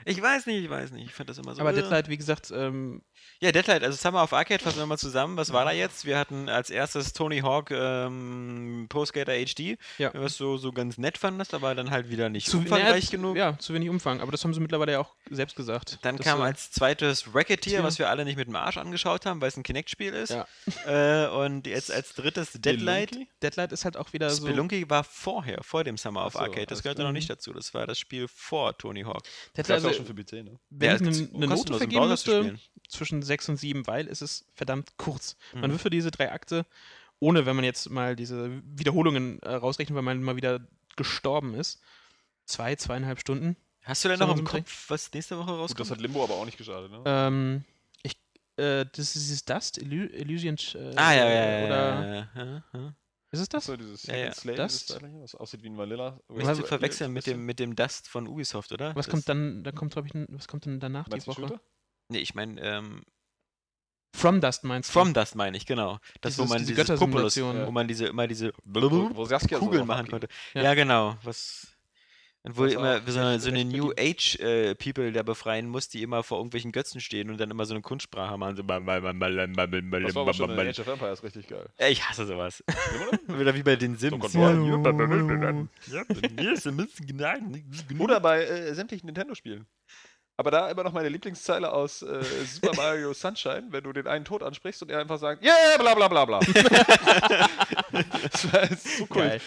[0.05, 1.05] Ich weiß nicht, ich weiß nicht.
[1.05, 1.61] Ich fand das immer so.
[1.61, 1.75] Aber äh.
[1.75, 3.01] Deadlight, wie gesagt, ähm,
[3.39, 5.37] Ja, Deadlight, also Summer of Arcade, fassen wir mal zusammen.
[5.37, 6.05] Was war da jetzt?
[6.05, 10.11] Wir hatten als erstes Tony Hawk ähm, Pro Skater HD, Ja.
[10.13, 13.37] was du so ganz nett fandest, aber dann halt wieder nicht zu umfangreich naja, genug.
[13.37, 14.21] Ja, zu wenig Umfang.
[14.21, 15.99] Aber das haben sie mittlerweile ja auch selbst gesagt.
[16.01, 19.41] Dann kam sie- als zweites Racketeer, was wir alle nicht mit dem Arsch angeschaut haben,
[19.41, 20.31] weil es ein Kinect-Spiel ist.
[20.31, 20.47] Ja.
[21.25, 23.09] Äh, und jetzt als drittes Deadlight.
[23.09, 23.29] Spelunky?
[23.41, 24.45] Deadlight ist halt auch wieder so.
[24.47, 26.65] Spelunky war vorher, vor dem Summer of so, Arcade.
[26.67, 27.53] Das gehörte noch nicht dazu.
[27.53, 29.21] Das war das Spiel vor Tony Hawk.
[29.57, 30.59] Deadlight, auch schon für PC, ne?
[30.69, 32.59] wenn Ja, ich eine, es eine Note vergeben müsste, spielen.
[32.89, 35.35] zwischen 6 und 7, weil es ist verdammt kurz.
[35.53, 35.71] Man Mhm.
[35.73, 36.65] will für diese drei Akte,
[37.19, 40.59] ohne wenn man jetzt mal diese Wiederholungen äh, rausrechnet, weil man mal wieder
[40.97, 41.81] gestorben ist,
[42.45, 43.55] zwei, zweieinhalb Stunden.
[43.83, 45.79] Hast du denn noch man im Kopf, was nächste Woche Gut, rauskommt?
[45.79, 47.01] das hat Limbo aber auch nicht geschadet, ne?
[47.05, 47.63] Ähm,
[48.03, 48.13] ich,
[48.57, 50.55] äh, das ist dieses Dust, Illu Illusion.
[50.75, 51.65] Äh, ah, ja, ja, ja.
[51.65, 52.93] Oder ja, ja, ja, ja.
[53.31, 53.65] Ist es das?
[53.65, 54.33] so dieses Ja, ja.
[54.33, 56.19] Second Das- dieses Teil hier, was aussieht wie ein Vanilla.
[56.27, 58.95] Was- zu verwechseln mit dem, mit dem Dust von Ubisoft, oder?
[58.95, 61.41] Was Das- kommt dann, dann kommt, glaube ich, was kommt denn danach die Woche?
[61.41, 61.61] Shooter?
[62.09, 63.03] Nee, ich meine, ähm,
[64.13, 64.93] From Dust meinst du?
[64.93, 65.97] From Dust meine ich, genau.
[66.19, 67.67] Das, wo Dieses- man diese dieses Populus, Göttersimulation.
[67.67, 68.81] wo man diese, immer diese Wo,
[69.15, 69.25] wo
[69.59, 70.27] Kugeln machen konnte.
[70.53, 70.63] Ja.
[70.63, 71.15] Ja, genau.
[71.23, 71.67] Was.
[72.43, 75.89] Und wo Das immer so eine, so eine New Age äh, People da befreien muss,
[75.89, 78.55] die immer vor irgendwelchen Götzen stehen und dann immer so eine Kunstsprache machen.
[78.55, 78.63] So
[80.07, 81.69] Das war aber schon in Age of Empires richtig geil.
[81.77, 81.91] bam.
[81.91, 82.63] Ich hasse sowas.
[83.27, 83.27] Oder?
[83.39, 84.25] Wieder wie bei den Sims.
[87.99, 89.67] Oder bei äh, sämtlichen Nintendo-Spielen.
[90.37, 94.25] Aber da immer noch meine Lieblingszeile aus äh, Super Mario Sunshine, wenn du den einen
[94.25, 96.39] Tod ansprichst und er einfach sagt, yeah, bla bla bla bla.
[98.31, 99.15] das war so cool.
[99.15, 99.41] Geil.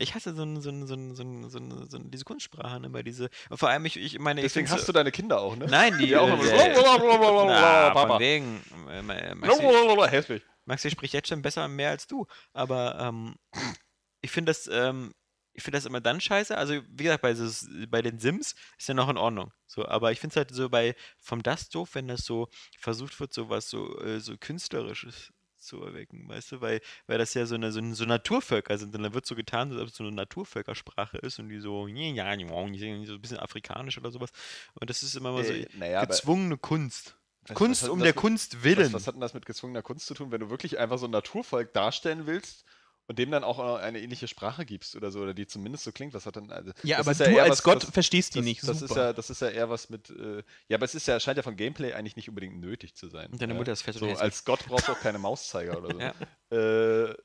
[0.00, 2.80] Ich hasse so, ein, so, ein, so, ein, so, ein, so, ein, so diese Kunstsprache,
[2.80, 3.28] ne, bei diese.
[3.52, 5.66] Vor allem, ich, ich meine, ich Deswegen find's hast so- du deine Kinder auch, ne?
[5.66, 6.16] Nein, die.
[6.16, 8.08] Auch äh, immer so, blablabla, Na, Papa.
[8.14, 8.62] von wegen.
[8.90, 10.42] äh, Ma- Maxi, Hässlich.
[10.64, 12.26] Maxi spricht jetzt schon besser und mehr als du.
[12.52, 13.34] Aber ähm,
[14.22, 15.12] ich finde das, ähm,
[15.52, 16.56] ich finde das immer dann scheiße.
[16.56, 19.52] Also, wie gesagt, bei, dieses, bei den Sims ist ja noch in Ordnung.
[19.66, 22.48] So, aber ich finde es halt so bei vom Dust doof, wenn das so
[22.78, 25.32] versucht wird, so was so, äh, so künstlerisches
[25.70, 29.02] zu erwecken, weißt du, weil, weil das ja so eine so, so Naturvölker sind und
[29.02, 33.14] dann wird so getan, als ob es so eine Naturvölkersprache ist und die so, so
[33.14, 34.30] ein bisschen afrikanisch oder sowas.
[34.78, 37.16] Und das ist immer mal so Äh, naja, gezwungene Kunst.
[37.46, 38.86] was- Kunst was um der mit- Kunst willen.
[38.86, 41.06] Was, was hat denn das mit gezwungener Kunst zu tun, wenn du wirklich einfach so
[41.06, 42.64] ein Naturvolk darstellen willst
[43.10, 45.90] und dem dann auch äh, eine ähnliche Sprache gibst oder so, oder die zumindest so
[45.90, 46.14] klingt?
[46.14, 46.52] Was hat dann.
[46.52, 48.62] Also, Ja, aber du eher als was- Gott das- verstehst die das, nicht.
[48.62, 48.84] Das Super.
[48.92, 50.10] ist, ja, das ist ja eher was mit.
[50.10, 53.08] Äh, ja, aber es ist ja, scheint ja von Gameplay eigentlich nicht unbedingt nötig zu
[53.08, 53.32] sein.
[53.32, 53.58] Und deine ja?
[53.58, 55.98] Mutter ist fett und So, als Gott brauchst du auch keine Mauszeiger oder so.
[56.52, 57.06] Ja.
[57.10, 57.16] Äh,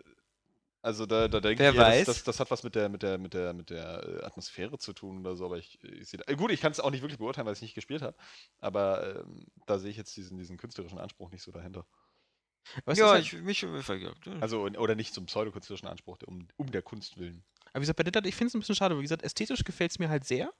[0.81, 2.05] also da, da denke Wer ich, weiß.
[2.07, 4.77] Das, das, das hat was mit der, mit der, mit der, mit der äh, Atmosphäre
[4.79, 6.91] zu tun oder so, aber ich, ich sehe da, äh, gut, ich kann es auch
[6.91, 8.15] nicht wirklich beurteilen, weil ich es nicht gespielt habe,
[8.59, 11.85] aber ähm, da sehe ich jetzt diesen, diesen künstlerischen Anspruch nicht so dahinter.
[12.85, 13.73] Was ja, ich mich schon.
[14.41, 17.43] Also oder nicht zum pseudokünstlerischen Anspruch, um, um der Kunst willen.
[17.67, 18.97] aber wie gesagt, bei Deadlight, ich finde es ein bisschen schade.
[18.97, 20.51] Wie gesagt, ästhetisch gefällt es mir halt sehr.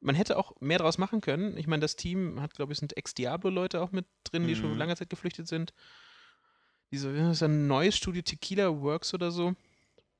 [0.00, 1.56] Man hätte auch mehr draus machen können.
[1.58, 4.78] Ich meine, das Team hat, glaube ich, sind Ex-Diablo-Leute auch mit drin, die schon Mhm.
[4.78, 5.74] lange Zeit geflüchtet sind.
[6.90, 9.54] Diese, das ist ein neues Studio Tequila Works oder so.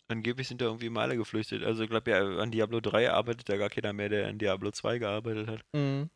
[0.09, 1.63] Angeblich sind da irgendwie mal alle geflüchtet.
[1.65, 4.71] Also ich glaube ja, an Diablo 3 arbeitet da gar keiner mehr, der an Diablo
[4.71, 5.61] 2 gearbeitet hat.
[5.73, 6.11] Mhm.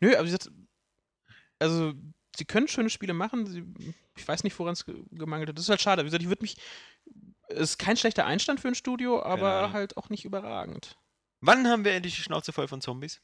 [0.00, 0.50] Nö, aber wie gesagt,
[1.58, 1.94] also
[2.36, 3.46] sie können schöne Spiele machen.
[3.46, 3.64] Sie,
[4.16, 5.58] ich weiß nicht, woran es ge gemangelt hat.
[5.58, 6.02] Das ist halt schade.
[6.02, 6.56] Wie gesagt, ich würde mich.
[7.48, 10.96] Es ist kein schlechter Einstand für ein Studio, aber halt auch nicht überragend.
[11.40, 13.20] Wann haben wir endlich die Schnauze voll von Zombies?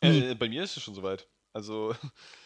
[0.00, 1.28] Äh, bei mir ist es schon soweit.
[1.56, 1.96] Also,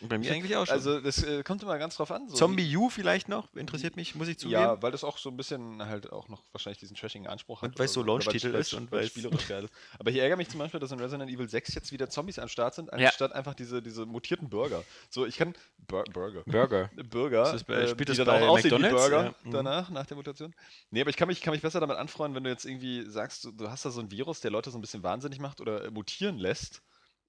[0.02, 0.74] Bei mir eigentlich auch schon.
[0.76, 2.28] also das äh, kommt immer ganz drauf an.
[2.28, 3.52] So Zombie U vielleicht noch?
[3.56, 4.60] Interessiert mich, muss ich zugeben.
[4.60, 7.70] Ja, weil das auch so ein bisschen halt auch noch wahrscheinlich diesen trashigen Anspruch hat.
[7.70, 9.74] Und weil's oder so Launch-Titel ist und weil's weil's- spielerisch geil ist.
[9.98, 12.46] Aber ich ärgere mich zum Beispiel, dass in Resident Evil 6 jetzt wieder Zombies am
[12.46, 13.08] Start sind, Ja.
[13.08, 14.84] anstatt einfach diese, diese mutierten Burger.
[15.08, 15.54] So, ich kann
[15.88, 16.42] Bur Burger.
[16.46, 16.88] Burger.
[17.10, 18.94] Burger, Ist das bei- äh, spielt die das dann bei auch McDonald's?
[18.94, 19.50] Burger Ja, mhm.
[19.50, 20.54] danach, nach der Mutation.
[20.92, 23.42] Nee, aber ich kann mich, kann mich besser damit anfreuen, wenn du jetzt irgendwie sagst,
[23.42, 25.90] du, du hast da so ein Virus, der Leute so ein bisschen wahnsinnig macht oder
[25.90, 26.80] mutieren lässt.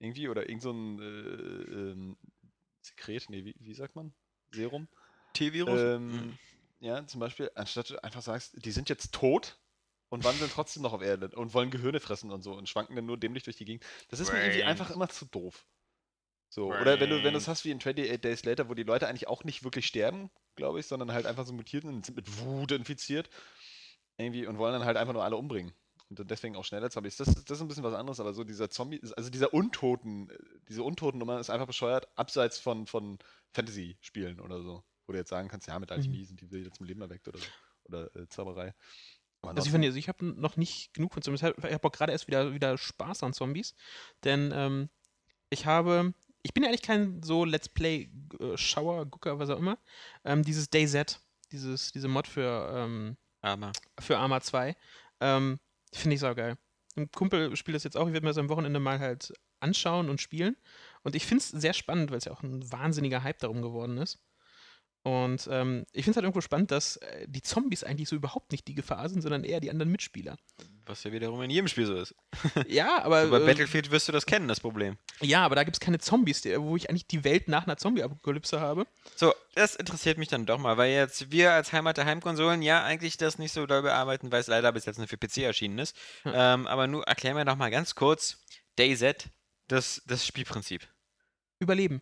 [0.02, 2.18] Irgendwie, oder irgend so ein äh, ähm,
[2.82, 4.14] Sekret, nee, wie, wie sagt man?
[4.52, 4.88] Serum?
[5.34, 5.80] T-Virus?
[5.80, 6.40] Ähm, Mhm.
[6.80, 9.60] ja, zum Beispiel, anstatt du einfach sagst, die sind jetzt tot
[10.10, 13.06] und wandeln trotzdem noch auf Erde und wollen Gehirne fressen und so und schwanken dann
[13.06, 13.86] nur dämlich durch die Gegend.
[14.10, 15.68] Das ist mir irgendwie einfach immer zu doof.
[16.50, 18.84] So, oder wenn du, wenn du es hast wie in 28 Days Later, wo die
[18.84, 22.06] Leute eigentlich auch nicht wirklich sterben, glaube ich, sondern halt einfach so mutiert sind und
[22.06, 23.30] sind mit Wut infiziert.
[24.18, 25.74] Irgendwie und wollen dann halt einfach nur alle umbringen.
[26.12, 27.16] Und dann deswegen auch schneller Zombies.
[27.16, 30.38] Das, das ist ein bisschen was anderes, aber so dieser Zombie, also dieser Untoten, äh,
[30.68, 33.18] diese Untoten-Nummer ist einfach bescheuert, abseits von, von
[33.54, 34.84] Fantasy-Spielen oder so.
[35.08, 37.40] Wo du jetzt sagen kannst, ja, mit Alchemie sind die wieder zum Leben erweckt oder
[37.40, 37.46] so.
[37.86, 38.76] Oder äh, Zauberei.
[39.42, 41.44] Aber Also ich, finde, also ich habe noch nicht genug von Zombies.
[41.44, 43.74] Ich habe auch gerade erst wieder, wieder Spaß an Zombies.
[44.26, 44.90] Denn ähm,
[45.50, 46.14] ich habe.
[46.44, 49.78] Ich bin ja eigentlich kein so Let's Play-Schauer, Gucker, was auch immer.
[50.26, 51.22] Ähm, dieses DayZ,
[51.54, 53.72] dieses, diese Mod für, ähm, Armer.
[54.00, 54.76] für Arma 2,
[55.22, 55.60] ähm,
[55.94, 56.58] finde ich saugeil.
[56.96, 58.08] Ein Kumpel spielt das jetzt auch.
[58.08, 60.58] Ich werde mir das am Wochenende mal halt anschauen und spielen.
[61.04, 63.98] Und ich finde es sehr spannend, weil es ja auch ein wahnsinniger Hype darum geworden
[63.98, 64.20] ist.
[65.04, 68.52] Und ähm, ich finde es halt irgendwo spannend, dass äh, die Zombies eigentlich so überhaupt
[68.52, 70.38] nicht die Gefahr sind, sondern eher die anderen Mitspieler.
[70.86, 72.16] Was ja wiederum in jedem Spiel so ist.
[72.68, 73.28] Ja, aber.
[73.28, 74.98] Bei äh, Battlefield wirst du das kennen, das Problem.
[75.20, 77.78] ja, aber da gibt es keine Zombies, die, wo ich eigentlich die Welt nach einer
[77.78, 78.86] Zombie-Apokalypse habe.
[79.16, 82.84] So, das interessiert mich dann doch mal, weil jetzt wir als Heimat der Heimkonsolen ja
[82.84, 85.80] eigentlich das nicht so doll bearbeiten, weil es leider bis jetzt nur für PC erschienen
[85.80, 85.96] ist.
[86.26, 88.38] Ähm, aber nur erklär mir doch mal ganz kurz,
[88.78, 89.30] DayZ,
[89.68, 90.88] das, das Spielprinzip.
[91.60, 92.02] Überleben.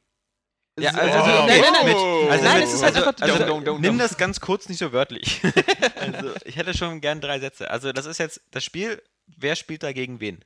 [0.81, 1.95] Ja, also, also, also, nein, nein, nein.
[1.95, 2.27] Oh.
[2.29, 4.91] also Nein, es ist halt also, einfach- also, dong, nimm das ganz kurz nicht so
[4.91, 5.41] wörtlich.
[5.99, 7.69] also, ich hätte schon gern drei Sätze.
[7.71, 9.01] Also, das ist jetzt das Spiel.
[9.37, 10.43] Wer spielt da gegen wen?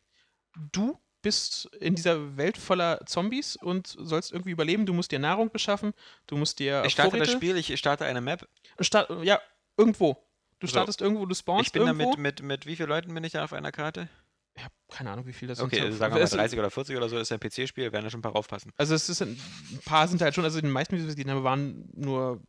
[0.71, 4.85] Du bist in dieser Welt voller Zombies und sollst irgendwie überleben.
[4.85, 5.93] Du musst dir Nahrung beschaffen,
[6.27, 8.47] du musst dir Ich starte Vorräte das Spiel, ich starte eine Map.
[8.79, 9.39] Start, ja,
[9.77, 10.17] irgendwo.
[10.59, 10.71] Du So.
[10.71, 12.09] startest irgendwo, du spawnst Ich bin da irgendwo.
[12.11, 14.09] mit, mit, mit wie vielen Leuten bin ich da auf einer Karte?
[14.55, 15.85] Ich habe keine Ahnung, wie viel das Okay, sind.
[15.85, 18.09] also sagen wir mal Es- 30 oder 40 oder so, ist ein PC-Spiel, werden da
[18.11, 18.71] schon ein paar aufpassen.
[18.77, 19.39] Also es ist ein,
[19.71, 22.41] ein paar sind halt schon, also die meisten, die wir gesehen haben, waren nur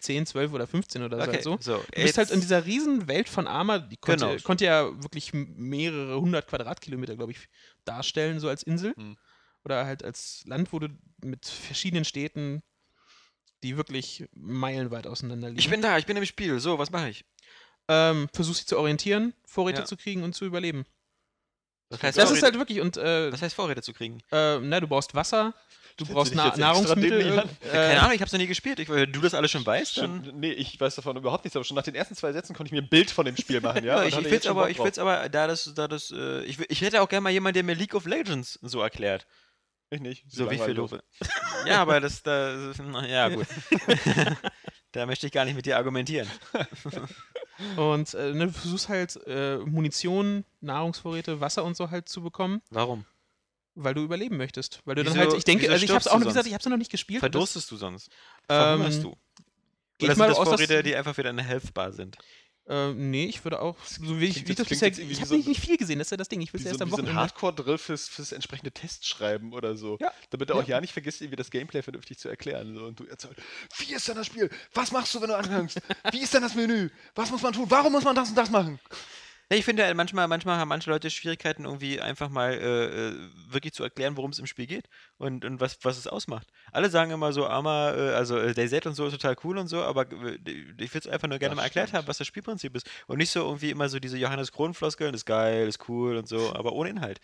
[0.00, 1.22] 10, 12 oder 15 oder so.
[1.22, 1.56] Okay, Halt so.
[1.60, 1.78] so.
[1.94, 4.42] Du bist halt in dieser riesen Welt von Arma, die konnte, Genau.
[4.42, 7.48] konnte ja wirklich mehrere hundert Quadratkilometer, glaube ich,
[7.84, 8.94] darstellen, so als Insel.
[8.96, 9.16] Hm.
[9.64, 10.88] Oder halt als Land, wo du
[11.24, 12.62] mit verschiedenen Städten,
[13.62, 16.60] die wirklich meilenweit auseinander liegen, Ich bin da, ich bin im Spiel.
[16.60, 17.24] So, was mache ich?
[17.88, 19.84] ähm, versuchst dich zu orientieren, Vorräte Ja.
[19.84, 20.84] zu kriegen und zu überleben.
[21.88, 24.18] Das heißt, Das Vorräte, ist halt wirklich, und äh, das heißt Vorräte zu kriegen.
[24.32, 25.54] äh, na, du brauchst Wasser,
[25.96, 27.38] du Stellst brauchst Na Nahrungsmittel.
[27.38, 28.80] äh, Keine Ahnung, ich hab's noch nie gespielt.
[28.80, 30.24] Ich, wenn du das alles schon weißt, dann.
[30.24, 32.68] Schon, nee, ich weiß davon überhaupt nichts, aber schon nach den ersten zwei Sätzen konnte
[32.68, 34.02] ich mir ein Bild von dem Spiel machen, ja?
[34.04, 36.80] Ich, ich schon aber, ich will's aber, da das, da das, äh, ich, will- ich
[36.80, 39.26] hätte auch gerne mal jemanden, der mir League of Legends so erklärt.
[39.90, 40.24] Ich nicht.
[40.28, 40.82] So wie du.
[40.84, 40.90] aus.
[41.66, 43.46] Ja, aber das, da, na, ja, gut.
[44.92, 46.28] da möchte ich gar nicht mit dir argumentieren.
[47.76, 52.60] Und äh, ne, du versuchst halt äh, Munition, Nahrungsvorräte, Wasser und so halt zu bekommen,
[52.70, 53.06] Warum?
[53.74, 54.82] weil du überleben möchtest.
[54.84, 56.46] Weil du dann Wieso- halt, ich denke, also ich hab's auch du noch, wie gesagt,
[56.46, 57.20] ich hab's noch nicht gespielt.
[57.20, 58.08] Verdurstest du sonst?
[58.48, 59.16] Ähm, Verhungerst du?
[59.98, 62.18] Geh Oder sind das aus, dass- Vorräte, die einfach für deine Health-Bar sind?
[62.68, 65.46] Äh, nee, ich würde auch, so wie ich, wie ich das bisher, habe so- nicht,
[65.46, 66.90] nicht viel gesehen, das ist ja das Ding, ich will es so, erst am wie
[66.90, 67.20] so ein Wochenende.
[67.20, 69.98] Hardcore-Drill fürs, fürs entsprechende Test schreiben oder so.
[70.00, 70.12] Ja.
[70.30, 70.76] Damit er auch Ja.
[70.76, 72.74] ja nicht vergisst, irgendwie das Gameplay vernünftig zu erklären.
[72.74, 72.86] So.
[72.86, 73.36] Und du erzählst,
[73.78, 74.50] wie ist denn das Spiel?
[74.74, 75.80] Was machst du, wenn du anfängst?
[76.10, 76.90] Wie ist denn das Menü?
[77.14, 77.66] Was muss man tun?
[77.68, 78.80] Warum muss man das und das machen?
[79.48, 83.14] Ja, ich finde, äh, manchmal, manchmal haben manche Leute Schwierigkeiten, irgendwie einfach mal äh, äh,
[83.48, 84.88] wirklich zu erklären, worum es im Spiel geht
[85.18, 86.48] und, und was, was es ausmacht.
[86.72, 89.68] Alle sagen immer so, Arma, äh, also äh, DayZ und so ist total cool und
[89.68, 90.38] so, aber äh,
[90.80, 91.98] ich will es einfach nur gerne Das mal erklärt stimmt.
[92.02, 92.90] haben, was das Spielprinzip ist.
[93.06, 96.52] Und nicht so irgendwie immer so diese Johannes Kron-Floskeln, ist geil, ist cool und so,
[96.52, 97.20] aber ohne Inhalt.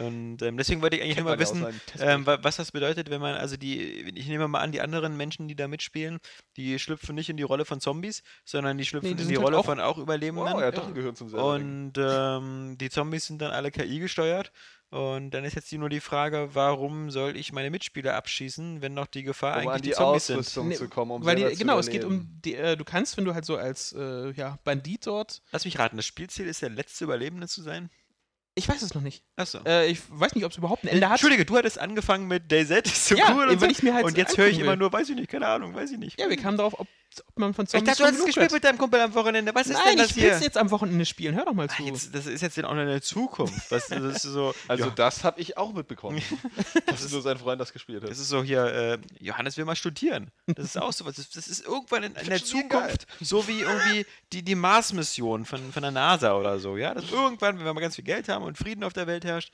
[0.00, 1.66] Und ähm, deswegen wollte ich eigentlich nur mal ja wissen,
[1.98, 5.14] ähm, wa- was das bedeutet, wenn man, also die, ich nehme mal an, die anderen
[5.18, 6.20] Menschen, die da mitspielen,
[6.56, 9.44] die schlüpfen nicht in die Rolle von Zombies, sondern die schlüpfen die in die halt
[9.44, 10.54] Rolle auch- von auch Überlebenden.
[10.54, 11.65] Wow, er hat doch ein Gehirn zum selber.
[11.66, 14.52] Und ähm, die Zombies sind dann alle KI gesteuert.
[14.90, 18.94] Und dann ist jetzt die- nur die Frage, warum soll ich meine Mitspieler abschießen, wenn
[18.94, 20.38] noch die Gefahr um eigentlich an die, die Zombies sind?
[20.38, 22.84] Ausrüstung Nee, zu kommen, um weil die, zu genau, es geht um, die, äh, du
[22.84, 26.46] kannst, wenn du halt so als äh, ja, Bandit dort, Lass mich raten, das Spielziel
[26.46, 27.90] ist der letzte Überlebende zu sein?
[28.58, 29.22] ich weiß es noch nicht.
[29.36, 29.58] Achso.
[29.66, 31.16] Äh, ich weiß nicht, ob es überhaupt ein Ende hat.
[31.16, 33.66] Entschuldige, du hattest angefangen mit DayZ, ist so Ja, cool und so.
[33.66, 34.78] ich mir halt und jetzt höre ich angucken immer will.
[34.78, 36.18] nur, weiß ich nicht, keine Ahnung, weiß ich nicht.
[36.18, 36.88] Ja, wir kamen darauf, ob,
[37.26, 38.52] ob man von ich Zombies dachte, du hast gespielt hört.
[38.52, 39.54] mit deinem Kumpel am Wochenende.
[39.54, 40.46] Was ist Nein, denn das ich will es hier?
[40.46, 41.34] jetzt am Wochenende spielen.
[41.34, 41.82] Hör doch mal zu.
[41.82, 43.70] Jetzt, das ist jetzt auch noch eine Zukunft.
[43.70, 46.22] Das ist so, Also ja, das habe ich auch mitbekommen.
[46.86, 48.10] dass nur sein Freund das gespielt hat.
[48.10, 50.30] das ist so hier, äh, Johannes will mal studieren.
[50.46, 51.16] Das ist auch so was.
[51.16, 55.72] Das, das ist irgendwann in, in der Zukunft so wie irgendwie die, die Mars-Mission von,
[55.72, 56.94] von der NASA oder so, ja?
[56.94, 59.52] Das irgendwann, wenn wir mal ganz viel Geld haben und Frieden auf der Welt herrscht.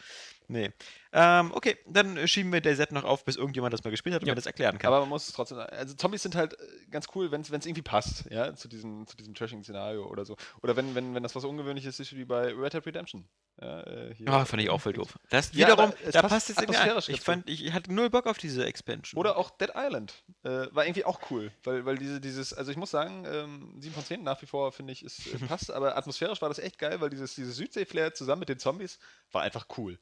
[0.48, 0.70] Nee.
[1.12, 4.22] Ähm, okay, dann schieben wir der Set noch auf, bis irgendjemand das mal gespielt hat
[4.22, 4.32] und Ja.
[4.32, 4.88] mir das erklären kann.
[4.88, 7.82] Aber man muss es trotzdem also Zombies sind halt äh, ganz cool, wenn es irgendwie
[7.82, 10.36] passt, ja, zu diesem, zu diesem Trashing-Szenario oder so.
[10.62, 13.28] Oder wenn, wenn, wenn das was Ungewöhnliches ist, wie bei Red Dead Redemption.
[13.60, 14.14] Ja, äh.
[14.26, 15.18] Ah, fand ich auch voll doof.
[15.28, 16.82] Das Ja, wiederum, es da passt passt jetzt irgendwie an.
[16.88, 19.18] atmosphärisch Ich fand, ich, ich hatte null Bock auf diese Expansion.
[19.18, 20.24] Oder auch Dead Island.
[20.42, 23.94] Äh, war irgendwie auch cool, weil, weil diese, dieses, also ich muss sagen, ähm, 7
[23.94, 26.78] von 10 nach wie vor finde ich, es äh, passt, aber atmosphärisch war das echt
[26.78, 28.98] geil, weil dieses, dieses Südsee-Flair zusammen mit den Zombies
[29.30, 29.98] war einfach cool.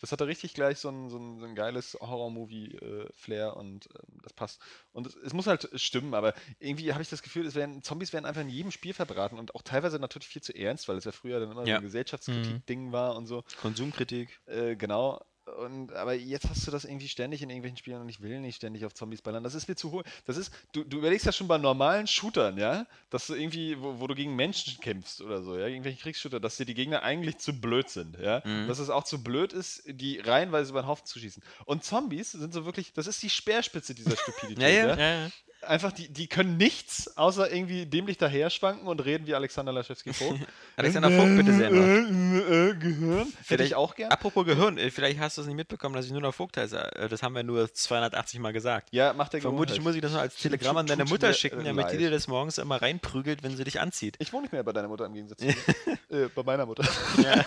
[0.00, 4.32] Das hatte richtig gleich so ein, so ein, so ein geiles Horror-Movie-Flair und ähm, das
[4.32, 4.60] passt.
[4.92, 8.12] Und es, es muss halt stimmen, aber irgendwie habe ich das Gefühl, es werden, Zombies
[8.12, 11.04] werden einfach in jedem Spiel verbraten und auch teilweise natürlich viel zu ernst, weil es
[11.04, 11.76] ja früher dann immer so Ja.
[11.76, 13.44] ein Gesellschaftskritik-Ding war und so.
[13.60, 14.40] Konsumkritik.
[14.46, 15.20] Äh, genau.
[15.58, 18.56] Und, aber jetzt hast du das irgendwie ständig in irgendwelchen Spielen und ich will nicht
[18.56, 19.42] ständig auf Zombies ballern.
[19.42, 20.02] Das ist mir zu hoch.
[20.26, 23.98] Das ist, du, du überlegst ja schon bei normalen Shootern, ja, dass du irgendwie, wo,
[23.98, 27.38] wo du gegen Menschen kämpfst oder so, ja, irgendwelche Kriegsshooter, dass dir die Gegner eigentlich
[27.38, 28.42] zu blöd sind, ja.
[28.44, 28.68] Mhm.
[28.68, 31.42] Dass es auch zu blöd ist, die reihenweise über den Haufen zu schießen.
[31.64, 34.96] Und Zombies sind so wirklich, das ist die Speerspitze dieser Stupidität, Ja, ja.
[34.96, 35.30] ja.
[35.62, 40.40] Einfach, die, die können nichts, außer irgendwie dämlich daher schwanken und reden wie Alexander Laschewski-Vogt.
[40.76, 43.26] Alexander Vogt, bitte sehr Gehirn.
[43.26, 44.10] Hätte Vielleicht- ich auch gern.
[44.10, 46.78] Apropos Gehirn, äh, vielleicht hast du es nicht mitbekommen, dass ich nur noch Vogt heiße.
[46.96, 48.88] Äh, Das haben wir nur 280 Mal gesagt.
[48.92, 49.84] Ja, macht der Vermutlich Gewohnheit.
[49.84, 52.56] muss ich das noch als Telegramm an deine Mutter schicken, damit die dir das morgens
[52.58, 54.16] immer reinprügelt, wenn sie dich anzieht.
[54.18, 55.46] Ich wohne nicht mehr bei deiner Mutter im Gegensatz zu
[56.08, 56.24] dir.
[56.24, 56.84] äh, bei meiner Mutter.
[57.22, 57.44] Ja.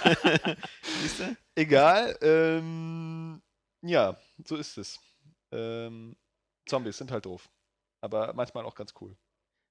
[1.01, 1.35] Siehst du?
[1.55, 2.15] Egal.
[2.21, 3.41] Ähm,
[3.81, 4.99] ja, so ist es.
[5.51, 6.15] Ähm,
[6.67, 7.49] Zombies sind halt doof.
[8.03, 9.15] Aber manchmal auch ganz cool.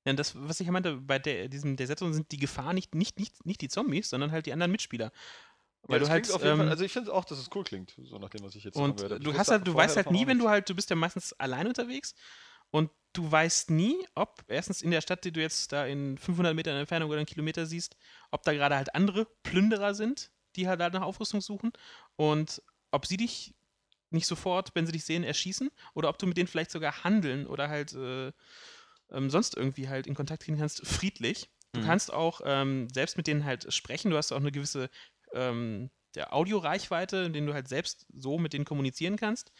[0.07, 2.95] Ja, das, was ich ja meinte, bei der, diesem, der Setzung sind die Gefahr nicht,
[2.95, 5.13] nicht, nicht, nicht die Zombies, sondern halt die anderen Mitspieler.
[5.83, 7.95] Weil Ja, du halt, jeden Fall, ähm, also ich finde auch, dass es cool klingt,
[8.03, 9.23] so nach dem, was ich jetzt und gehört habe.
[9.23, 11.67] du hast halt, du weißt halt nie, wenn du halt, du bist ja meistens allein
[11.67, 12.15] unterwegs
[12.71, 16.55] und du weißt nie, ob erstens in der Stadt, die du jetzt da in 500
[16.55, 17.97] Metern Entfernung oder einen Kilometer siehst,
[18.31, 21.73] ob da gerade halt andere Plünderer sind, die halt, halt nach Aufrüstung suchen
[22.17, 23.55] und ob sie dich
[24.13, 27.47] nicht sofort, wenn sie dich sehen, erschießen oder ob du mit denen vielleicht sogar handeln
[27.47, 28.33] oder halt äh,
[29.11, 31.51] ähm, sonst irgendwie halt in Kontakt treten kannst, friedlich.
[31.73, 31.81] Du Mhm.
[31.81, 34.11] kannst auch ähm, selbst mit denen halt sprechen.
[34.11, 34.91] Du hast auch eine gewisse
[35.33, 39.53] ähm, der Audioreichweite, in denen du halt selbst so mit denen kommunizieren kannst.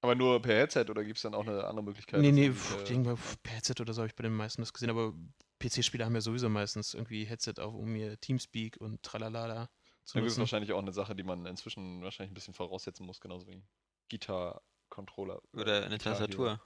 [0.00, 2.24] Aber nur per Headset oder gibt es dann auch eine andere Möglichkeit?
[2.24, 4.90] nee, nee, pf, pf, per Headset oder so habe ich bei den meisten das gesehen,
[4.90, 5.14] aber
[5.58, 9.68] PC-Spieler haben ja sowieso meistens irgendwie Headset auf, um mir Teamspeak und tralala
[10.06, 13.04] zu Ja, gut, ist wahrscheinlich auch eine Sache, die man inzwischen wahrscheinlich ein bisschen voraussetzen
[13.04, 13.62] muss, genauso wie
[14.08, 15.42] Gitarre, Controller.
[15.52, 16.12] äh, Oder eine Guitar.
[16.14, 16.60] Tastatur.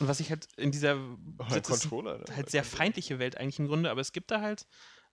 [0.00, 2.18] Und was ich halt in dieser Oh, das Controller.
[2.18, 2.24] ne?
[2.36, 4.66] halt sehr feindliche Welt eigentlich im Grunde, aber es gibt da halt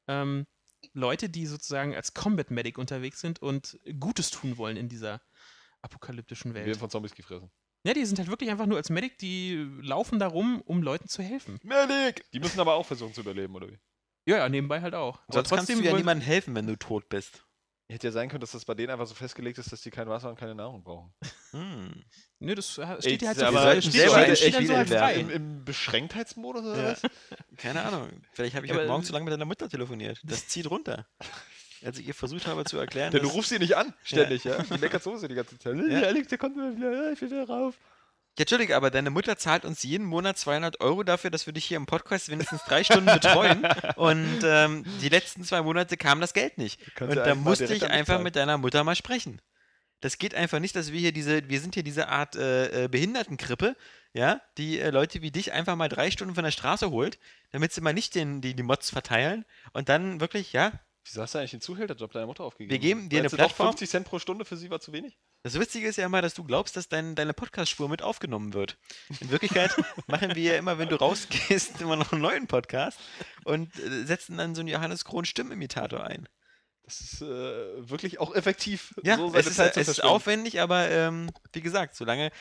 [0.08, 0.48] ähm,
[0.94, 5.22] Leute, die sozusagen als Combat Medic unterwegs sind und Gutes tun wollen in dieser
[5.84, 6.78] apokalyptischen Wir werden Welt.
[6.78, 7.52] von Zombies gefressen.
[7.84, 11.08] Ja, die sind halt wirklich einfach nur als Medic, die laufen da rum, um Leuten
[11.08, 11.60] zu helfen.
[11.64, 12.30] Medic!
[12.32, 13.80] Die müssen aber auch versuchen zu überleben, oder wie?
[14.26, 15.19] Ja, ja, nebenbei halt auch.
[15.24, 17.43] Aber Sonst kannst du ja niemandem helfen, wenn du tot bist.
[17.89, 20.07] Hätte ja sein können, dass das bei denen einfach so festgelegt ist, dass die kein
[20.07, 21.13] Wasser und keine Nahrung brauchen.
[21.51, 22.05] Hm.
[22.39, 23.82] Nö, das äh, steht dir halt so frei.
[23.82, 25.15] steht, selber steht, steht dann so halt frei.
[25.15, 26.91] Im, Im Beschränktheitsmodus oder Ja.
[26.93, 27.01] was?
[27.57, 28.09] Keine Ahnung.
[28.32, 30.22] Vielleicht habe ich Aber- heute Morgen zu lange mit deiner Mutter telefoniert.
[30.24, 31.05] Das zieht runter.
[31.84, 34.61] Als ich ihr versucht habe zu erklären, Denn du rufst sie nicht an, ständig, ja?
[34.63, 35.76] Die meckert sowieso die ganze Zeit.
[35.76, 35.99] Ja.
[35.99, 37.76] Ja, Alex, der kommt wieder, ja, ich will wieder rauf.
[38.38, 41.65] Ja, Entschuldige, aber deine Mutter zahlt uns jeden Monat 200 Euro dafür, dass wir dich
[41.65, 43.67] hier im Podcast wenigstens drei Stunden betreuen.
[43.97, 46.79] Und ähm, die letzten zwei Monate kam das Geld nicht.
[47.01, 49.41] Und da musste ich einfach mit deiner Mutter mal sprechen.
[49.99, 52.88] Das geht einfach nicht, dass wir hier diese, wir sind hier diese Art äh, äh,
[52.88, 53.75] Behindertenkrippe,
[54.13, 57.19] ja, die äh, Leute wie dich einfach mal drei Stunden von der Straße holt,
[57.51, 60.71] damit sie mal nicht den, die, die Mods verteilen und dann wirklich, ja,
[61.03, 62.71] Wieso hast du eigentlich den Zuhälterjob deiner Mutter aufgegeben?
[62.71, 63.69] Wir geben dir eine Plattform?
[63.69, 65.17] 50 Cent pro Stunde für sie war zu wenig?
[65.44, 68.78] Das Witzige ist ja immer, dass du glaubst, dass dein, deine Podcast-Spur mit aufgenommen wird.
[69.22, 69.72] In Wirklichkeit
[70.08, 73.00] machen wir ja immer, wenn du rausgehst, immer noch einen neuen Podcast
[73.44, 76.30] und äh, setzen dann so einen Johannes Krohn Stimmimitator ein.
[76.84, 77.26] Das ist äh,
[77.89, 82.32] wirklich auch effektiv, Ja, so es ist, es ist aufwendig, aber ähm, wie gesagt, solange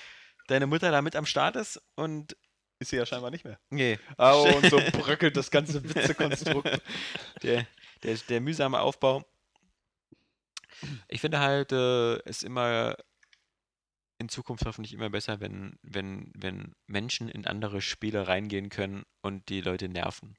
[0.48, 2.36] deine Mutter da mit am Start ist und
[2.80, 3.58] Ist sie ja scheinbar nicht mehr.
[3.70, 6.82] nee, Oh, und so bröckelt das ganze Witzekonstrukt.
[7.42, 7.66] der,
[8.02, 9.24] der, der mühsame Aufbau.
[11.08, 12.96] Ich finde halt, äh, es immer
[14.18, 19.48] in Zukunft hoffentlich immer besser, wenn, wenn, wenn Menschen in andere Spiele reingehen können und
[19.48, 20.36] die Leute nerven.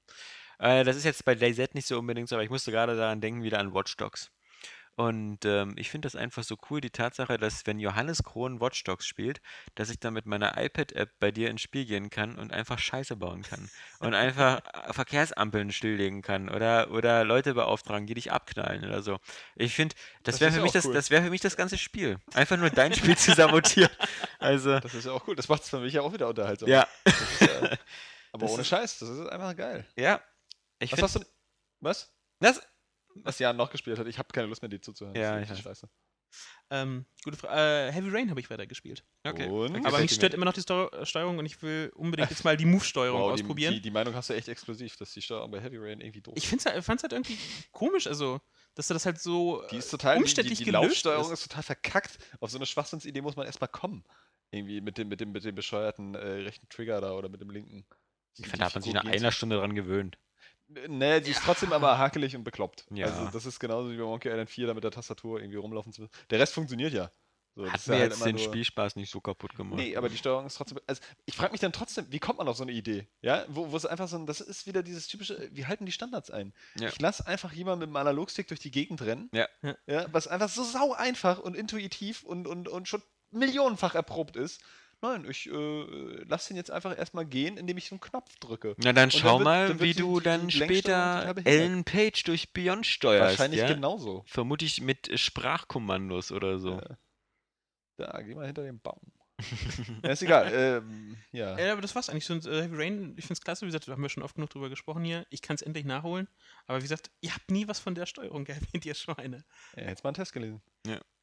[0.60, 3.22] Äh, das ist jetzt bei DayZ nicht so unbedingt so, aber ich musste gerade daran
[3.22, 4.32] denken, wieder an Watch Dogs.
[4.98, 8.84] Und ähm, ich finde das einfach so cool, die Tatsache, dass wenn Johannes Krohn Watch
[8.84, 9.42] Dogs spielt,
[9.74, 13.16] dass ich dann mit meiner iPad-App bei dir ins Spiel gehen kann und einfach Scheiße
[13.16, 13.70] bauen kann.
[14.00, 19.20] Und einfach äh, Verkehrsampeln stilllegen kann oder, oder Leute beauftragen, die dich abknallen oder so.
[19.56, 20.94] Ich finde, das, Das wäre für mich das, cool.
[20.94, 22.20] das wäre für mich das ganze Spiel.
[22.34, 23.92] Einfach nur dein Spiel zu sabotieren.
[24.40, 25.36] Also, Das ist ja auch cool.
[25.36, 26.68] Das macht es für mich ja auch wieder unterhaltsam.
[26.68, 27.48] ja, ist ja,
[28.34, 29.86] aber Das ohne ist- Scheiß, das ist einfach geil.
[29.96, 30.20] ja.
[30.80, 31.20] Ich Was hast du.
[31.80, 32.12] Was?
[32.40, 32.60] das,
[33.16, 34.08] Was Jan noch gespielt hat.
[34.08, 35.16] Ich habe keine Lust mehr, die zuzuhören.
[35.16, 35.80] Ja, Das ich ist weiß.
[35.80, 35.90] scheiße.
[36.70, 37.90] Ähm, gute Frage.
[37.90, 39.04] Äh, Heavy Rain habe ich weitergespielt.
[39.28, 39.48] okay.
[39.50, 39.86] Und?
[39.86, 42.46] Aber mich dir stört immer noch die Steu äh, Steuerung und ich will unbedingt jetzt
[42.46, 43.74] mal die Move-Steuerung Wow, die, ausprobieren.
[43.74, 46.34] die, die Meinung hast du echt exklusiv, dass die Steuerung bei Heavy Rain irgendwie doof
[46.38, 47.38] ich fand's halt, fand's halt irgendwie
[47.74, 48.40] komisch, also,
[48.76, 51.34] dass du das halt so Die ist äh, total, die, die, umständlich die gelöst Laufsteuerung
[51.34, 51.40] ist.
[51.42, 51.50] ist.
[51.50, 52.18] total verkackt.
[52.40, 54.06] Auf so eine Schwachsinnsidee muss man erstmal kommen.
[54.52, 57.50] Irgendwie mit dem, mit dem, mit dem bescheuerten äh, rechten Trigger da oder mit dem
[57.50, 57.86] linken.
[58.38, 60.18] Ich finde, da hat man sich nach einer Stunde dran gewöhnt.
[60.88, 62.86] Nee, die ist trotzdem aber hakelig und bekloppt.
[62.92, 63.08] Ja.
[63.08, 65.92] Also das ist genauso wie bei Monkey Island 4, da mit der Tastatur irgendwie rumlaufen
[65.94, 66.14] zu müssen.
[66.30, 67.12] Der Rest funktioniert ja.
[67.54, 69.56] So, das Hat ist mir ja halt jetzt immer den nur- Spielspaß nicht so kaputt
[69.58, 69.78] gemacht.
[69.78, 70.80] Nee, aber die Steuerung ist trotzdem.
[70.88, 73.10] Also ich frage mich dann trotzdem, wie kommt man auf so eine Idee?
[73.22, 75.92] Ja, wo, wo es einfach so ein, das ist wieder dieses typische, wir halten die
[75.92, 76.54] Standards ein.
[76.80, 76.88] Ja.
[76.88, 79.30] Ich lasse einfach jemanden mit dem Analogstick durch die Gegend rennen.
[79.34, 79.50] Ja.
[79.64, 79.76] Ja.
[79.86, 80.06] ja.
[80.14, 84.62] Was einfach so sau einfach und intuitiv und, und, und schon millionenfach erprobt ist.
[85.04, 88.76] Nein, ich äh, lasse ihn jetzt einfach erstmal gehen, indem ich so einen Knopf drücke.
[88.78, 91.36] Na dann Und schau dann wird- mal, dann wie du die- dann später.
[91.46, 93.40] Ellen Page durch Beyond steuerst.
[93.40, 93.68] Wahrscheinlich ja?
[93.74, 94.24] genauso.
[94.28, 96.74] Vermutlich mit Sprachkommandos oder so.
[96.74, 96.98] Ja.
[97.98, 99.00] Da, geh mal hinter den Baum.
[100.04, 100.52] Ja, ist egal.
[100.88, 101.58] ähm, ja.
[101.58, 102.26] Ja, aber das war's eigentlich.
[102.26, 103.62] So, äh, Heavy Rain, ich find's klasse.
[103.64, 105.26] Wie gesagt, da haben wir schon oft genug drüber gesprochen hier.
[105.32, 106.28] Ich kann's endlich nachholen.
[106.68, 108.46] Aber wie gesagt, ihr habt nie was von der Steuerung
[108.76, 109.44] erwähnt, ihr Schweine.
[109.76, 110.62] ja, jetzt mal einen Test gelesen.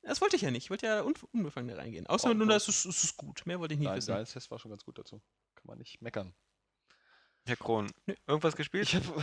[0.02, 0.64] Das wollte ich ja nicht.
[0.64, 2.06] Ich wollte ja un unbefangen da reingehen.
[2.06, 2.50] Außer Oh, nur, oh.
[2.50, 3.42] dass es, es ist gut.
[3.46, 4.14] Mehr wollte ich nicht Nein, wissen.
[4.14, 5.20] der Test war schon ganz gut dazu.
[5.54, 6.34] Kann man nicht meckern.
[7.46, 8.14] Herr Kron, Nö.
[8.26, 8.84] irgendwas gespielt?
[8.88, 9.22] Ich habe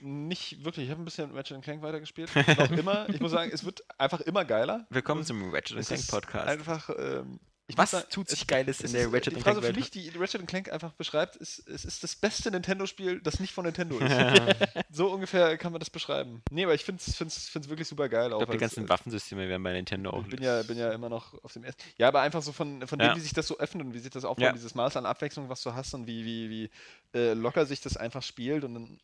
[0.00, 2.30] nicht wirklich, ich habe ein bisschen Ratchet Clank weitergespielt.
[2.34, 4.86] Noch immer, ich muss sagen, es wird einfach immer geiler.
[4.90, 6.48] Willkommen zum Ratchet Clank ist Podcast.
[6.48, 7.38] Einfach, ähm,
[7.76, 9.90] Was sagen, tut sich es- Geiles es in der Ratchet die Frage Clank für mich,
[9.90, 13.98] die Ratchet Clank einfach beschreibt, ist, es ist das beste Nintendo-Spiel, das nicht von Nintendo
[13.98, 14.10] ist.
[14.90, 16.42] so ungefähr kann man das beschreiben.
[16.50, 18.30] Nee, aber ich finde es find's, find's wirklich super geil.
[18.30, 20.22] Ich glaube, die ganzen äh, Waffensysteme werden bei Nintendo auch.
[20.24, 21.82] ich bin ja, bin ja immer noch auf dem ersten.
[21.98, 23.08] Ja, aber einfach so von, von Ja.
[23.12, 24.52] dem, wie sich das so öffnet und wie sich das aufbaut, Ja.
[24.52, 26.70] dieses Maß an Abwechslung, was du hast und wie, wie, wie
[27.18, 28.98] äh, locker sich das einfach spielt und dann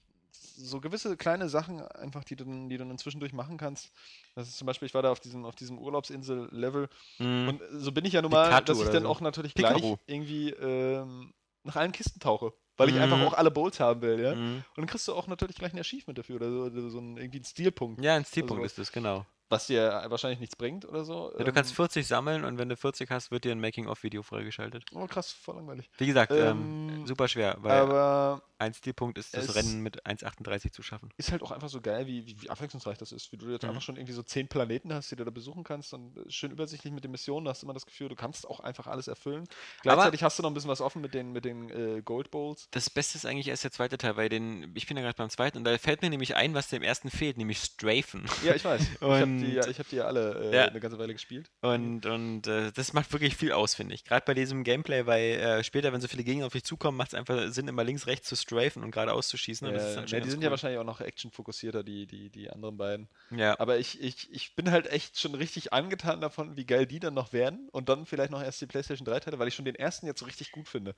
[0.57, 3.93] so gewisse kleine Sachen einfach, die du, dann- die du dann zwischendurch machen kannst.
[4.35, 6.89] Das ist zum Beispiel, ich war da auf diesem, auf diesem Urlaubsinsel-Level
[7.19, 7.49] Mhm.
[7.49, 9.09] und so bin ich ja nun mal, Pikachu dass ich dann so.
[9.09, 11.33] auch natürlich gleich irgendwie ähm,
[11.65, 12.53] nach allen Kisten tauche.
[12.79, 13.25] Weil ich einfach Mhm.
[13.29, 14.35] auch alle Bolts haben will, ja.
[14.35, 14.57] Mhm.
[14.57, 17.17] Und dann kriegst du auch natürlich gleich ein Achievement dafür oder so, oder so ein,
[17.17, 19.25] irgendwie einen Stilpunkt, Ja, ein Stilpunkt Also- ist es, genau.
[19.49, 21.33] was dir wahrscheinlich nichts bringt oder so.
[21.39, 24.23] Ja, du kannst Ähm, 40 sammeln und wenn du 40 hast, wird dir ein Making-of-Video
[24.23, 24.85] freigeschaltet.
[24.93, 25.89] Oh, krass, voll langweilig.
[25.97, 30.73] Wie gesagt, ähm, Ähm, super schwer, Aber ein Stilpunkt ist das es- Rennen mit 1,38
[30.73, 31.11] zu schaffen.
[31.17, 33.33] ist halt auch einfach so geil, wie, wie, wie abwechslungsreich das ist.
[33.33, 33.71] Wie du jetzt Mhm.
[33.71, 36.51] einfach schon irgendwie so zehn Planeten hast, die du da besuchen kannst und äh, schön
[36.51, 37.49] übersichtlich mit den Missionen.
[37.49, 39.45] Hast du immer das Gefühl, du kannst auch einfach alles erfüllen.
[39.83, 42.69] Gleichzeitig hast du noch ein bisschen was offen mit den, mit den äh, Gold Bowls.
[42.71, 45.31] Das Beste ist eigentlich erst der zweite Teil, weil den, ich bin ja gerade beim
[45.31, 48.25] zweiten und da fällt mir nämlich ein, was dem ersten fehlt, nämlich Strafen.
[48.45, 48.81] Ja, ich weiß.
[48.95, 50.65] ich habe die, ja, hab die ja alle äh, Ja.
[50.67, 51.51] eine ganze Weile gespielt.
[51.61, 54.05] Und, und äh, das macht wirklich viel aus, finde ich.
[54.05, 57.09] Gerade bei diesem Gameplay, weil äh, später, wenn so viele Gegner auf dich zukommen, macht
[57.13, 59.67] es einfach Sinn, immer links, rechts zu strafen und geradeaus zu schießen.
[59.67, 60.51] Und das ist Äh, dann ja, schon die sind ja cool.
[60.51, 63.09] wahrscheinlich auch noch actionfokussierter, die, die, die anderen beiden.
[63.31, 67.01] Ja, Aber ich, ich, ich bin halt echt schon richtig angetan davon, wie geil die
[67.01, 67.69] dann noch werden.
[67.71, 70.21] Und dann vielleicht noch erst die PlayStation 3 Teile, weil ich schon den ersten jetzt
[70.21, 70.95] so richtig gut finde.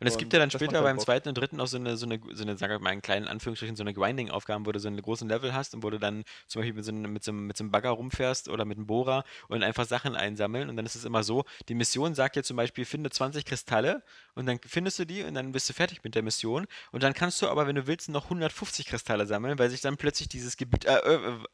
[0.00, 1.04] Und es gibt ja dann das später beim Bock.
[1.04, 3.26] zweiten und dritten auch so eine, so eine, so eine sagen wir mal in kleinen
[3.28, 6.24] Anführungsstrichen, so eine Grinding-Aufgaben, wo du so einen großen Level hast und wo du dann
[6.46, 8.78] zum Beispiel mit so, einem, mit, so, einem- mit so einem Bagger rumfährst oder mit
[8.78, 10.68] einem Bohrer und einfach Sachen einsammeln.
[10.68, 14.02] Und dann ist es immer so, die Mission sagt ja zum Beispiel, finde 20 Kristalle
[14.34, 16.66] und dann findest du die und dann bist du fertig mit der Mission.
[16.92, 19.96] Und dann kannst du aber, wenn du willst, noch 150 Kristalle sammeln, weil sich dann
[19.96, 21.00] plötzlich dieses Gebiet äh,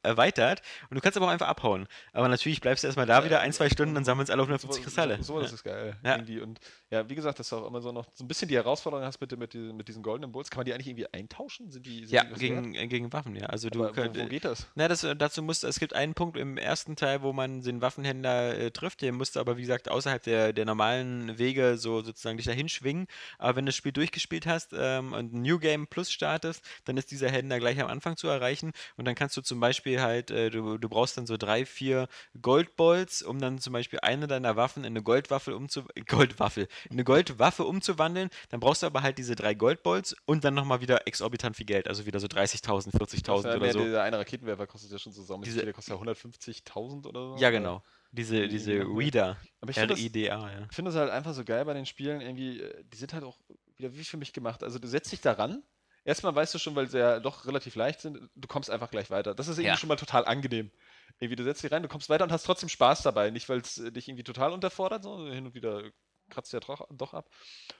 [0.02, 0.60] erweitert.
[0.90, 1.86] Und du kannst aber auch einfach abhauen.
[2.12, 5.16] Aber natürlich bleibst du erstmal da wieder ein, zwei Stunden und sammelst alle 150 Kristalle.
[5.22, 5.54] So, so das ja.
[5.54, 5.96] ist geil.
[6.04, 6.12] Ja.
[6.16, 6.40] Irgendwie.
[6.40, 9.04] Und ja, wie gesagt, das ist auch immer so noch so ein bisschen die Herausforderung
[9.04, 10.50] hast mit, den- mit, diesen, mit diesen goldenen Bulls.
[10.50, 11.70] Kann man die eigentlich irgendwie eintauschen?
[11.70, 12.84] Sind die, sind Ja, die gegen, wert?
[12.84, 13.46] äh, gegen Waffen, ja.
[13.46, 14.66] Also du könnt, wo, wo geht das?
[14.74, 17.80] Na, das, äh, dazu musst es gibt einen Punkt im ersten Teil, wo man den
[17.80, 22.02] Waffenhändler äh, trifft, den musst du aber, wie gesagt, außerhalb der, der normalen Wege so
[22.02, 23.06] sozusagen dich dahin schwingen.
[23.38, 26.96] Aber wenn du das Spiel durchgespielt hast ähm, und ein New Game Plus startest, dann
[26.96, 30.30] ist dieser Händler gleich am Anfang zu erreichen und dann kannst du zum Beispiel halt,
[30.30, 32.08] äh, du, du brauchst dann so drei, vier
[32.40, 37.04] Goldbolts, um dann zum Beispiel eine deiner Waffen in eine Goldwaffe umzu Goldwaffe, in eine
[37.04, 38.23] Goldwaffe umzuwandeln.
[38.50, 41.88] Dann brauchst du aber halt diese drei Goldbolts und dann nochmal wieder exorbitant viel Geld,
[41.88, 43.78] also wieder so 30.000, 40.000 Ja, oder so.
[43.80, 45.64] Dieser eine Raketenwerfer kostet ja schon so saumäßig Diese-.
[45.64, 47.36] Der kostet ja 150.000 oder so.
[47.38, 47.82] Ja, genau.
[48.12, 48.72] Diese, die diese.
[48.72, 49.36] Reader.
[49.60, 50.66] Aber ich finde ja.
[50.70, 52.20] ich finde das halt einfach so geil bei den Spielen.
[52.20, 53.38] Irgendwie, äh, die sind halt auch
[53.76, 54.62] wieder wie für mich gemacht.
[54.62, 55.62] Also du setzt dich daran.
[56.04, 59.10] Erstmal weißt du schon, weil sie ja doch relativ leicht sind, du kommst einfach gleich
[59.10, 59.34] weiter.
[59.34, 59.76] Das ist irgendwie Ja.
[59.78, 60.70] schon mal total angenehm.
[61.18, 63.30] Irgendwie, du setzt dich rein, du kommst weiter und hast trotzdem Spaß dabei.
[63.30, 65.82] Nicht, weil es äh, dich irgendwie total unterfordert, so hin und wieder
[66.30, 67.30] kratzt ja doch, doch ab.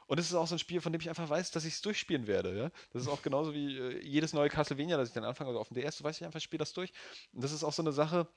[0.07, 1.82] Und es ist auch so ein Spiel, von dem ich einfach weiß, dass ich es
[1.82, 2.57] durchspielen werde.
[2.57, 2.70] Ja?
[2.92, 5.68] Das ist auch genauso wie äh, jedes neue Castlevania, das ich dann anfange, also auf
[5.68, 6.92] dem DS, du weißt ich einfach, ich spiele das durch.
[7.32, 8.28] Und das ist auch so eine Sache,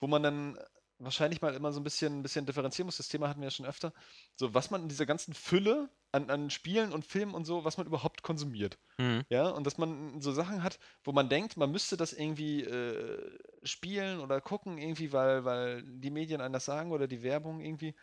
[0.00, 0.58] wo man dann
[0.98, 2.96] wahrscheinlich mal immer so ein bisschen, ein bisschen differenzieren muss.
[2.96, 3.92] Das Thema hatten wir ja schon öfter.
[4.36, 7.76] So, was man in dieser ganzen Fülle an, an Spielen und Filmen und so, was
[7.76, 8.78] man überhaupt konsumiert.
[8.98, 9.24] Mhm.
[9.28, 13.38] Ja, und dass man so Sachen hat, wo man denkt, man müsste das irgendwie äh,
[13.64, 17.94] spielen oder gucken, irgendwie, weil, weil die Medien einem das sagen oder die Werbung irgendwie.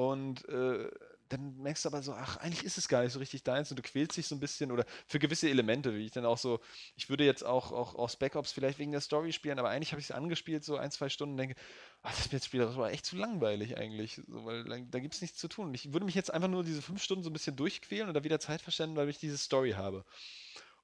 [0.00, 0.90] Und äh,
[1.28, 3.78] dann merkst du aber so, ach, eigentlich ist es gar nicht so richtig deins und
[3.78, 6.58] du quälst dich so ein bisschen oder für gewisse Elemente, wie ich dann auch so,
[6.96, 10.00] ich würde jetzt auch, auch aus Ops vielleicht wegen der Story spielen, aber eigentlich habe
[10.00, 11.54] ich es angespielt, so ein, zwei Stunden und denke,
[12.02, 15.20] ach, das jetzt spielerisch war echt zu langweilig eigentlich, so, weil da, da gibt es
[15.20, 15.74] nichts zu tun.
[15.74, 18.40] Ich würde mich jetzt einfach nur diese fünf Stunden so ein bisschen durchquälen da wieder
[18.40, 20.06] Zeit verschwenden, weil ich diese Story habe.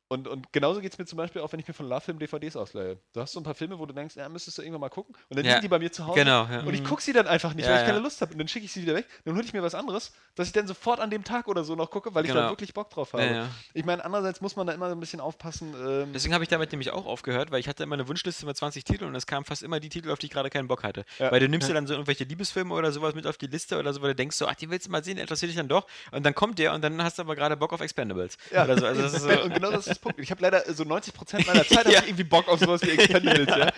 [0.08, 2.54] Und, und genauso geht es mir zum Beispiel auch, wenn ich mir von Love-Film DVDs
[2.54, 2.98] ausleihe.
[3.12, 5.16] Du hast so ein paar Filme, wo du denkst, ja, müsstest du irgendwann mal gucken.
[5.28, 6.20] Und dann Ja, liegen die bei mir zu Hause.
[6.20, 6.60] Genau, ja.
[6.60, 6.84] Und ich Mhm.
[6.84, 7.98] gucke sie dann einfach nicht, Ja, weil ich keine.
[7.98, 8.30] Lust habe.
[8.32, 9.06] Und dann schicke ich sie wieder weg.
[9.24, 11.74] Dann hole ich mir was anderes, dass ich dann sofort an dem Tag oder so
[11.74, 12.50] noch gucke, weil ich da Genau.
[12.50, 13.48] wirklich Bock drauf habe.
[13.74, 15.74] Ich meine, andererseits muss man da immer so ein bisschen aufpassen.
[15.76, 18.56] Ähm, Deswegen habe ich damit nämlich auch aufgehört, weil ich hatte immer eine Wunschliste mit
[18.56, 20.84] 20 Titeln und es kamen fast immer die Titel, auf die ich gerade keinen Bock
[20.84, 21.04] hatte.
[21.18, 23.92] Weil du nimmst dir dann so irgendwelche Liebesfilme oder sowas mit auf die Liste oder
[23.92, 25.86] so, weil du denkst so, ach, die willst du mal sehen, interessiert dich dann doch.
[26.12, 28.36] Und dann kommt der und dann hast du aber gerade Bock auf Expendables.
[28.52, 28.64] ja.
[28.76, 28.86] So.
[28.86, 30.20] Also das ist so, und genau das ist das Punkt.
[30.20, 32.02] Ich habe leider so 90% meiner Zeit Ja.
[32.02, 33.72] irgendwie Bock auf sowas wie Expendables, ja.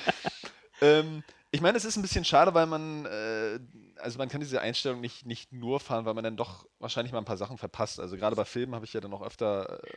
[0.80, 3.58] ähm, ich meine, es ist ein bisschen schade, weil man, äh,
[3.96, 7.18] also man kann diese Einstellung nicht, nicht nur fahren, weil man dann doch wahrscheinlich mal
[7.18, 8.00] ein paar Sachen verpasst.
[8.00, 9.90] Also gerade bei Filmen habe ich ja dann auch öfter äh,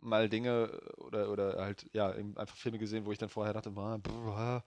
[0.00, 3.98] mal Dinge oder, oder halt, ja, einfach Filme gesehen, wo ich dann vorher dachte, ah,
[4.02, 4.64] brr,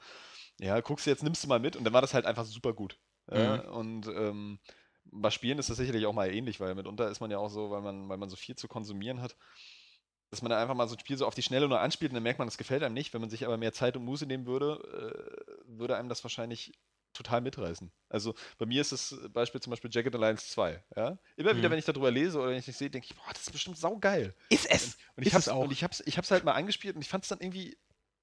[0.60, 2.74] ja, guckst du jetzt, nimmst du mal mit und dann war das halt einfach super
[2.74, 2.98] gut.
[3.32, 4.58] Ja, und ähm,
[5.12, 7.72] bei Spielen ist das sicherlich auch mal ähnlich, weil mitunter ist man ja auch so,
[7.72, 9.36] weil man, weil man so viel zu konsumieren hat,
[10.30, 12.16] dass man dann einfach mal so ein Spiel so auf die Schnelle nur anspielt und
[12.16, 13.14] dann merkt man, das gefällt einem nicht.
[13.14, 16.74] Wenn man sich aber mehr Zeit und Muße nehmen würde, äh, würde einem das wahrscheinlich
[17.14, 17.92] total mitreißen.
[18.10, 20.84] Also bei mir ist das Beispiel zum Beispiel Jagged Alliance 2.
[20.96, 21.18] Ja?
[21.36, 21.72] Immer wieder, Mhm.
[21.72, 23.78] wenn ich darüber lese oder wenn ich das sehe, denke ich, boah, das ist bestimmt
[23.78, 24.36] saugeil.
[24.50, 24.98] Ist es.
[25.16, 25.64] Und ich Ist hab's es auch.
[25.64, 27.76] Und ich hab's, ich hab's halt mal angespielt und ich fand's dann irgendwie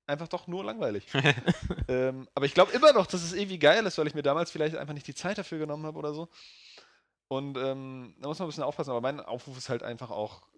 [0.07, 1.07] einfach doch nur langweilig.
[1.88, 4.50] ähm, aber ich glaube immer noch, dass es irgendwie geil ist, weil ich mir damals
[4.50, 6.28] vielleicht einfach nicht die Zeit dafür genommen habe oder so.
[7.28, 10.42] Und ähm, da muss man ein bisschen aufpassen, aber mein Aufruf ist halt einfach auch
[10.52, 10.53] äh,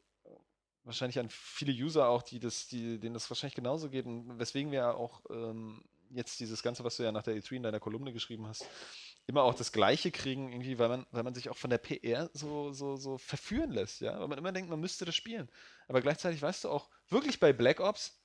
[0.87, 4.71] wahrscheinlich an viele User auch, die das, die, denen das wahrscheinlich genauso geht und weswegen
[4.71, 7.81] wir ja auch ähm, jetzt dieses Ganze, was du ja nach der E3 in deiner
[7.81, 8.65] Kolumne geschrieben hast,
[9.27, 12.31] immer auch das Gleiche kriegen, irgendwie, weil man, weil man sich auch von der PR
[12.33, 15.49] so, so, so verführen lässt, ja, weil man immer denkt, man müsste das spielen.
[15.89, 18.23] Aber gleichzeitig weißt du auch, wirklich bei Black Ops,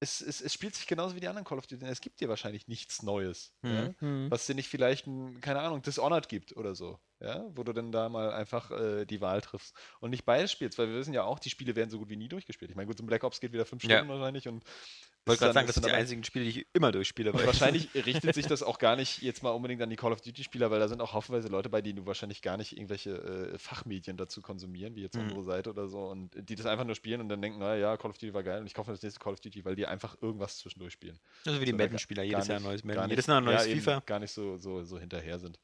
[0.00, 1.84] es, es, es spielt sich genauso wie die anderen Call of Duty.
[1.86, 3.54] Es gibt dir wahrscheinlich nichts Neues.
[3.62, 3.94] Ja?
[4.00, 4.30] Mhm.
[4.30, 7.92] was dir nicht vielleicht, ein, keine Ahnung, Dishonored gibt oder so, ja, wo du dann
[7.92, 11.24] da mal einfach äh, die Wahl triffst und nicht beides spielst, weil wir wissen ja
[11.24, 12.70] auch, die Spiele werden so gut wie nie durchgespielt.
[12.70, 13.98] Ich meine, gut, so ein Black Ops geht wieder fünf Ja.
[13.98, 16.90] Stunden wahrscheinlich und Ich wollte gerade sagen, das sind die einzigen Spiele, die ich immer
[16.92, 17.32] durchspiele.
[17.32, 20.12] und weil- wahrscheinlich richtet sich das auch gar nicht jetzt mal unbedingt an die Call
[20.12, 23.10] of Duty-Spieler, weil da sind auch haufenweise Leute bei, denen du wahrscheinlich gar nicht irgendwelche
[23.52, 25.24] äh, Fachmedien dazu konsumieren, wie jetzt Mhm.
[25.24, 27.96] unsere Seite oder so, und die das einfach nur spielen und dann denken, naja, ja,
[27.98, 29.86] Call of Duty war geil und ich kaufe das nächste Call of Duty, weil die
[29.86, 31.18] einfach irgendwas zwischendurch spielen.
[31.44, 33.70] Also wie die So, Madden-Spieler, jedes Jahr ein neues Madden, jedes Jahr ein neues ja,
[33.72, 34.02] eben FIFA.
[34.06, 35.58] Gar nicht so, so, so hinterher sind.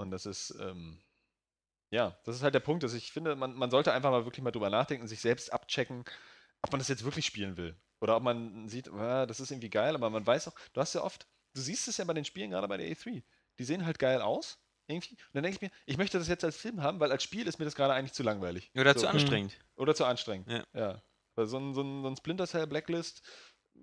[0.00, 1.00] Und das ist, ähm,
[1.90, 4.42] ja, das ist halt der Punkt, dass ich finde, man, man sollte einfach mal wirklich
[4.42, 6.04] mal drüber nachdenken und sich selbst abchecken,
[6.62, 7.76] ob man das jetzt wirklich spielen will.
[8.00, 10.94] Oder ob man sieht, ah, das ist irgendwie geil, aber man weiß auch, du hast
[10.94, 13.22] ja oft, du siehst es ja bei den Spielen, gerade bei der E3,
[13.58, 15.14] die sehen halt geil aus, irgendwie.
[15.14, 17.46] Und dann denke ich mir, ich möchte das jetzt als Film haben, weil als Spiel
[17.46, 18.70] ist mir das gerade eigentlich zu langweilig.
[18.74, 19.00] Oder So.
[19.00, 19.58] zu anstrengend.
[19.76, 20.48] Oder zu anstrengend.
[20.48, 20.64] Ja.
[20.72, 21.02] ja.
[21.34, 23.22] Weil so ein, so, ein, so ein Splinter Cell Blacklist,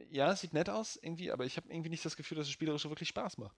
[0.09, 2.53] ja, es sieht nett aus irgendwie, aber ich habe irgendwie nicht das Gefühl, dass es
[2.53, 3.55] spielerisch so wirklich Spaß macht.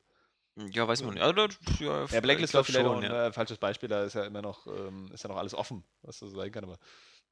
[0.72, 1.24] Ja, weiß man nicht.
[1.24, 1.48] Also,
[1.80, 3.28] ja, Ja, Blacklist war vielleicht schon, auch ein ja.
[3.28, 6.20] äh, falsches Beispiel, da ist ja immer noch, ähm, ist ja noch alles offen, was
[6.20, 6.78] das sein kann, aber.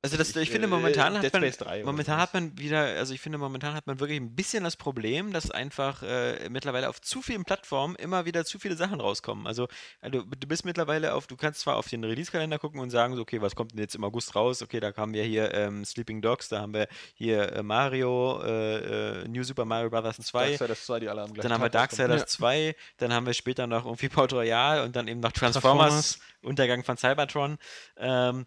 [0.03, 2.33] Also das, ich, Ich, finde äh, momentan Dead hat man, Space 3 oder momentan hat
[2.33, 6.03] man wieder, also ich finde momentan hat man wirklich ein bisschen das Problem, dass einfach
[6.03, 9.47] äh, mittlerweile auf zu vielen Plattformen immer wieder zu viele Sachen rauskommen.
[9.47, 9.67] Also
[10.01, 13.23] äh, du, bist mittlerweile auf, du kannst zwar auf den Release-Kalender gucken und sagen, so,
[13.23, 14.61] okay, was kommt denn jetzt im August raus?
[14.61, 19.23] Okay, da haben wir hier ähm, Sleeping Dogs, da haben wir hier äh, Mario, äh,
[19.23, 20.17] äh, New Super Mario Bros.
[20.17, 20.49] 2.
[20.49, 21.69] Darksiders 2, die alle am gleichen Dann haben wir.
[21.69, 25.89] Darksiders 2, dann haben wir später noch irgendwie Port Royal und dann eben noch Transformers,
[25.89, 26.19] Transformers.
[26.43, 27.57] Untergang von Cybertron.
[27.97, 28.45] Ähm,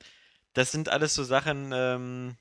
[0.54, 2.36] das sind alles so Sachen, ähm,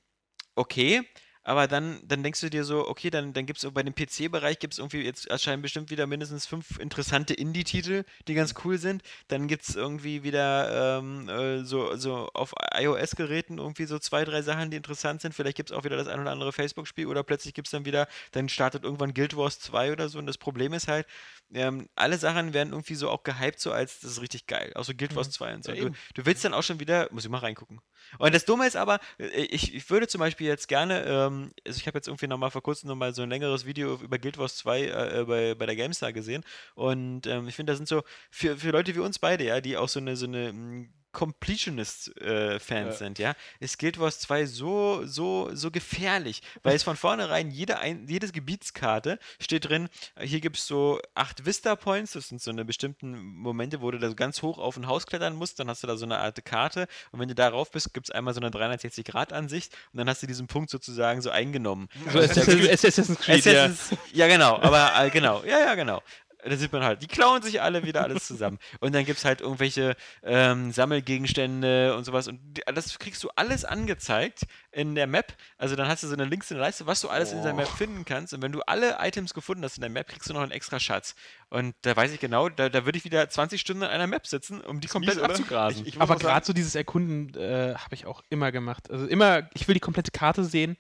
[0.56, 1.06] okay,
[1.50, 4.60] aber dann, dann denkst du dir so, okay, dann, dann gibt es bei dem PC-Bereich
[4.60, 9.02] gibt es irgendwie, jetzt erscheinen bestimmt wieder mindestens fünf interessante Indie-Titel, die ganz cool sind.
[9.30, 14.42] Dann gibt es irgendwie wieder ähm, äh, so, so auf iOS-Geräten irgendwie so zwei, drei
[14.42, 15.34] Sachen, die interessant sind.
[15.34, 17.86] Vielleicht gibt es auch wieder das ein oder andere Facebook-Spiel oder plötzlich gibt es dann
[17.86, 20.20] wieder, dann startet irgendwann Guild Wars 2 oder so.
[20.20, 21.08] Und das Problem ist halt,
[21.54, 24.72] ähm, alle Sachen werden irgendwie so auch gehypt, so als das ist richtig geil.
[24.76, 25.72] Auch so Guild Wars 2 und so.
[25.72, 27.82] Ja, du, du willst dann auch schon wieder, muss ich mal reingucken.
[28.18, 31.78] Und das Dumme ist aber, äh, ich, ich würde zum Beispiel jetzt gerne, ähm, also
[31.78, 34.58] ich habe jetzt irgendwie nochmal vor kurzem nochmal so ein längeres Video über Guild Wars
[34.58, 36.44] 2 äh, bei, bei der GameStar gesehen.
[36.76, 39.78] Und ähm, ich finde, das sind so, für, für Leute wie uns beide, ja, die
[39.78, 42.92] auch so eine, so eine mm, Completionist-Fans Ja.
[42.94, 47.80] sind, ja, ist Guild Wars 2 so, so, so gefährlich, weil es von vornherein jede
[47.80, 52.42] ein, jedes Gebietskarte steht drin, äh, hier gibt es so acht Vista Points, das sind
[52.42, 55.60] so eine bestimmten Momente, wo du da so ganz hoch auf ein Haus klettern musst,
[55.60, 58.12] dann hast du da so eine Art Karte und wenn du darauf bist, gibt es
[58.12, 61.90] einmal so eine 360-Grad-Ansicht und dann hast du diesen Punkt sozusagen so eingenommen.
[62.12, 62.32] So Also
[62.72, 63.66] Assassin's, Creed, ja.
[63.66, 64.28] Assassin's, ja.
[64.28, 66.02] genau, aber äh, genau, ja, ja, genau.
[66.46, 68.60] Da sieht man halt, die klauen sich alle wieder alles zusammen.
[68.80, 72.28] Und dann gibt es halt irgendwelche ähm, Sammelgegenstände und sowas.
[72.28, 75.34] Und die, das kriegst du alles angezeigt in der Map.
[75.58, 77.54] Also dann hast du so eine links in der Leiste, was du alles in der
[77.54, 77.76] Map Oh.
[77.76, 78.34] finden kannst.
[78.34, 80.80] Und wenn du alle Items gefunden hast in der Map, kriegst du noch einen extra
[80.80, 81.14] Schatz.
[81.50, 84.26] Und da weiß ich genau, da, da würde ich wieder 20 Stunden in einer Map
[84.26, 85.82] sitzen, um die komplett mies, abzugrasen.
[85.86, 88.90] Ich- ich Aber gerade so dieses Erkunden äh, habe ich auch immer gemacht.
[88.90, 90.78] Also immer, ich will die komplette Karte sehen.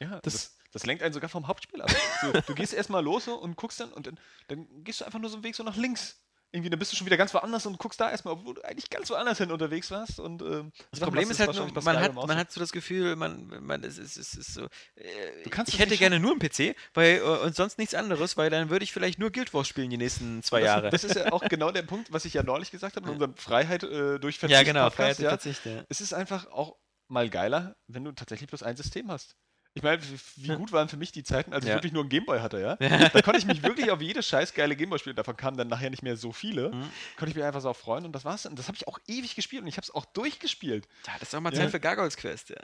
[0.00, 1.90] Ja, Das- das, das, lenkt einen sogar vom Hauptspiel ab.
[2.22, 4.18] So, du gehst erstmal los so und guckst dann und dann,
[4.48, 6.22] dann gehst du einfach nur so einen Weg so nach links.
[6.52, 8.88] Irgendwie, dann bist du schon wieder ganz woanders und guckst da erstmal, obwohl du eigentlich
[8.88, 10.20] ganz woanders hin unterwegs warst.
[10.20, 12.34] Und, ähm, Das Problem ist halt nur, man hat, man so.
[12.34, 14.64] hat so das Gefühl, man, man es ist, es ist so.
[14.94, 18.36] Äh, Du kannst ich hätte gerne nur einen PC weil, äh, und sonst nichts anderes,
[18.36, 20.90] weil dann würde ich vielleicht nur Guild Wars spielen die nächsten zwei das, Jahre.
[20.90, 23.36] Das ist ja auch genau der Punkt, was ich ja neulich gesagt habe in unserem
[23.36, 25.28] Freiheit äh, durch ja, Verzicht genau, Podcast, Freiheit ja.
[25.30, 25.84] Verzicht, ja.
[25.88, 26.76] Es ist einfach auch
[27.08, 29.36] mal geiler, wenn du tatsächlich bloß ein System hast.
[29.76, 30.00] Ich meine,
[30.36, 33.08] wie gut waren für mich die Zeiten, als ich wirklich nur einen Gameboy hatte, ja?
[33.10, 35.16] Da konnte ich mich wirklich auf jedes scheiß geile Gameboy spielen.
[35.16, 36.70] Davon kamen dann nachher nicht mehr so viele.
[36.70, 36.90] Mhm.
[37.18, 38.46] Konnte ich mich einfach so auch freuen und das war's.
[38.46, 40.88] Und das habe ich auch ewig gespielt und ich habe es auch durchgespielt.
[41.06, 41.52] Ja, das ist auch mal.
[41.52, 42.56] Zeit für Gargoyles Quest, ja.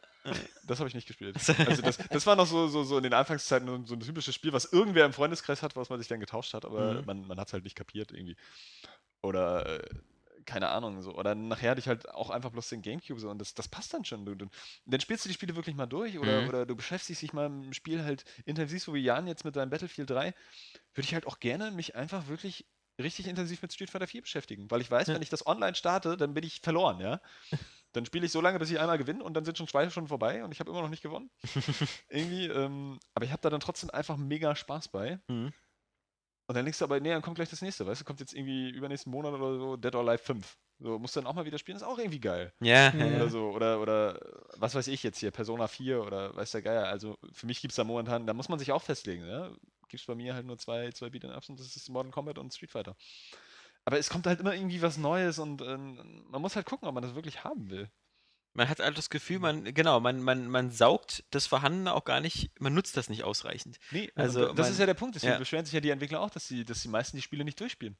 [0.66, 1.36] Das habe ich nicht gespielt.
[1.66, 4.34] Also das, das war noch so, so, so in den Anfangszeiten so so ein typisches
[4.34, 7.04] Spiel, was irgendwer im Freundeskreis hat, was man sich dann getauscht hat, aber Mhm.
[7.04, 8.36] man, man hat es halt nicht kapiert irgendwie.
[9.22, 9.88] Oder äh,
[10.46, 11.14] keine Ahnung, so.
[11.14, 13.94] Oder nachher hatte ich halt auch einfach bloß den Gamecube so und das, das passt
[13.94, 14.24] dann schon.
[14.26, 14.46] Du, du,
[14.86, 16.48] dann spielst du die Spiele wirklich mal durch oder, Mhm.
[16.48, 19.70] oder du beschäftigst dich mal im Spiel halt intensiv, so wie Jan jetzt mit seinem
[19.70, 20.34] Battlefield 3,
[20.94, 22.66] würde ich halt auch gerne mich einfach wirklich
[23.00, 25.14] richtig intensiv mit Street Fighter 4 beschäftigen, weil ich weiß, Ja.
[25.14, 27.20] wenn ich das online starte, dann bin ich verloren, ja.
[27.92, 30.08] Dann spiele ich so lange, bis ich einmal gewinne und dann sind schon zwei Stunden
[30.08, 31.30] vorbei und ich habe immer noch nicht gewonnen.
[32.08, 35.20] Irgendwie, ähm, aber ich habe da dann trotzdem einfach mega Spaß bei.
[35.28, 35.52] Mhm.
[36.52, 38.34] Und dann denkst du aber, nee, dann kommt gleich das nächste, weißt du, kommt jetzt
[38.34, 40.58] irgendwie übernächsten Monat oder so Dead or Alive 5.
[40.80, 42.52] So, musst du dann auch mal wieder spielen, ist auch irgendwie geil.
[42.60, 43.00] Ja, Mhm.
[43.00, 46.50] ja, Oder so, oder, oder äh, was weiß ich jetzt hier, Persona 4 oder weiß
[46.50, 46.88] der Geier.
[46.88, 49.48] Also für mich gibt es da momentan, da muss man sich auch festlegen, ja.
[49.88, 52.52] Gibt es bei mir halt nur zwei, zwei Beat'em-Ups und das ist Modern Combat und
[52.52, 52.96] Street Fighter.
[53.86, 56.92] Aber es kommt halt immer irgendwie was Neues und ähm, man muss halt gucken, ob
[56.94, 57.88] man das wirklich haben will.
[58.54, 62.20] Man hat halt das Gefühl, man, genau, man, man, man saugt das Vorhandene auch gar
[62.20, 63.78] nicht, man nutzt das nicht ausreichend.
[63.90, 65.14] Nee, Also, also das mein- ist ja der Punkt.
[65.14, 65.38] Deswegen ja.
[65.38, 67.96] beschweren sich ja die Entwickler auch, dass, sie, dass die meisten die Spiele nicht durchspielen.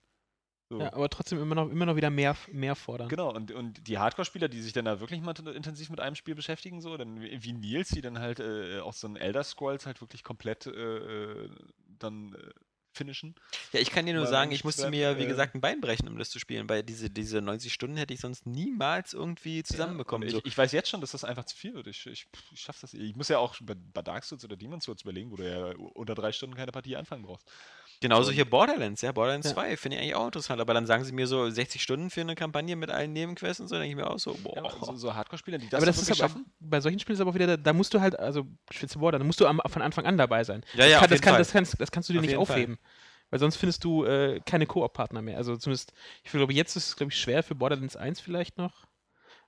[0.68, 0.80] So.
[0.80, 3.09] Ja, aber trotzdem immer noch, immer noch wieder mehr, mehr fordern.
[3.09, 6.34] Genau, und, und die Hardcore-Spieler, die sich dann da wirklich mal intensiv mit einem Spiel
[6.34, 9.84] beschäftigen, so, dann wie wie Nils, die dann halt äh, auch so ein Elder Scrolls
[9.84, 11.50] halt wirklich komplett äh, äh,
[11.98, 12.50] dann äh,
[12.93, 13.34] finishen.
[13.72, 16.09] Ja, ich kann dir nur sagen, ich musste mir, wie äh, gesagt, ein Bein brechen,
[16.09, 20.28] um das zu spielen, weil diese, diese 90 Stunden hätte ich sonst niemals irgendwie zusammenbekommen.
[20.28, 21.86] Ja, ich, ich weiß jetzt schon, dass das einfach zu viel wird.
[21.86, 22.95] Ich, ich, ich schaff das.
[22.95, 25.74] Ich muss ja auch bei, bei Dark Souls oder Demon's Souls überlegen, wo du ja
[25.76, 27.47] unter drei Stunden keine Partie anfangen brauchst.
[28.03, 29.55] Genauso hier Borderlands, ja, Borderlands Ja.
[29.55, 32.20] 2 finde ich eigentlich auch interessant, aber dann sagen sie mir so 60 Stunden für
[32.20, 34.57] eine Kampagne mit allen Nebenquests und so, denke ich mir auch so, boah.
[34.57, 36.46] Ja, so, so Hardcore-Spieler, die das, aber das ist aber, schaffen.
[36.61, 39.18] bei solchen Spielen ist aber auch wieder, da, da musst du halt, also speziell Border,
[39.18, 40.64] da musst du am, von Anfang an dabei sein.
[40.74, 41.38] ja, ja, kann, auf das, jeden kann, Fall.
[41.38, 42.57] das, kannst, das kannst du dir Auf nicht jeden Fall.
[42.57, 42.78] aufheben.
[43.30, 45.38] Weil sonst findest du äh, keine Koop-Partner mehr.
[45.38, 45.92] Also zumindest,
[46.22, 48.84] ich glaube, jetzt ist es, glaube ich, schwer für Borderlands 1 vielleicht noch,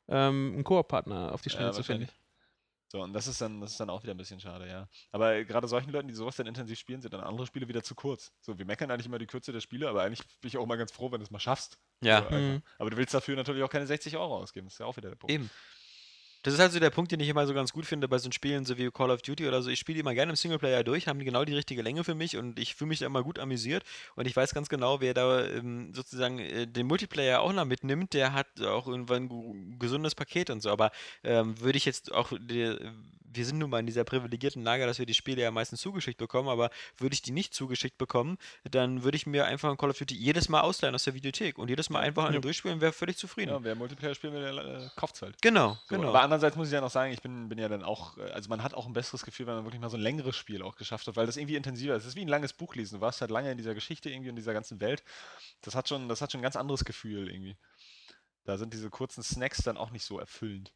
[0.09, 2.09] ähm, einen Koop-Partner auf die Schnelle Ja, zu finden.
[2.95, 4.89] So, und das ist dann, das ist dann auch wieder ein bisschen schade, ja.
[5.11, 7.83] Aber äh, gerade solchen Leuten, die sowas dann intensiv spielen, sind dann andere Spiele wieder
[7.83, 8.31] zu kurz.
[8.41, 10.77] So, wir meckern eigentlich immer die Kürze der Spiele, aber eigentlich bin ich auch mal
[10.77, 11.77] ganz froh, wenn du es mal schaffst.
[12.03, 12.39] Ja, So, einfach.
[12.39, 12.63] Mhm.
[12.79, 14.67] Aber du willst dafür natürlich auch keine 60 Euro ausgeben.
[14.67, 15.33] Das ist ja auch wieder der Punkt.
[15.33, 15.51] eben.
[16.45, 18.65] Das ist also der Punkt, den ich immer so ganz gut finde bei so Spielen,
[18.65, 19.71] so wie Call of Duty oder so.
[19.71, 22.15] Ich spiele die immer gerne im Singleplayer durch, haben die genau die richtige Länge für
[22.15, 23.83] mich und ich fühle mich da immer gut amüsiert.
[24.15, 28.13] Und ich weiß ganz genau, wer da ähm, sozusagen äh, den Multiplayer auch noch mitnimmt,
[28.13, 30.71] der hat auch irgendwann ein gesundes Paket und so.
[30.71, 30.91] Aber
[31.25, 32.77] ähm, würde ich jetzt auch, die,
[33.37, 36.19] wir sind nun mal in dieser privilegierten Lage, dass wir die Spiele ja meistens zugeschickt
[36.19, 38.39] bekommen, aber würde ich die nicht zugeschickt bekommen,
[38.71, 41.59] dann würde ich mir einfach ein Call of Duty jedes Mal ausleihen aus der Videothek
[41.59, 42.41] und jedes Mal einfach eine Ja.
[42.41, 43.51] durchspielen und wäre völlig zufrieden.
[43.51, 45.35] Ja, wer Multiplayer spielen will, der äh, kauft halt.
[45.43, 46.13] Genau, So, genau.
[46.35, 48.65] Andererseits muss ich ja noch sagen, ich bin, bin ja dann auch, äh, also man
[48.65, 51.07] hat auch ein besseres Gefühl, wenn man wirklich mal so ein längeres Spiel auch geschafft
[51.07, 52.03] hat, weil das irgendwie intensiver ist.
[52.03, 52.97] Es ist wie ein langes Buch lesen.
[52.97, 55.05] Du warst halt lange in dieser Geschichte irgendwie in dieser ganzen Welt.
[55.61, 57.57] Das hat schon, das hat schon ein ganz anderes Gefühl irgendwie.
[58.45, 60.75] Da sind diese kurzen Snacks dann auch nicht so erfüllend.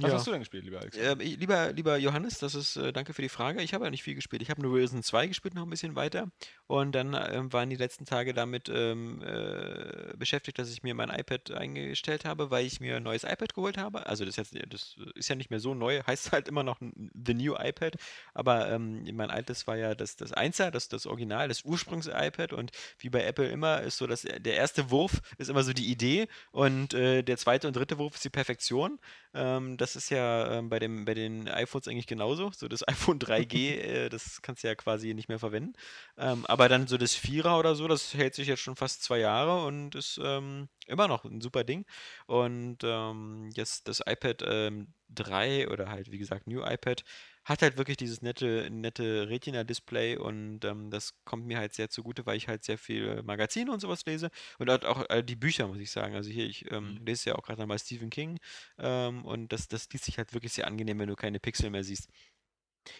[0.00, 0.16] Was Ja.
[0.16, 0.96] hast du denn gespielt, lieber Alex?
[0.96, 3.62] Ich- lieber, lieber Johannes, das ist, äh, danke für die Frage.
[3.62, 4.42] Ich habe ja nicht viel gespielt.
[4.42, 6.30] Ich habe nur Risen 2 gespielt, noch ein bisschen weiter.
[6.68, 11.10] Und dann ähm, waren die letzten Tage damit ähm, äh, beschäftigt, dass ich mir mein
[11.10, 14.06] iPad eingestellt habe, weil ich mir ein neues iPad geholt habe.
[14.06, 16.78] Also das, ist jetzt, das ist ja nicht mehr so neu, heißt halt immer noch
[16.80, 17.96] The New iPad.
[18.34, 22.52] Aber ähm, mein altes war ja das, das 1er, das, das Original, das Ursprungs-iPad.
[22.52, 25.90] Und wie bei Apple immer ist so, dass der erste Wurf ist immer so die
[25.90, 29.00] Idee und äh, der zweite und dritte Wurf ist die Perfektion.
[29.34, 32.50] Ähm, das ist ja ähm, bei, dem, bei den iPhones eigentlich genauso.
[32.52, 35.72] So das iPhone 3G, äh, das kannst du ja quasi nicht mehr verwenden.
[36.16, 39.18] Ähm, aber dann so das Vierer oder so, das hält sich jetzt schon fast zwei
[39.18, 41.86] Jahre und ist ähm, immer noch ein super Ding.
[42.26, 47.02] Und ähm, jetzt das iPad ähm, 3 oder halt wie gesagt New iPad
[47.48, 52.26] hat halt wirklich dieses nette, nette Retina-Display und ähm, das kommt mir halt sehr zugute,
[52.26, 55.66] weil ich halt sehr viel Magazine und sowas lese und halt auch äh, die Bücher,
[55.68, 56.14] muss ich sagen.
[56.14, 57.06] Also hier, ich ähm, Mhm.
[57.06, 58.38] lese ja auch gerade mal Stephen King
[58.78, 61.84] ähm, und das, das liest sich halt wirklich sehr angenehm, wenn du keine Pixel mehr
[61.84, 62.08] siehst.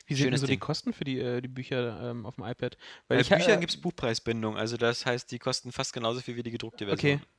[0.06, 0.58] Wie Schönes so die Ding.
[0.58, 2.76] Kosten für die, äh, die Bücher ähm, auf dem iPad?
[3.08, 6.42] Bei Büchern äh, gibt es Buchpreisbindung, also das heißt, die kosten fast genauso viel wie
[6.42, 7.18] die gedruckte Version.
[7.18, 7.37] Okay.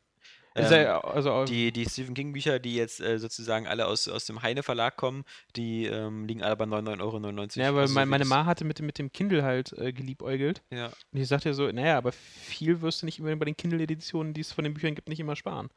[0.56, 4.26] Ähm, ja, also, Die, die Stephen King Bücher, die jetzt äh, sozusagen alle aus, aus
[4.26, 5.24] dem Heine Verlag kommen,
[5.56, 7.18] die ähm, liegen alle bei 99,99 Euro.
[7.20, 9.94] ja, weil Also so mein, meine Ma hatte mit, dem- mit dem Kindle halt äh,
[9.94, 10.62] geliebäugelt.
[10.72, 10.88] Ja.
[11.12, 14.34] Und ich sagte ja so, naja, aber viel wirst du nicht immer bei den Kindle-Editionen,
[14.34, 15.70] die es von den Büchern gibt, nicht immer sparen.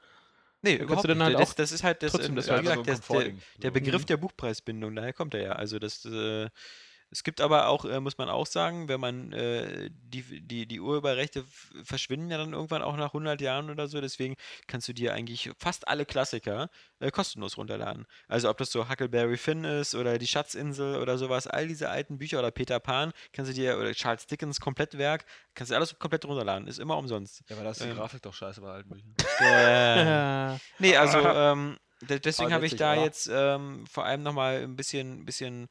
[0.62, 1.22] Nee, kannst überhaupt nicht.
[1.24, 3.68] halt das, auch das ist halt das, trotzdem das wie halt gesagt, das, der, der
[3.68, 3.72] So.
[3.72, 4.06] Begriff Mhm.
[4.06, 5.52] der Buchpreisbindung, daher kommt er ja.
[5.52, 6.48] Also das, äh,
[7.12, 10.80] Es gibt aber auch, äh, muss man auch sagen, wenn man äh, die, die, die
[10.80, 11.44] Urheberrechte
[11.84, 14.34] verschwinden ja dann irgendwann auch nach 100 Jahren oder so, deswegen
[14.66, 16.70] kannst du dir eigentlich fast alle Klassiker
[17.00, 18.06] äh, kostenlos runterladen.
[18.28, 22.16] Also ob das so Huckleberry Finn ist oder die Schatzinsel oder sowas, all diese alten
[22.18, 26.24] Bücher oder Peter Pan, kannst du dir, oder Charles Dickens Komplettwerk, kannst du alles komplett
[26.24, 27.42] runterladen, ist immer umsonst.
[27.48, 27.96] Ja, aber da ist die Ähm.
[27.96, 29.14] Grafik doch scheiße bei alten Büchern.
[29.42, 33.02] Äh, Nee, also ähm, de deswegen habe ich da oder?
[33.04, 35.68] jetzt ähm, vor allem nochmal ein bisschen, bisschen.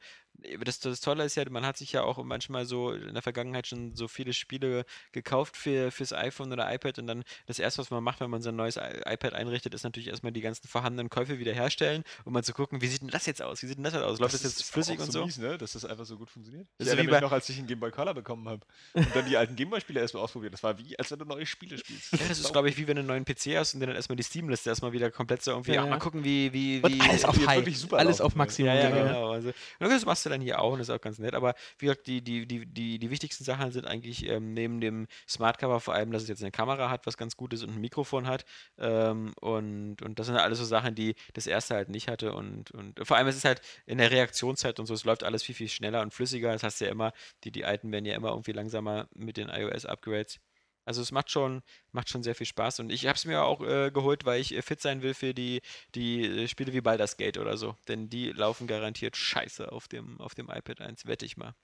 [0.64, 3.66] Das, das Tolle ist ja, man hat sich ja auch manchmal so in der Vergangenheit
[3.68, 7.90] schon so viele Spiele gekauft für, fürs iPhone oder iPad und dann das erste, was
[7.90, 11.38] man macht, wenn man sein neues iPad einrichtet, ist natürlich erstmal die ganzen vorhandenen Käufe
[11.38, 13.62] wiederherstellen und mal zu gucken, wie sieht denn das jetzt aus?
[13.62, 14.18] Wie sieht denn das jetzt aus?
[14.18, 15.24] Läuft das, ist- jetzt ist flüssig auch und so?
[15.24, 15.58] Mies, ne?
[15.58, 16.66] Dass das einfach so gut funktioniert.
[16.78, 18.48] Das Ich ist erinnere wie mich bei- noch, als ich einen Game Boy Color bekommen
[18.48, 20.54] habe und dann die alten Game Boy-Spiele erstmal ausprobiert.
[20.54, 22.12] Das war wie, als wenn du neue Spiele spielst.
[22.12, 23.96] Ja, das ist, glaube ich, wie wenn du einen neuen PC hast und dir dann
[23.96, 25.98] erstmal die Steam-Liste erstmal wieder komplett so irgendwie, Ja, ach, mal ja.
[25.98, 27.00] gucken, wie, wie, und wie.
[27.00, 27.92] alles auf High.
[27.92, 28.38] Alles laufen, auf ne?
[28.38, 28.66] Maximum.
[28.68, 29.04] Ja, ja, genau.
[29.04, 29.30] genau.
[29.32, 31.34] Also, und das machst du dann hier auch und ist auch ganz nett.
[31.34, 35.06] Aber wie gesagt, die, die, die, die, die wichtigsten Sachen sind eigentlich ähm, neben dem
[35.28, 37.80] Smartcover vor allem, dass es jetzt eine Kamera hat, was ganz gut ist und ein
[37.80, 38.44] Mikrofon hat.
[38.78, 42.32] Ähm, und, und das sind alles so Sachen, die das erste halt nicht hatte.
[42.32, 45.42] Und, und vor allem es ist halt in der Reaktionszeit und so, es läuft alles
[45.42, 46.52] viel, viel schneller und flüssiger.
[46.52, 47.12] Das hast du ja immer,
[47.44, 50.40] die, die alten werden ja immer irgendwie langsamer mit den iOS-Upgrades.
[50.84, 53.60] Also es macht schon, macht schon sehr viel Spaß und ich habe es mir auch
[53.62, 55.60] äh, geholt, weil ich äh, fit sein will für die,
[55.94, 57.76] die äh, Spiele wie Baldur's Gate oder so.
[57.88, 61.54] Denn die laufen garantiert scheiße auf dem, auf dem iPad 1, wette ich mal.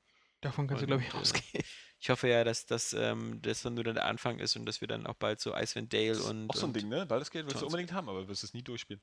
[0.40, 1.64] Davon kannst du, Und, glaube ich, äh, ausgehen.
[2.00, 4.86] Ich hoffe ja, dass das, ähm, das dann nur der Anfang ist und dass wir
[4.86, 7.06] dann auch bald so Icewind Dale und, auch so ein Ding, ne?
[7.06, 9.02] Baldur's Gate willst du unbedingt haben, aber wirst es nie durchspielen.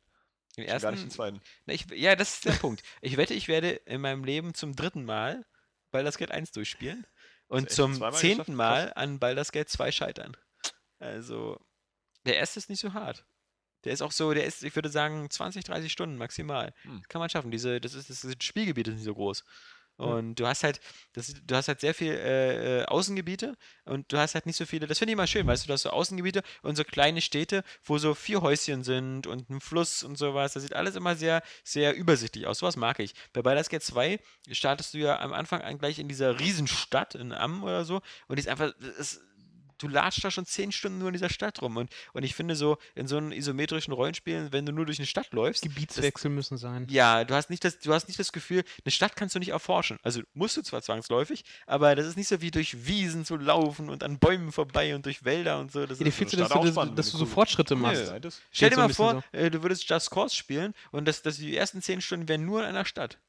[0.56, 1.10] den Schon gar nicht ersten.
[1.10, 1.42] zweiten.
[1.66, 2.84] Na, ich, ja, das ist der Punkt.
[3.02, 5.46] Ich wette, ich werde in meinem Leben zum dritten Mal
[5.92, 7.06] Baldur's Gate 1 durchspielen
[7.48, 8.56] und zum zehnten?
[8.56, 10.36] Mal an Baldur's Gate 2 scheitern.
[11.00, 11.60] Also,
[12.26, 13.26] der erste ist nicht so hart.
[13.84, 16.74] Der ist auch so, der ist, ich würde sagen, 20, 30 Stunden maximal.
[16.82, 17.04] Hm.
[17.08, 17.52] Kann man schaffen.
[17.52, 19.44] Diese, das ist, das, ist- das Spielgebiet ist nicht so groß.
[19.98, 20.82] Und du hast halt,
[21.14, 23.56] das, du hast halt sehr viel äh, äh, Außengebiete
[23.86, 25.74] und du hast halt nicht so viele, das finde ich immer schön, weißt du, du
[25.74, 30.04] hast so Außengebiete und so kleine Städte, wo so vier Häuschen sind und ein Fluss
[30.04, 30.54] und sowas.
[30.54, 32.60] Das sieht alles immer sehr, sehr übersichtlich aus.
[32.60, 33.14] Sowas mag ich.
[33.32, 34.20] Bei Baldur's Gate 2
[34.52, 38.36] startest du ja am Anfang an gleich in dieser Riesenstadt in Am oder so und
[38.36, 39.22] die ist einfach, es,
[39.78, 42.56] du latschst da schon zehn Stunden nur in dieser Stadt rum und, und ich finde
[42.56, 46.58] so, in so einem isometrischen Rollenspielen, wenn du nur durch eine Stadt läufst, Gebietswechsel müssen
[46.58, 46.88] sein.
[46.90, 49.50] ja, du hast nicht das, du hast nicht das Gefühl, eine Stadt kannst du nicht
[49.50, 49.98] erforschen.
[50.04, 53.90] Also musst du zwar zwangsläufig, aber das ist nicht so wie durch Wiesen zu laufen
[53.90, 55.86] und an Bäumen vorbei und durch Wälder und so.
[55.86, 58.14] Das Ja, dir du, Stadt dass du, spannend, dass du du so Fortschritte machst?
[58.22, 61.38] Das- stell dir so mal vor, äh, du würdest Just Cause spielen und das, das
[61.38, 63.20] die ersten zehn Stunden wären nur in einer Stadt.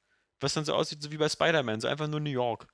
[0.40, 2.66] Was dann so aussieht, so wie bei Spider-Man, so einfach nur New York.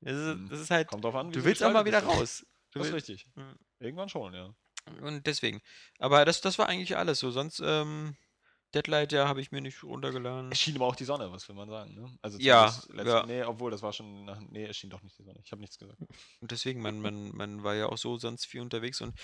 [0.00, 0.48] Das ist, Hm.
[0.48, 2.46] das ist halt, Kommt drauf an, wie du willst auch mal wieder raus.
[2.70, 3.26] Du Das ist willst, richtig.
[3.34, 3.56] Mhm.
[3.78, 4.54] Irgendwann schon, ja.
[5.02, 5.60] und deswegen.
[5.98, 7.30] Aber das, das war eigentlich alles so.
[7.30, 8.16] Sonst, ähm,
[8.74, 10.52] Deadlight, ja, habe ich mir nicht runtergeladen.
[10.52, 12.18] Es schien aber auch die Sonne, was will man sagen, ne?
[12.22, 13.26] Also Ja, letzte, ja.
[13.26, 15.40] Nee, obwohl, das war schon, nach, nee, es schien doch nicht die Sonne.
[15.44, 15.98] Ich habe nichts gesagt.
[16.40, 19.14] Und deswegen, man, man, man war ja auch so sonst viel unterwegs und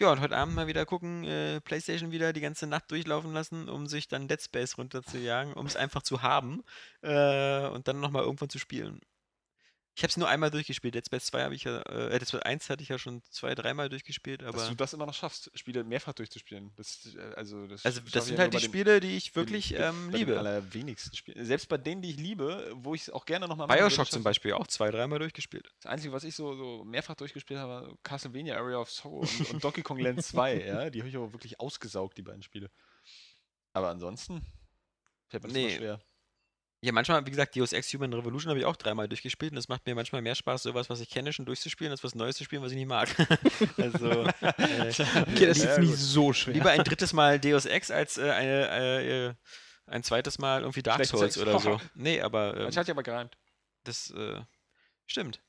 [0.00, 3.68] ja, und heute Abend mal wieder gucken, äh, Playstation wieder die ganze Nacht durchlaufen lassen,
[3.68, 6.62] um sich dann Dead Space runterzujagen, um es einfach zu haben
[7.02, 9.00] äh, und dann nochmal irgendwann zu spielen.
[10.00, 10.94] Ich habe es nur einmal durchgespielt.
[10.94, 13.54] Dead Space 2 habe ich ja, äh, Dead Space 1 hatte ich ja schon zwei,
[13.54, 16.72] dreimal durchgespielt, Dass aber du das immer noch schaffst, Spiele mehrfach durchzuspielen.
[16.76, 19.74] Das, äh, also, das, also das sind halt die den- Spiele, die ich den- wirklich
[19.74, 20.38] bei ähm, den liebe.
[20.38, 21.44] allerwenigsten Spielen.
[21.44, 24.54] Selbst bei denen, die ich liebe, wo ich es auch gerne nochmal Bioshock zum Beispiel
[24.54, 25.68] auch zwei, dreimal durchgespielt.
[25.82, 29.50] Das Einzige, was ich so, so mehrfach durchgespielt habe, war Castlevania Area of Sorrow und,
[29.50, 30.64] und Donkey Kong Land 2.
[30.66, 30.88] ja?
[30.88, 32.70] Die habe ich aber wirklich ausgesaugt, die beiden Spiele.
[33.74, 34.46] Aber ansonsten
[35.28, 35.76] fällt mir das Nee.
[35.76, 36.00] schwer.
[36.82, 39.68] Ja, manchmal, wie gesagt, Deus Ex Human Revolution habe ich auch dreimal durchgespielt und es
[39.68, 42.44] macht mir manchmal mehr Spaß, sowas, was ich kenne, schon durchzuspielen, als was Neues zu
[42.44, 43.08] spielen, was ich nicht mag.
[43.76, 44.24] also, äh,
[44.88, 46.54] Okay, das ist jetzt nicht so schwer.
[46.54, 49.34] lieber ein drittes Mal Deus Ex als äh, eine, äh, äh,
[49.86, 51.78] ein zweites Mal irgendwie Dark Souls oder so.
[51.94, 53.36] Nee, aber ähm, Das hat ja aber gereimt.
[53.84, 54.40] das äh,
[55.06, 55.42] stimmt.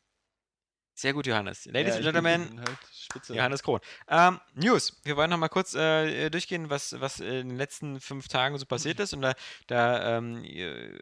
[1.02, 1.66] Sehr gut, Johannes.
[1.66, 3.30] Ladies Ja, and Gentlemen, halt.
[3.30, 3.80] Johannes Krohn.
[4.08, 5.02] Ähm, News.
[5.04, 8.68] Wir wollen noch mal kurz äh, durchgehen, was, was in den letzten fünf Tagen so
[8.68, 9.12] passiert ist.
[9.14, 9.34] Und da,
[9.66, 10.46] da ähm,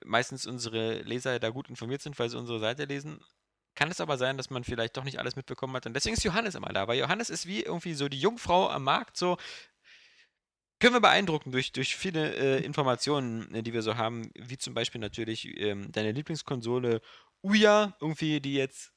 [0.05, 3.19] meistens unsere Leser da gut informiert sind, weil sie unsere Seite lesen,
[3.75, 5.85] kann es aber sein, dass man vielleicht doch nicht alles mitbekommen hat.
[5.85, 8.85] Und deswegen ist Johannes immer da, weil Johannes ist wie irgendwie so die Jungfrau am
[8.85, 9.35] Markt, so
[10.79, 14.73] können wir beeindrucken durch, durch viele äh, Informationen, äh, die wir so haben, wie zum
[14.73, 17.01] Beispiel natürlich ähm, deine Lieblingskonsole
[17.43, 18.93] Uya, irgendwie, die jetzt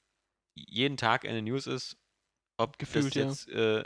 [0.54, 1.96] jeden Tag in den News ist,
[2.56, 3.26] ob Gefühlt, ja.
[3.26, 3.84] jetzt äh,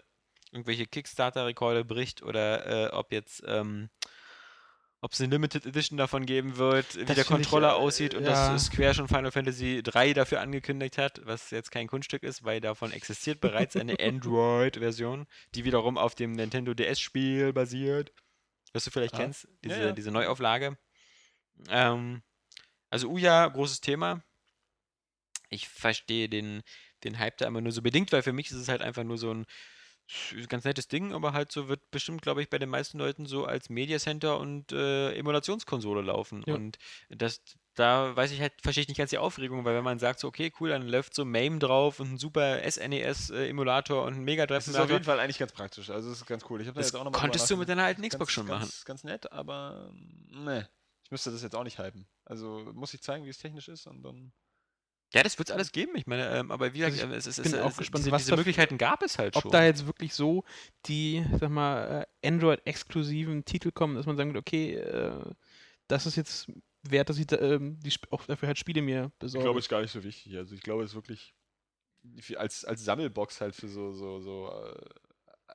[0.52, 3.90] irgendwelche Kickstarter-Rekorde bricht oder äh, ob jetzt ähm,
[5.02, 7.76] ob es eine Limited Edition davon geben wird, wie Das der find ich, Controller äh,
[7.76, 8.30] aussieht und ja.
[8.54, 12.60] dass Square schon Final Fantasy 3 dafür angekündigt hat, was jetzt kein Kunststück ist, weil
[12.60, 18.12] davon existiert bereits eine Android-Version, die wiederum auf dem Nintendo DS-Spiel basiert,
[18.72, 19.92] was du vielleicht Ah, kennst, diese, ja.
[19.92, 20.76] diese Neuauflage.
[21.68, 22.22] Ähm,
[22.90, 24.22] also Uya, großes Thema.
[25.48, 26.62] Ich verstehe den,
[27.04, 29.18] den Hype da immer nur so bedingt, weil für mich ist es halt einfach nur
[29.18, 29.46] so ein
[30.48, 33.44] ganz nettes Ding, aber halt so wird bestimmt, glaube ich, bei den meisten Leuten so
[33.44, 36.44] als Media Center und äh, Emulationskonsole laufen.
[36.46, 36.54] Ja.
[36.54, 36.78] Und
[37.08, 37.42] das,
[37.74, 40.28] da weiß ich halt, verstehe ich nicht ganz die Aufregung, weil wenn man sagt so,
[40.28, 44.64] okay, cool, dann läuft so MAME drauf und ein super SNES-Emulator und ein Mega Drive
[44.64, 45.90] Das ist auf jeden Fall eigentlich ganz praktisch.
[45.90, 46.60] Also, das ist ganz cool.
[46.60, 48.32] Ich habe da Das jetzt auch noch mal konntest du mit deiner alten Xbox ganz,
[48.32, 48.60] schon machen.
[48.60, 50.68] ganz, Ganz nett, aber mm, ne.
[51.04, 52.08] Ich müsste das jetzt auch nicht hypen.
[52.24, 54.32] Also muss ich zeigen, wie es technisch ist und dann.
[55.16, 55.96] Ja, das wird es alles geben.
[55.96, 57.76] Ich meine, ähm, aber wie gesagt, Also ich ähm, es ist, bin es, auch es,
[57.78, 59.50] gespannt, diese, was diese da- Möglichkeiten gab es halt Ob schon.
[59.52, 60.44] da jetzt wirklich so
[60.86, 65.24] die, sag mal, äh, Android-exklusiven Titel kommen, dass man sagt, okay, äh,
[65.88, 66.52] das ist jetzt
[66.82, 69.44] wert, dass ich da, ähm, die, auch dafür halt Spiele mir Ich besorge.
[69.44, 70.36] glaube, ist gar nicht so wichtig.
[70.36, 71.34] Also ich glaube, es ist wirklich
[72.02, 74.84] wie- als, als Sammelbox halt für so, so, so äh,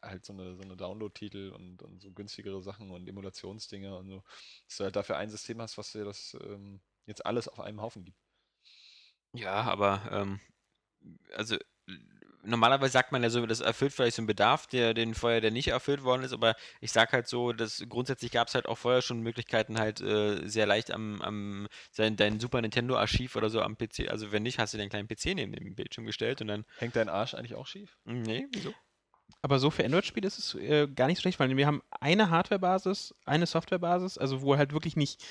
[0.01, 4.23] halt so eine, so eine Download-Titel und, und so günstigere Sachen und Emulationsdinger und so.
[4.67, 7.79] Dass du halt dafür ein System hast, was dir das ähm, jetzt alles auf einem
[7.81, 8.17] Haufen gibt.
[9.33, 10.39] Ja, aber ähm,
[11.35, 11.57] also
[12.43, 15.51] normalerweise sagt man ja so, das erfüllt vielleicht so einen Bedarf, der den vorher der
[15.51, 18.77] nicht erfüllt worden ist, aber ich sag halt so, dass grundsätzlich gab es halt auch
[18.77, 23.49] vorher schon Möglichkeiten halt äh, sehr leicht am, am sein, dein Super Nintendo Archiv oder
[23.49, 26.41] so am PC, also wenn nicht, hast du den kleinen PC neben dem Bildschirm gestellt
[26.41, 27.97] und dann Hängt dein Arsch eigentlich auch schief?
[28.05, 28.73] nee, wieso?
[29.43, 33.15] Aber so für Android-Spiele ist es äh, gar nicht schlecht, weil wir haben eine Hardware-Basis,
[33.25, 35.23] eine Software-Basis, also wo halt wirklich nicht.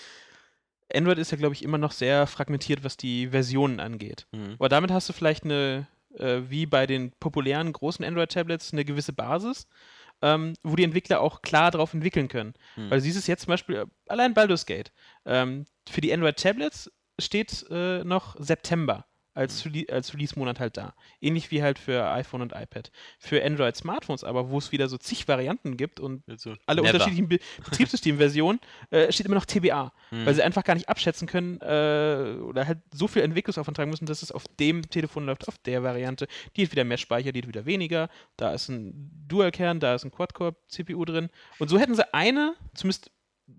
[0.95, 4.27] Android ist ja, glaube ich, immer noch sehr fragmentiert, was die Versionen angeht.
[4.33, 4.55] Hm.
[4.59, 5.87] Aber damit hast du vielleicht eine,
[6.17, 9.67] äh, wie bei den populären großen Android-Tablets, eine gewisse Basis,
[10.23, 12.55] ähm, wo die Entwickler auch klar drauf entwickeln können.
[12.75, 12.91] Hm.
[12.91, 14.93] Weil du siehst es jetzt zum Beispiel, äh, allein Baldur's Gate.
[15.25, 20.95] Ähm, für die Android-Tablets steht äh, noch September als, Rele- als Release-Monat halt da.
[21.21, 22.91] Ähnlich wie halt für iPhone und iPad.
[23.19, 26.95] Für Android-Smartphones aber, wo es wieder so zig Varianten gibt und Also, alle never.
[26.95, 30.27] unterschiedlichen Be Betriebssystemversionen, äh, steht immer noch TBA, Hm.
[30.27, 34.07] weil sie einfach gar nicht abschätzen können äh, oder halt so viel Entwicklungsaufwand tragen müssen,
[34.07, 36.27] dass es auf dem Telefon läuft, auf der Variante.
[36.57, 38.09] Die hat wieder mehr Speicher, die hat wieder weniger.
[38.37, 41.31] Da ist ein Dual-Kern, da ist ein Quad-Core-CPU drin.
[41.59, 43.11] Und so hätten sie eine, zumindest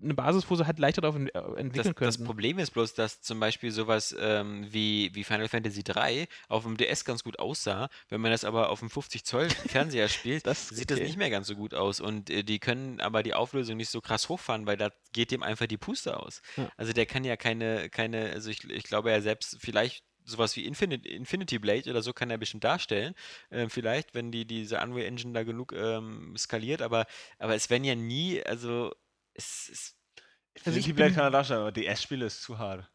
[0.02, 2.24] eine Basis, wo sie halt leichter darauf äh, entwickeln Das, das.
[2.24, 6.76] Problem ist bloß, dass zum Beispiel sowas ähm, wie, wie Final Fantasy 3 auf dem
[6.76, 7.88] DS ganz gut aussah.
[8.08, 11.06] Wenn man das aber auf dem 50 Zoll Fernseher spielt, Das- sieht das okay.
[11.06, 12.00] nicht mehr ganz so gut aus.
[12.00, 15.42] Und äh, die können aber die Auflösung nicht so krass hochfahren, weil da geht dem
[15.42, 16.42] einfach die Puste aus.
[16.56, 16.70] Ja.
[16.76, 20.64] Also der kann ja keine, keine, also ich, ich glaube ja selbst vielleicht sowas wie
[20.66, 23.12] Infinite, Infinity Blade oder so kann er bestimmt darstellen.
[23.50, 27.06] Ähm, vielleicht, wenn die diese Unreal Engine da genug ähm, skaliert, aber,
[27.40, 28.92] aber es werden ja nie, also
[29.34, 29.96] es ist.
[30.64, 32.88] Also ich die Blade bin- kann er darstellen, aber DS-Spiele ist zu hart.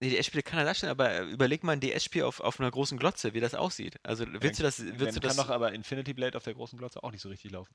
[0.00, 2.98] Nee, DS-Spiele kann er darstellen, aber äh, überleg mal ein DS-Spiel auf, auf einer großen
[2.98, 3.98] Glotze, wie das aussieht.
[4.02, 5.36] Also willst du das, Dann willst du kann das?
[5.36, 7.74] doch aber Infinity Blade auf der großen Glotze auch nicht so richtig laufen.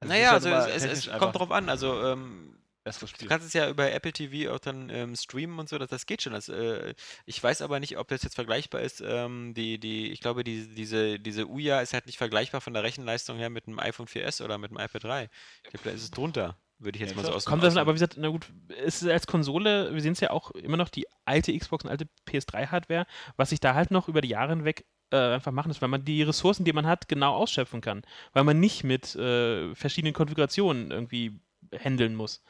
[0.00, 1.68] Also naja, ist also halt es, es, kommt drauf an.
[1.68, 5.78] Also ähm, du kannst es ja über Apple TV auch dann ähm, streamen und so,
[5.78, 6.32] das, das geht schon.
[6.32, 6.94] Das, äh,
[7.26, 9.02] ich weiß aber nicht, ob das jetzt vergleichbar ist.
[9.04, 12.82] Ähm, die, die, ich glaube, die, diese, diese Uya ist halt nicht vergleichbar von der
[12.82, 15.30] Rechenleistung her mit einem iPhone 4S oder mit einem iPad 3.
[15.64, 17.36] Ich glaube, da ist es drunter, würde ich jetzt Ja, mal so klar.
[17.36, 18.50] aus dem Kommt das aber, wie gesagt, na gut,
[18.84, 21.90] es ist als Konsole, wir sehen es ja auch immer noch die alte Xbox und
[21.90, 23.06] alte PS3-Hardware,
[23.36, 26.04] was sich da halt noch über die Jahre hinweg äh, einfach machen ist, weil man
[26.04, 28.02] die Ressourcen, die man hat, genau ausschöpfen kann.
[28.32, 31.40] Weil man nicht mit äh, verschiedenen Konfigurationen irgendwie
[31.82, 32.42] handeln muss.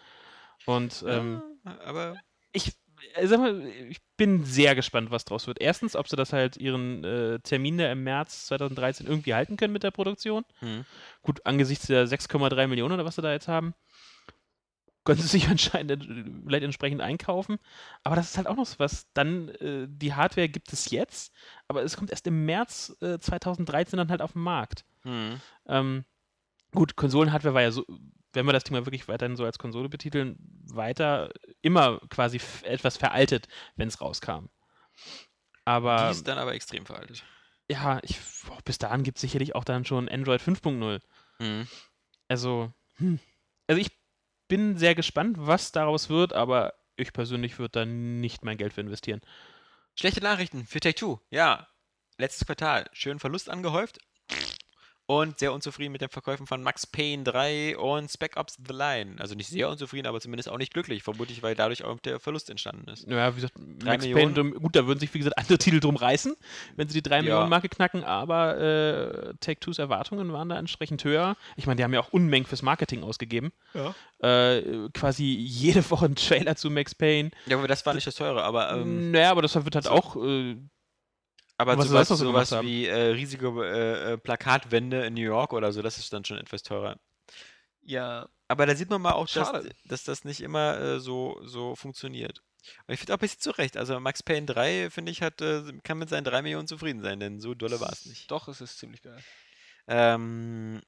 [0.66, 2.16] Und ähm, Ja, aber
[2.52, 2.72] ich,
[3.14, 5.60] äh, sag mal, ich bin sehr gespannt, was draus wird.
[5.60, 9.72] Erstens, ob sie das halt ihren äh, Termin da im März 2013 irgendwie halten können
[9.72, 10.44] mit der Produktion.
[10.58, 10.84] hm.
[11.22, 13.74] Gut, angesichts der 6,3 Millionen oder was sie da jetzt haben,
[15.08, 17.58] können sie sich anscheinend äh, vielleicht entsprechend einkaufen.
[18.04, 19.10] Aber das ist halt auch noch so was.
[19.14, 21.32] Dann, äh, die Hardware gibt es jetzt,
[21.66, 24.84] aber es kommt erst im März äh, 2013 dann halt auf den Markt.
[25.04, 25.40] Hm.
[25.66, 26.04] Ähm,
[26.72, 27.86] gut, Konsolenhardware war ja so,
[28.34, 30.36] wenn wir das Thema wirklich weiterhin so als Konsole betiteln,
[30.66, 31.30] weiter
[31.62, 34.50] immer quasi etwas veraltet, wenn es rauskam.
[35.64, 37.24] Aber die ist dann aber extrem veraltet.
[37.70, 41.00] ja, ich, boah, bis dahin gibt es sicherlich auch dann schon Android 5.0.
[41.38, 41.66] Hm.
[42.28, 43.18] Also, hm.
[43.66, 43.97] also ich
[44.48, 48.80] bin sehr gespannt, was daraus wird, aber ich persönlich würde da nicht mein Geld für
[48.80, 49.20] investieren.
[49.94, 51.20] Schlechte Nachrichten für Take-Two.
[51.30, 51.68] Ja,
[52.18, 52.88] letztes Quartal.
[52.92, 53.98] Schön Verlust angehäuft.
[55.10, 59.16] Und sehr unzufrieden mit den Verkäufen von Max Payne 3 und Spec Ops The Line.
[59.18, 61.02] Also nicht sehr unzufrieden, aber zumindest auch nicht glücklich.
[61.02, 63.08] Vermutlich, weil dadurch auch der Verlust entstanden ist.
[63.08, 64.34] Ja, wie gesagt, Max Millionen.
[64.34, 66.36] Payne, gut, da würden sich, wie gesagt, andere Titel drum reißen,
[66.76, 67.22] wenn sie die 3 Ja.
[67.22, 71.38] Millionen Marke knacken, aber äh, Take-Two's Erwartungen waren da entsprechend höher.
[71.56, 73.50] Ich meine, die haben ja auch Unmengen fürs Marketing ausgegeben.
[73.72, 73.94] Ja.
[74.20, 77.30] Äh, quasi jede Woche ein Trailer zu Max Payne.
[77.46, 79.90] Ja, aber das war nicht das Teure, aber, ähm, naja, aber das wird halt so-
[79.90, 80.56] auch äh,
[81.58, 85.72] aber was sowas, so sowas wie äh, riesige äh, äh, Plakatwände in New York oder
[85.72, 86.98] so, das ist dann schon etwas teurer.
[87.82, 89.50] Ja, Aber da sieht man mal auch, dass,
[89.84, 92.42] dass das nicht immer äh, so, so funktioniert.
[92.86, 93.76] Und ich finde auch ein bisschen zu Recht.
[93.76, 97.18] Also Max Payne 3, finde ich, hat, äh, kann mit seinen 3 Millionen zufrieden sein,
[97.18, 98.30] denn so dolle war es nicht.
[98.30, 99.22] Doch, es ist ziemlich geil.
[99.86, 100.82] Ähm,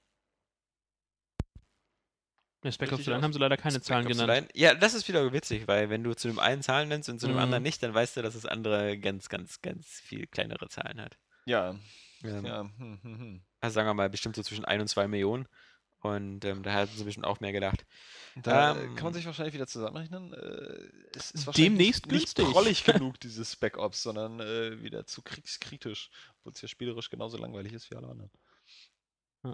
[2.62, 4.28] Ja, Spec Ops The Line haben sie leider keine Spec Zahlen genannt.
[4.28, 7.18] Line- Ja, das ist wieder witzig, weil wenn du zu dem einen Zahlen nennst und
[7.18, 7.42] zu dem Mhm.
[7.42, 11.16] anderen nicht, dann weißt du, dass das andere ganz, ganz, ganz viel kleinere Zahlen hat.
[11.46, 11.74] Ja,
[12.22, 12.60] Ähm, ja.
[12.60, 13.42] Hm, hm, hm.
[13.60, 15.48] Also sagen wir mal, bestimmt so zwischen 1 und 2 Millionen.
[16.02, 17.84] Und ähm, da hatten sie bestimmt auch mehr gedacht.
[18.36, 20.32] Da äh, Ähm, kann man sich wahrscheinlich wieder zusammenrechnen.
[20.34, 22.44] Äh, es ist Demnächst wahrscheinlich nicht, günstig.
[22.44, 27.08] nicht prollig genug, dieses Spec Ops, sondern äh, wieder zu kriegskritisch, obwohl es ja spielerisch
[27.10, 28.30] genauso langweilig ist wie alle anderen.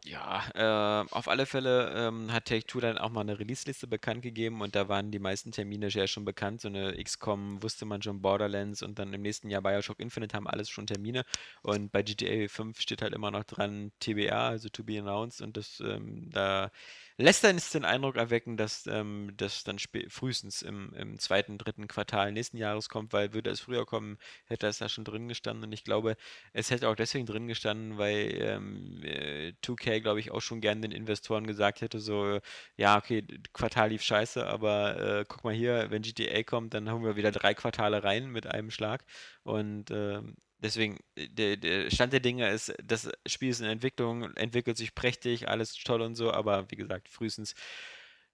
[0.04, 4.60] Ja, äh, auf alle Fälle ähm, hat Take-Two dann auch mal eine Release-Liste bekannt gegeben
[4.60, 6.60] und da waren die meisten Termine ja schon bekannt.
[6.60, 10.48] So eine XCOM wusste man schon, Borderlands und dann im nächsten Jahr Bioshock Infinite haben
[10.48, 11.22] alles schon Termine.
[11.62, 15.40] Und bei GTA 5 steht halt immer noch dran TBA, also to be announced.
[15.40, 16.72] Und das, ähm, da
[17.18, 19.78] lässt dann den Eindruck erwecken, dass ähm, das dann
[20.08, 24.66] frühestens im, im zweiten, dritten Quartal nächsten Jahres kommt, weil würde es früher kommen, hätte
[24.66, 25.64] es da schon drin gestanden.
[25.64, 26.16] Und ich glaube,
[26.52, 30.82] es hätte auch deswegen drin gestanden, weil ähm, äh, 2K, glaube ich, auch schon gern
[30.82, 32.40] den Investoren gesagt hätte, so,
[32.76, 37.04] ja, okay, Quartal lief scheiße, aber äh, guck mal hier, wenn GTA kommt, dann haben
[37.04, 39.04] wir wieder drei Quartale rein mit einem Schlag.
[39.42, 44.34] Und ähm, deswegen, äh, der, der Stand der Dinge ist, das Spiel ist in Entwicklung,
[44.34, 47.54] entwickelt sich prächtig, alles toll und so, aber wie gesagt, frühestens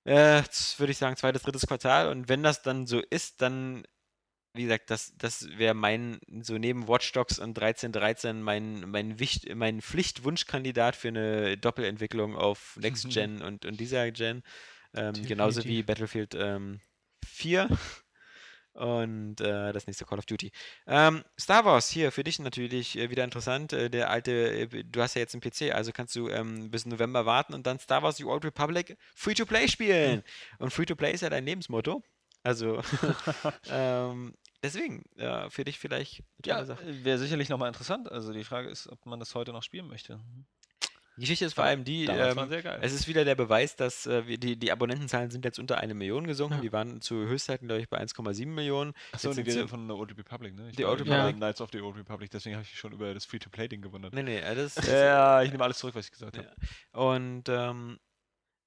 [0.05, 0.43] äh,
[0.79, 2.09] würde ich sagen, zweites, drittes Quartal.
[2.09, 3.85] Und wenn das dann so ist, dann
[4.55, 9.53] wie gesagt, das, das wäre mein, so neben Watch Dogs und 1313 mein, mein, Wicht,
[9.55, 14.43] mein Pflichtwunschkandidat für eine Doppelentwicklung auf Next Gen und, und dieser Gen.
[14.95, 15.83] Ähm, genauso wie.
[15.83, 16.81] Battlefield ähm,
[17.25, 17.69] 4
[18.75, 20.51] und äh, das nächste Call of Duty.
[20.87, 23.73] Ähm, Star Wars, hier für dich natürlich äh, wieder interessant.
[23.73, 26.87] Äh, der alte, äh, du hast ja jetzt einen PC, also kannst du ähm, bis
[26.87, 30.23] November warten und dann Star Wars The Old Republic Free-to-Play spielen.
[30.59, 32.03] Und Free-to-Play ist ja dein Lebensmotto.
[32.45, 32.83] Also,
[33.71, 36.83] ähm, deswegen, ja, für dich vielleicht Ja, Sache.
[37.05, 38.11] wäre sicherlich nochmal interessant.
[38.11, 40.21] Also die Frage ist, ob man das heute noch spielen möchte.
[41.23, 42.37] Die Geschichte ist vor allem die, ähm,
[42.81, 45.95] es ist wieder der Beweis, dass äh, wir- die, die Abonnentenzahlen sind jetzt unter eine
[45.95, 46.57] Million gesunken.
[46.57, 46.61] Ja.
[46.63, 48.93] Die waren zu Höchstzeiten, glaube ich, bei 1,7 Millionen.
[49.13, 50.71] Achso, sind wir reden von der Old Republic, ne?
[50.71, 51.37] Ich Die Old Republic.
[51.37, 54.13] Knights of the Old Republic, deswegen habe ich mich schon über das Free-to-Play-Ding gewundert.
[54.15, 56.43] Nee, nee, äh, das Ja, ich nehme alles zurück, was ich gesagt Ja.
[56.43, 57.07] habe.
[57.15, 58.01] Und ähm,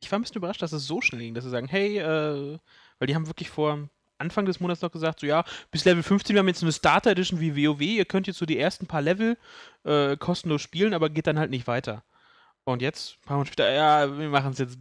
[0.01, 2.57] Ich war ein bisschen überrascht, dass es so schnell ging, dass sie sagen, hey, äh,
[2.99, 6.33] weil die haben wirklich vor Anfang des Monats noch gesagt, so ja, bis Level 15,
[6.35, 9.01] wir haben jetzt eine Starter Edition wie WoW, ihr könnt jetzt so die ersten paar
[9.01, 9.37] Level
[9.83, 12.05] äh, kostenlos spielen, aber geht dann halt nicht weiter.
[12.65, 14.77] Und jetzt, ein paar Monate später, ja, wir machen es jetzt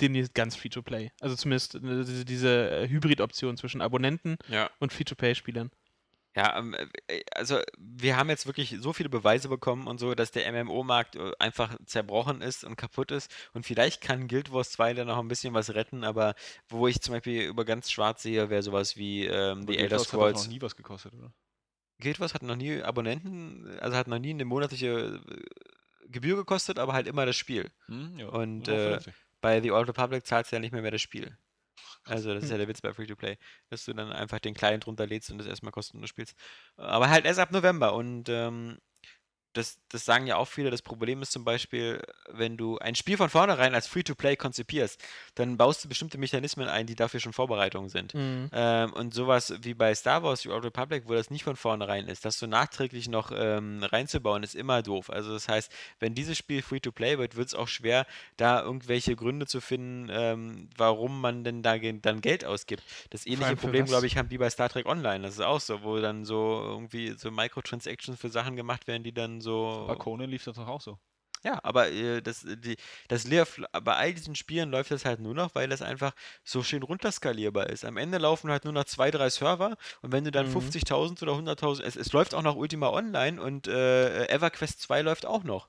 [0.00, 1.10] demnächst ganz Free-to-Play.
[1.20, 4.70] Also zumindest äh, diese, diese äh, Hybrid-Option zwischen Abonnenten ja.
[4.78, 5.70] und Free-to-Play-Spielern.
[6.34, 6.74] Ja, ähm,
[7.06, 11.18] äh, also wir haben jetzt wirklich so viele Beweise bekommen und so, dass der MMO-Markt
[11.38, 13.30] einfach zerbrochen ist und kaputt ist.
[13.52, 16.34] Und vielleicht kann Guild Wars 2 da noch ein bisschen was retten, aber
[16.68, 19.80] wo ich zum Beispiel über ganz schwarz sehe, wäre sowas wie ähm, Aber die Guild
[19.80, 20.48] Elder Wars hat noch Scrolls.
[20.48, 21.32] nie was gekostet, oder?
[21.98, 25.22] Guild Wars hat noch nie Abonnenten, also hat noch nie eine monatliche
[26.08, 27.70] Gebühr gekostet, aber halt immer das Spiel.
[27.86, 28.98] Hm, ja, Und, äh.
[29.40, 31.36] Bei The Old Republic zahlst du ja nicht mehr, mehr das Spiel.
[32.04, 33.36] Also das ist ja der Witz bei Free-to-Play,
[33.68, 36.36] dass du dann einfach den Client runterlädst und das erstmal kostenlos spielst.
[36.76, 38.78] Aber halt erst ab November und ähm,
[39.56, 40.70] das, das sagen ja auch viele.
[40.70, 45.02] Das Problem ist zum Beispiel, wenn du ein Spiel von vornherein als Free-to-Play konzipierst,
[45.34, 48.14] dann baust du bestimmte Mechanismen ein, die dafür schon Vorbereitungen sind.
[48.14, 48.50] Mhm.
[48.52, 52.06] Ähm, und sowas wie bei Star Wars The Old Republic, wo das nicht von vornherein
[52.08, 55.10] ist, das so nachträglich noch ähm, reinzubauen, ist immer doof.
[55.10, 58.06] Also das heißt, wenn dieses Spiel Free-to-Play wird, wird es auch schwer,
[58.36, 62.82] da irgendwelche Gründe zu finden, ähm, warum man denn da dann Geld ausgibt.
[63.10, 65.22] Das ähnliche Problem, glaube ich, haben die bei Star Trek Online.
[65.22, 69.12] Das ist auch so, wo dann so irgendwie so Microtransactions für Sachen gemacht werden, die
[69.12, 69.45] dann so
[69.86, 70.98] Bei Conan lief das doch auch so.
[71.44, 72.76] ja, aber äh, das, die,
[73.08, 76.12] das lief, bei all diesen Spielen läuft das halt nur noch, weil das einfach
[76.42, 77.84] so schön runterskalierbar ist.
[77.84, 80.58] Am Ende laufen halt nur noch zwei, drei Server und wenn du dann Mhm.
[80.58, 85.24] 50.000 oder 100.000, es, es läuft auch noch Ultima Online und äh, EverQuest 2 läuft
[85.26, 85.68] auch noch.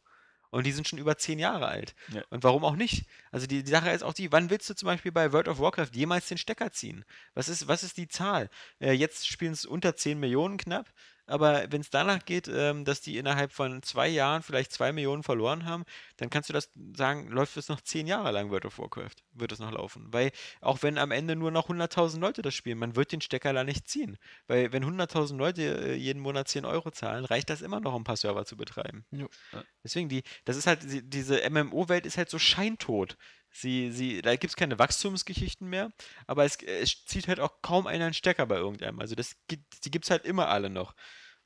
[0.50, 1.94] Und die sind schon über zehn Jahre alt.
[2.14, 2.24] Ja.
[2.30, 3.06] Und warum auch nicht?
[3.32, 5.60] Also die, die Sache ist auch die, wann willst du zum Beispiel bei World of
[5.60, 7.04] Warcraft jemals den Stecker ziehen?
[7.34, 8.50] Was ist, was ist die Zahl?
[8.80, 10.88] Äh, jetzt spielen es unter 10 Millionen knapp.
[11.28, 15.24] Aber wenn es danach geht, ähm, dass die innerhalb von zwei Jahren vielleicht zwei Millionen
[15.24, 15.84] verloren haben,
[16.16, 19.52] dann kannst du das sagen, läuft es noch zehn Jahre lang World of Warcraft, wird
[19.52, 20.08] es noch laufen.
[20.12, 20.32] Weil
[20.62, 23.64] auch wenn am Ende nur noch 100.000 Leute das spielen, man wird den Stecker da
[23.64, 24.18] nicht ziehen.
[24.48, 28.02] Weil wenn 100.000 Leute äh, jeden Monat 10 Euro zahlen, reicht das immer noch, um
[28.02, 29.06] ein paar Server zu betreiben.
[29.12, 29.64] Ja.
[29.84, 33.18] Deswegen, die, das ist halt, die- diese MMO-Welt ist halt so scheintot.
[33.60, 35.92] Sie, sie, da gibt es keine Wachstumsgeschichten mehr,
[36.28, 39.00] aber es, es zieht halt auch kaum einer einen Stecker bei irgendeinem.
[39.00, 40.94] Also das gibt, die gibt es halt immer alle noch.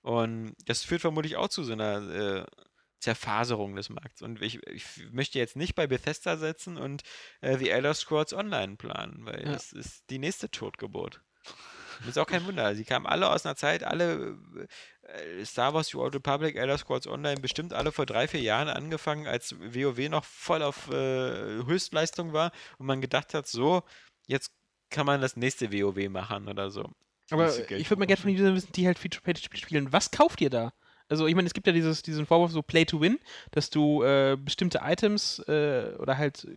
[0.01, 2.09] Und das führt vermutlich auch zu so einer
[2.41, 2.45] äh,
[2.99, 4.21] Zerfaserung des Markts.
[4.21, 7.03] Und ich, ich möchte jetzt nicht bei Bethesda setzen und
[7.41, 9.53] äh, The Elder Scrolls Online planen, weil Ja.
[9.53, 11.21] das ist die nächste Totgeburt.
[12.07, 12.75] Ist auch kein Wunder.
[12.75, 14.37] Sie kamen alle aus einer Zeit, alle
[15.43, 19.27] Star Wars, The Old Republic, Elder Scrolls Online, bestimmt alle vor drei, vier Jahren angefangen,
[19.27, 23.83] als WoW noch voll auf äh, Höchstleistung war und man gedacht hat, so,
[24.27, 24.51] jetzt
[24.89, 26.89] kann man das nächste WoW machen oder so.
[27.29, 29.93] Aber ich würde mal gerne von Ihnen wissen, die halt Free-to-Play spielen.
[29.93, 30.73] Was kauft ihr da?
[31.07, 33.19] Also ich meine, es gibt ja dieses, diesen Vorwurf so Play to Win,
[33.51, 36.47] dass du äh, bestimmte Items äh, oder halt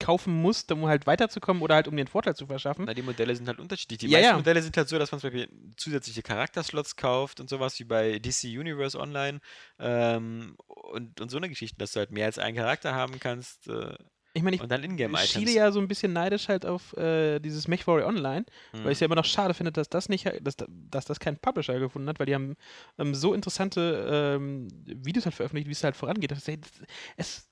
[0.00, 2.86] kaufen musst, um halt weiterzukommen oder halt um einen Vorteil zu verschaffen.
[2.86, 3.98] Na, die Modelle sind halt unterschiedlich.
[4.00, 4.36] Die Ja, meisten ja.
[4.38, 8.18] Modelle sind halt so, dass man zum Beispiel zusätzliche Charakterslots kauft und sowas wie bei
[8.18, 9.40] DC Universe Online
[9.78, 13.68] ähm, und, und so eine Geschichte, dass du halt mehr als einen Charakter haben kannst
[13.68, 13.94] äh,
[14.32, 14.82] Ich meine, ich und dann
[15.18, 18.84] schiele ja so ein bisschen neidisch halt auf äh, dieses MechWarrior Online, Hm.
[18.84, 21.36] weil ich es ja immer noch schade finde, dass das nicht, dass, dass das kein
[21.38, 22.56] Publisher gefunden hat, weil die haben
[22.98, 26.30] ähm, so interessante ähm, Videos halt veröffentlicht, wie es halt vorangeht.
[26.30, 26.48] Das,
[27.16, 27.49] es,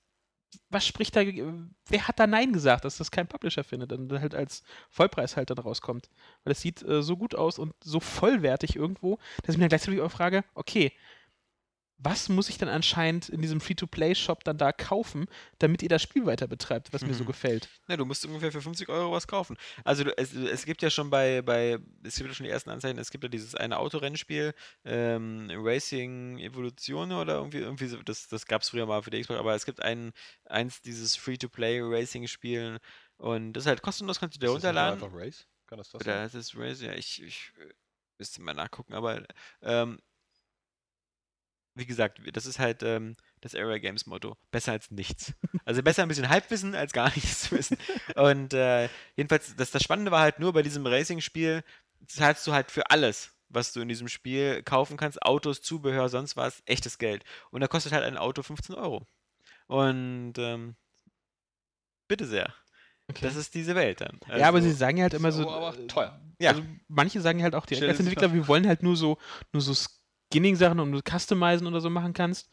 [0.70, 4.35] was spricht da, wer hat da Nein gesagt, dass das kein Publisher findet und halt
[4.35, 6.11] als Vollpreis halt dann rauskommt?
[6.45, 9.70] Weil es sieht äh, so gut aus und so vollwertig irgendwo, dass ich mir dann
[9.70, 10.93] gleichzeitig auch frage, okay,
[11.99, 15.27] was muss ich dann anscheinend in diesem Free-to-Play-Shop dann da kaufen,
[15.59, 17.27] damit ihr das Spiel weiter betreibt, was mir so Mhm.
[17.27, 17.70] gefällt?
[17.89, 19.57] Ja, du musst ungefähr für 50 Euro was kaufen.
[19.85, 22.70] Also du, es, es gibt ja schon bei, bei, es gibt ja schon die ersten
[22.70, 24.55] Anzeichen, es gibt ja dieses eine Autorennspiel,
[24.85, 29.20] ähm, Racing Evolution oder irgendwie, irgendwie so, das, das gab es früher mal für die
[29.20, 30.12] Xbox, aber es gibt ein,
[30.47, 32.79] eins dieses Free-to-Play-Racing-Spielen
[33.16, 35.03] und das ist halt kostenlos, kannst du dir Ist das runterladen.
[35.03, 35.47] einfach Race?
[35.66, 36.27] Kann das das Oder sein?
[36.27, 36.81] ist es Race?
[36.83, 37.53] Ja, ich, ich
[38.19, 39.23] müsste mal nachgucken, aber
[39.62, 39.99] ähm,
[41.79, 44.37] wie gesagt, das ist halt ähm, das Area Games Motto.
[44.51, 45.33] Besser als nichts.
[45.65, 47.79] Also besser ein bisschen Halbwissen als gar nichts zu wissen.
[48.17, 51.63] Und äh, jedenfalls, das, das Spannende war halt nur bei diesem Racing-Spiel,
[52.07, 56.37] zahlst du halt für alles, was du in diesem Spiel kaufen kannst, Autos, Zubehör, sonst
[56.37, 57.25] was, echtes Geld.
[57.51, 59.07] Und da kostet halt ein Auto 15 Euro.
[59.67, 60.75] Und ähm,
[62.09, 62.53] bitte sehr.
[63.23, 64.21] Das ist diese Welt dann.
[64.37, 65.49] ja, aber Also- sie sagen ja halt immer ist so.
[65.51, 66.21] aber äh, teuer.
[66.39, 66.51] Ja.
[66.51, 69.19] Also manche sagen halt auch direkt als Entwickler, wir wollen halt nur so,
[69.53, 69.75] nur so
[70.33, 72.49] Skinning-Sachen und du Customizen oder so machen kannst.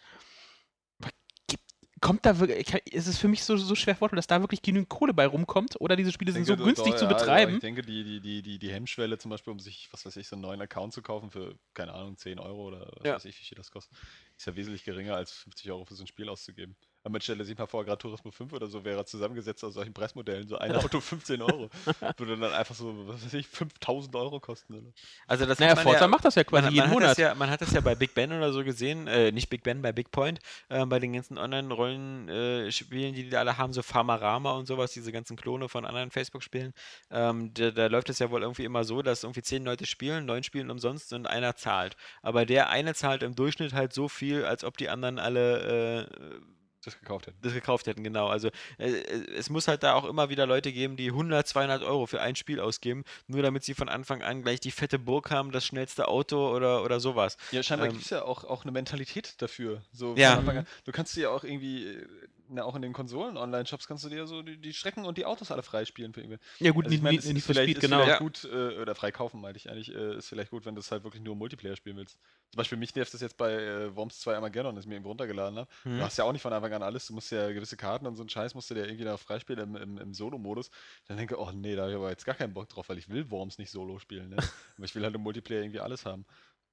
[0.99, 1.09] Aber
[1.47, 1.63] gibt,
[2.01, 4.61] kommt da wirklich, kann- ist es für mich so, so schwer vorstellen, dass da wirklich
[4.61, 7.53] genügend Kohle bei rumkommt oder diese Spiele sind so günstig doch, zu ja, also betreiben?
[7.55, 10.27] ich denke, die, die, die, die, die Hemmschwelle zum Beispiel, um sich, was weiß ich,
[10.27, 13.15] so einen neuen Account zu kaufen für, keine Ahnung, 10 Euro oder was Ja.
[13.15, 13.97] weiß ich, wie viel das kostet,
[14.37, 16.75] ist ja wesentlich geringer als 50 Euro für so ein Spiel auszugeben.
[17.05, 19.93] Aber man stelle sich mal vor, Gran Turismo 5 oder so wäre zusammengesetzt aus solchen
[19.93, 21.69] Preismodellen, so ein Auto 15 Euro.
[22.17, 24.73] Würde dann einfach so, was weiß ich, 5000 Euro kosten.
[24.73, 24.87] Oder?
[25.27, 27.09] Also das naja, man Forza ja, macht das ja quasi man, jeden man, hat Monat.
[27.11, 29.61] das ja, man hat das ja bei Big Ben oder so gesehen, äh, nicht Big
[29.61, 33.83] Ben, bei Big Point, äh, bei den ganzen Online-Rollenspielen, die die da alle haben, so
[33.83, 36.73] Farmarama und sowas, diese ganzen Klone von anderen Facebook-Spielen.
[37.11, 40.25] Ähm, da, da läuft es ja wohl irgendwie immer so, dass irgendwie zehn Leute spielen,
[40.25, 41.97] neun spielen umsonst und einer zahlt.
[42.23, 46.54] Aber der eine zahlt im Durchschnitt halt so viel, als ob die anderen alle äh,
[46.85, 47.37] Das gekauft hätten.
[47.41, 48.27] das gekauft hätten, genau.
[48.27, 51.83] Also äh, äh, es muss halt da auch immer wieder Leute geben, die 100, 200
[51.83, 55.31] Euro für ein Spiel ausgeben, nur damit sie von Anfang an gleich die fette Burg
[55.31, 57.37] haben, das schnellste Auto oder, oder sowas.
[57.51, 59.81] Ja, scheinbar Ähm, gibt es ja auch, auch eine Mentalität dafür.
[59.91, 60.37] So Ja.
[60.37, 60.67] An.
[60.85, 62.07] Du kannst dir ja auch irgendwie, äh,
[62.49, 65.51] na, auch in den Konsolen-Online-Shops kannst du dir so die, die Strecken und die Autos
[65.51, 66.39] alle freispielen für irgendwie.
[66.59, 68.05] ja gut, Also ich meine, Need, for vielleicht, Speed, ist genau.
[68.05, 68.17] Ja.
[68.17, 70.91] gut, äh, oder frei kaufen, meinte ich eigentlich, äh, ist vielleicht gut, wenn du es
[70.91, 72.19] halt wirklich nur Multiplayer spielen willst.
[72.51, 75.05] Zum Beispiel mich nervt das jetzt bei äh, Worms 2 Armageddon, das ich mir eben
[75.05, 75.69] runtergeladen habe.
[75.83, 75.97] Mhm.
[75.97, 78.15] Du hast ja auch nicht von Anfang an alles, du musst ja gewisse Karten und
[78.15, 80.69] so einen Scheiß musst du dir irgendwie da freispielen im, im, im Solo-Modus.
[81.07, 82.97] Dann denke ich, oh nee, da habe ich aber jetzt gar keinen Bock drauf, weil
[82.97, 84.29] ich will Worms nicht Solo spielen.
[84.29, 84.37] Ne?
[84.77, 86.25] aber ich will halt im Multiplayer irgendwie alles haben.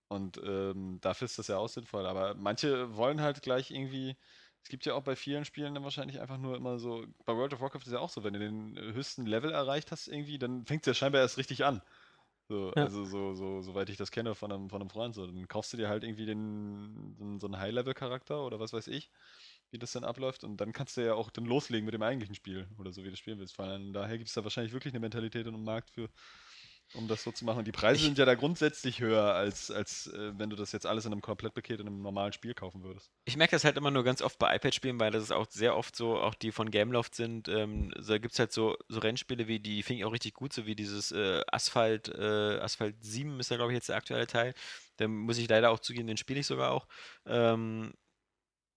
[0.09, 2.07] Und ähm, dafür ist das ja auch sinnvoll.
[2.07, 4.17] Aber manche wollen halt gleich irgendwie.
[4.63, 7.07] Es gibt ja auch bei vielen Spielen dann wahrscheinlich einfach nur immer so.
[7.25, 9.91] Bei World of Warcraft ist ja auch so, wenn du den äh, höchsten Level erreicht
[9.91, 11.83] hast, irgendwie, dann fängt es ja scheinbar erst richtig an.
[12.49, 12.89] So, Ja.
[12.89, 15.15] Also, so, so, soweit ich das kenne von einem, von einem Freund.
[15.15, 18.73] So, dann kaufst du dir halt irgendwie den, so, einen- so einen High-Level-Charakter oder was
[18.73, 19.11] weiß ich,
[19.71, 20.45] wie das dann abläuft.
[20.45, 23.11] Und dann kannst du ja auch dann loslegen mit dem eigentlichen Spiel oder so, wie
[23.11, 23.55] du spielen willst.
[23.57, 26.11] Von daher gibt es da wahrscheinlich wirklich eine Mentalität und einen Markt für,
[26.95, 27.59] um das so zu machen.
[27.61, 30.73] Und die Preise Ich- sind ja da grundsätzlich höher, als, als äh, wenn du das
[30.73, 33.11] jetzt alles in einem Komplettpaket in einem normalen Spiel kaufen würdest.
[33.25, 35.77] Ich merke das halt immer nur ganz oft bei iPad-Spielen, weil das ist auch sehr
[35.77, 39.49] oft so, auch die von Gameloft sind, ähm, da gibt es halt so, so Rennspiele
[39.49, 43.39] wie, die finde ich auch richtig gut, so wie dieses äh, Asphalt, äh, Asphalt 7
[43.41, 44.55] ist da glaube ich jetzt der aktuelle Teil.
[44.99, 46.87] Da muss ich leider auch zugeben, den spiele ich sogar auch.
[47.27, 47.93] Ähm,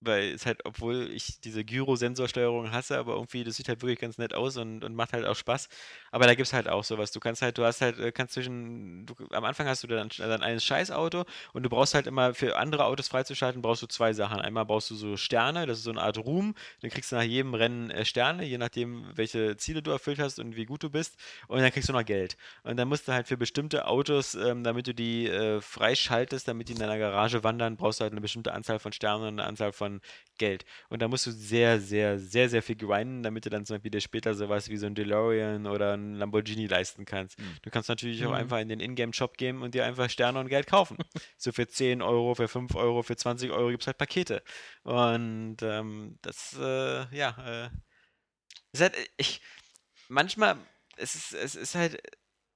[0.01, 4.17] weil es halt, obwohl ich diese Gyro-Sensorsteuerung hasse, aber irgendwie, das sieht halt wirklich ganz
[4.17, 5.69] nett aus und, und macht halt auch Spaß.
[6.11, 7.11] Aber da gibt es halt auch sowas.
[7.11, 10.09] Du kannst halt, du hast halt, äh, kannst zwischen, du, am Anfang hast du dann,
[10.17, 14.13] dann ein Scheißauto und du brauchst halt immer für andere Autos freizuschalten, brauchst du zwei
[14.13, 14.39] Sachen.
[14.39, 17.23] Einmal brauchst du so Sterne, das ist so eine Art Ruhm, dann kriegst du nach
[17.23, 20.89] jedem Rennen äh, Sterne, je nachdem, welche Ziele du erfüllt hast und wie gut du
[20.89, 21.17] bist.
[21.47, 22.37] Und dann kriegst du noch Geld.
[22.63, 26.69] Und dann musst du halt für bestimmte Autos, ähm, damit du die äh, freischaltest, damit
[26.69, 29.45] die in deiner Garage wandern, brauchst du halt eine bestimmte Anzahl von Sternen und eine
[29.45, 30.01] Anzahl von von
[30.37, 30.65] Geld.
[30.89, 33.91] Und da musst du sehr, sehr, sehr, sehr viel grinden, damit du dann zum Beispiel
[33.91, 37.39] dir später sowas wie so ein DeLorean oder ein Lamborghini leisten kannst.
[37.39, 37.55] Mhm.
[37.61, 38.35] Du kannst natürlich auch Mhm.
[38.35, 40.97] einfach in den Ingame-Shop gehen und dir einfach Sterne und Geld kaufen.
[41.37, 44.43] so für 10 Euro, für 5 Euro, für 20 Euro gibt es halt Pakete.
[44.83, 47.69] Und ähm, das, äh, ja, äh,
[48.73, 49.41] ist halt, ich,
[50.09, 50.57] manchmal,
[50.97, 52.01] es ist, es ist halt,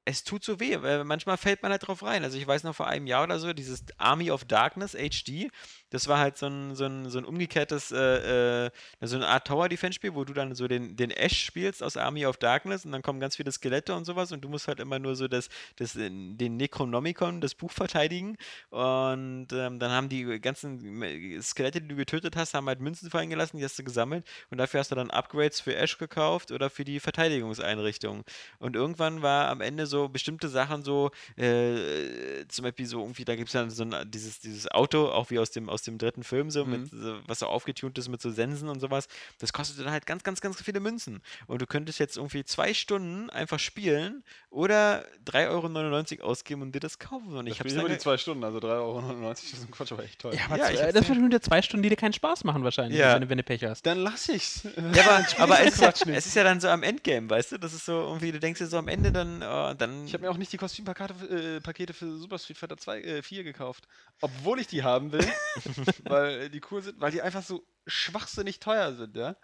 [0.06, 2.24] es tut so weh, weil manchmal fällt man halt drauf rein.
[2.24, 5.52] Also ich weiß noch vor einem Jahr oder so, dieses Army of Darkness HD,
[5.90, 8.72] das war halt so ein, so ein, so ein umgekehrtes, äh, äh,
[9.02, 12.38] so eine Art Tower-Defense-Spiel, wo du dann so den, den Ash spielst aus Army of
[12.38, 15.16] Darkness und dann kommen ganz viele Skelette und sowas und du musst halt immer nur
[15.16, 18.38] so das, das, äh, den Necronomicon, das Buch verteidigen
[18.70, 23.30] und ähm, dann haben die ganzen Skelette, die du getötet hast, haben halt Münzen fallen
[23.30, 26.70] gelassen, die hast du gesammelt und dafür hast du dann Upgrades für Ash gekauft oder
[26.70, 28.24] für die Verteidigungseinrichtungen.
[28.60, 33.36] Und irgendwann war am Ende so bestimmte Sachen so, äh, zum Beispiel so irgendwie, da
[33.36, 36.24] gibt es dann so ein, dieses, dieses Auto, auch wie aus dem, aus dem dritten
[36.24, 39.08] Film, so, mit, so, was so aufgetunt ist mit so Sensen und sowas.
[39.40, 41.22] Das kostet dann halt ganz, ganz, ganz viele Münzen.
[41.48, 46.80] Und du könntest jetzt irgendwie zwei Stunden einfach spielen oder 3,99 Euro ausgeben und dir
[46.80, 47.36] das kaufen.
[47.36, 49.92] Und Ich ich habe immer die zwei Stunden, also 3,99 Euro, das ist ein Quatsch,
[49.92, 50.34] aber echt teuer.
[50.34, 53.00] Ja, aber Ja, zwei, das sind wieder zwei Stunden, die dir keinen Spaß machen wahrscheinlich,
[53.00, 53.14] Ja.
[53.16, 53.86] wenn, du- wenn du Pech hast.
[53.86, 54.64] Dann lass ich's.
[54.96, 57.58] Ja, aber, aber es, ist ja, es ist ja dann so am Endgame, weißt du?
[57.60, 60.06] Das ist so irgendwie, du denkst dir so am Ende dann, oh, dann.
[60.06, 63.22] Ich habe mir auch nicht die Kostümpakete äh, Pakete für Super Street Fighter 2, äh,
[63.22, 63.88] 4 gekauft.
[64.22, 65.26] Obwohl ich die haben will,
[66.06, 69.36] weil äh, die cool sind, weil die einfach so schwachsinnig teuer sind, ja.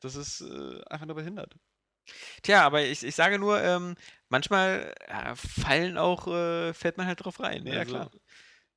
[0.00, 1.56] Das ist äh, einfach nur behindert.
[2.42, 3.94] Tja, aber ich, ich sage nur, ähm,
[4.28, 7.66] manchmal ja, fallen auch, äh, fällt man halt drauf rein.
[7.66, 8.10] Ja, also, klar.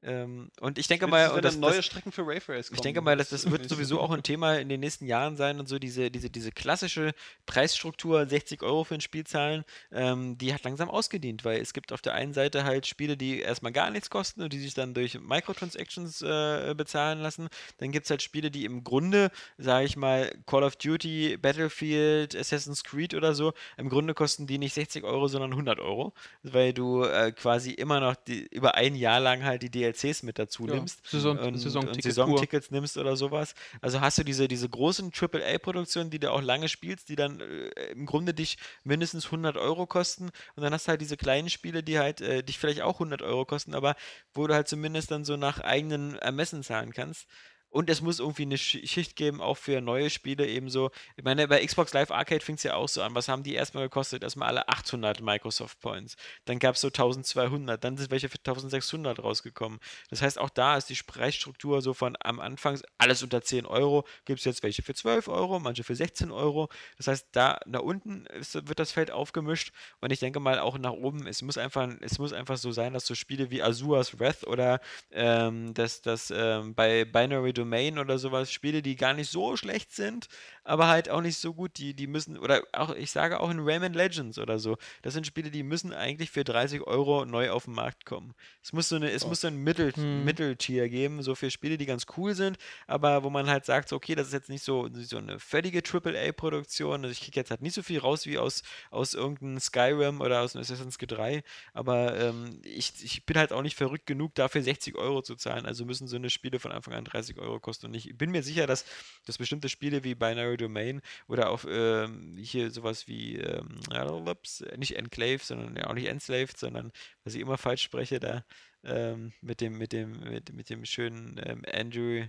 [0.03, 2.75] Ähm, und ich denke mal, das, neue das, Strecken für Wave Race kommen.
[2.75, 5.59] ich denke mal, dass das wird sowieso auch ein Thema in den nächsten Jahren sein
[5.59, 7.13] und so diese, diese, diese klassische
[7.45, 11.93] Preisstruktur, 60 Euro für ein Spiel zahlen, ähm, die hat langsam ausgedient, weil es gibt
[11.93, 14.95] auf der einen Seite halt Spiele, die erstmal gar nichts kosten und die sich dann
[14.95, 17.47] durch Microtransactions äh, bezahlen lassen.
[17.77, 19.29] Dann gibt es halt Spiele, die im Grunde,
[19.59, 24.57] sage ich mal, Call of Duty, Battlefield, Assassin's Creed oder so, im Grunde kosten die
[24.57, 28.95] nicht 60 Euro, sondern 100 Euro, weil du äh, quasi immer noch die, über ein
[28.95, 32.01] Jahr lang halt die DLCs mit dazu Ja, nimmst Saison- und, Saisonticket und pur.
[32.01, 33.55] Saisontickets nimmst oder sowas.
[33.81, 37.91] Also hast du diese, diese großen AAA-Produktionen, die du auch lange spielst, die dann äh,
[37.91, 41.83] im Grunde dich mindestens 100 Euro kosten und dann hast du halt diese kleinen Spiele,
[41.83, 43.95] die halt äh, dich vielleicht auch 100 Euro kosten, aber
[44.33, 47.27] wo du halt zumindest dann so nach eigenen Ermessen zahlen kannst.
[47.71, 50.91] Und es muss irgendwie eine Sch- Schicht geben, auch für neue Spiele ebenso.
[51.15, 53.15] Ich meine, bei Xbox Live Arcade fing es ja auch so an.
[53.15, 54.23] Was haben die erstmal gekostet?
[54.23, 56.17] Erstmal alle 800 Microsoft Points.
[56.45, 57.83] Dann gab es so 1200.
[57.83, 59.79] Dann sind welche für 1600 rausgekommen.
[60.09, 64.05] Das heißt, auch da ist die Preisstruktur so von am Anfang alles unter 10 Euro.
[64.25, 66.69] Gibt es jetzt welche für 12 Euro, manche für 16 Euro.
[66.97, 69.71] Das heißt, da nach unten ist, wird das Feld aufgemischt.
[70.01, 71.25] Und ich denke mal auch nach oben.
[71.25, 74.81] Es muss einfach, es muss einfach so sein, dass so Spiele wie Azure's Wrath oder
[75.11, 79.91] ähm, dass das ähm, bei Binary Domain oder sowas Spiele, die gar nicht so schlecht
[79.93, 80.27] sind,
[80.63, 83.59] aber halt auch nicht so gut, die, die müssen, oder auch, ich sage auch in
[83.59, 87.65] Rayman Legends oder so, das sind Spiele, die müssen eigentlich für 30 Euro neu auf
[87.65, 88.33] den Markt kommen.
[88.63, 89.27] Es muss so eine, es Oh.
[89.29, 90.23] muss so ein Mittel, Hm.
[90.25, 92.57] Mitteltier geben, so für Spiele, die ganz cool sind,
[92.87, 95.81] aber wo man halt sagt, so, okay, das ist jetzt nicht so, so eine völlige
[95.83, 100.21] AAA-Produktion, also ich kriege jetzt halt nicht so viel raus wie aus, aus irgendeinem Skyrim
[100.21, 101.43] oder aus einem Assassin's Creed 3,
[101.73, 105.65] aber ähm, ich, ich bin halt auch nicht verrückt genug, dafür 60 Euro zu zahlen,
[105.65, 108.43] also müssen so eine Spiele von Anfang an 30 Euro kosten und ich bin mir
[108.43, 108.85] sicher, dass,
[109.25, 113.79] dass bestimmte Spiele wie Binary Domain oder auch ähm, hier sowas wie, ähm,
[114.27, 116.91] ups, nicht Enclave, sondern ja auch nicht Enslaved, sondern,
[117.23, 118.45] was ich immer falsch spreche, da
[118.83, 122.25] ähm, mit dem, mit dem, mit, mit dem schönen ähm, Andrew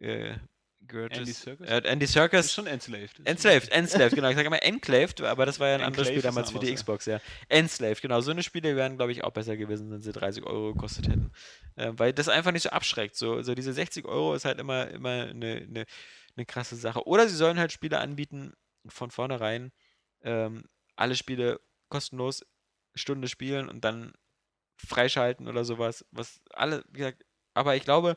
[0.00, 0.36] äh,
[0.86, 1.68] Gertis, Andy Serkis?
[1.68, 3.20] Äh, Andy Das ist schon enslaved.
[3.24, 4.28] Enslaved, Enslaved, genau.
[4.28, 6.58] Ich sage immer Enclaved, aber das war ja ein anderes Enclave Spiel ist damals für
[6.58, 6.80] die anders.
[6.80, 7.20] Xbox, ja.
[7.48, 8.20] Enslaved, genau.
[8.20, 11.32] So eine Spiele wären, glaube ich, auch besser gewesen, wenn sie 30 Euro gekostet hätten.
[11.76, 13.16] Äh, weil das einfach nicht so abschreckt.
[13.16, 15.84] So, so diese 60 Euro ist halt immer, immer eine, eine,
[16.36, 17.06] eine krasse Sache.
[17.06, 18.52] Oder sie sollen halt Spiele anbieten,
[18.86, 19.72] von vornherein
[20.22, 20.64] ähm,
[20.96, 22.44] alle Spiele kostenlos
[22.94, 24.12] Stunde spielen und dann
[24.76, 26.04] freischalten oder sowas.
[26.10, 27.24] Was alle, wie gesagt,
[27.54, 28.16] aber ich glaube,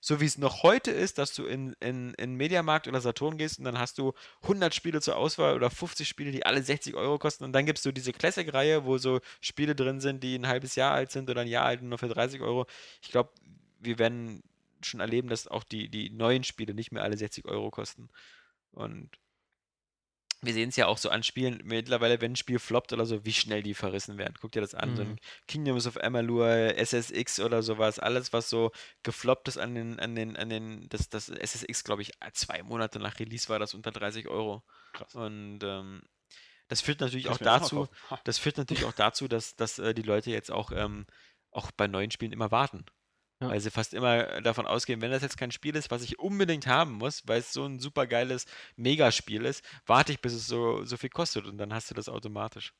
[0.00, 3.58] so wie es noch heute ist, dass du in, in, in Mediamarkt oder Saturn gehst
[3.58, 7.18] und dann hast du 100 Spiele zur Auswahl oder 50 Spiele, die alle 60 Euro
[7.18, 10.74] kosten und dann gibst du diese Classic-Reihe, wo so Spiele drin sind, die ein halbes
[10.76, 12.66] Jahr alt sind oder ein Jahr alt und nur für 30 Euro.
[13.02, 13.30] Ich glaube,
[13.80, 14.42] wir werden
[14.82, 18.08] schon erleben, dass auch die, die neuen Spiele nicht mehr alle 60 Euro kosten.
[18.70, 19.10] Und
[20.40, 23.24] wir sehen es ja auch so an Spielen, mittlerweile, wenn ein Spiel floppt oder so,
[23.24, 24.34] wie schnell die verrissen werden.
[24.40, 25.18] Guck dir das an, so ein Mhm.
[25.48, 28.70] Kingdoms of Amalur, SSX oder sowas, alles, was so
[29.02, 33.00] gefloppt ist an den, an den, an den, das, das SSX, glaube ich, zwei Monate
[33.00, 34.62] nach Release war das unter 30 Euro.
[34.92, 35.14] Krass.
[35.14, 36.02] Und ähm,
[36.68, 37.88] das führt natürlich Kann auch dazu,
[38.24, 41.06] das führt natürlich auch dazu, dass, dass äh, die Leute jetzt auch, ähm,
[41.50, 42.84] auch bei neuen Spielen immer warten.
[43.40, 43.48] Ja.
[43.50, 46.66] Weil sie fast immer davon ausgehen, wenn das jetzt kein Spiel ist, was ich unbedingt
[46.66, 48.46] haben muss, weil es so ein super geiles
[48.76, 52.08] Megaspiel ist, warte ich, bis es so, so viel kostet und dann hast du das
[52.08, 52.74] automatisch.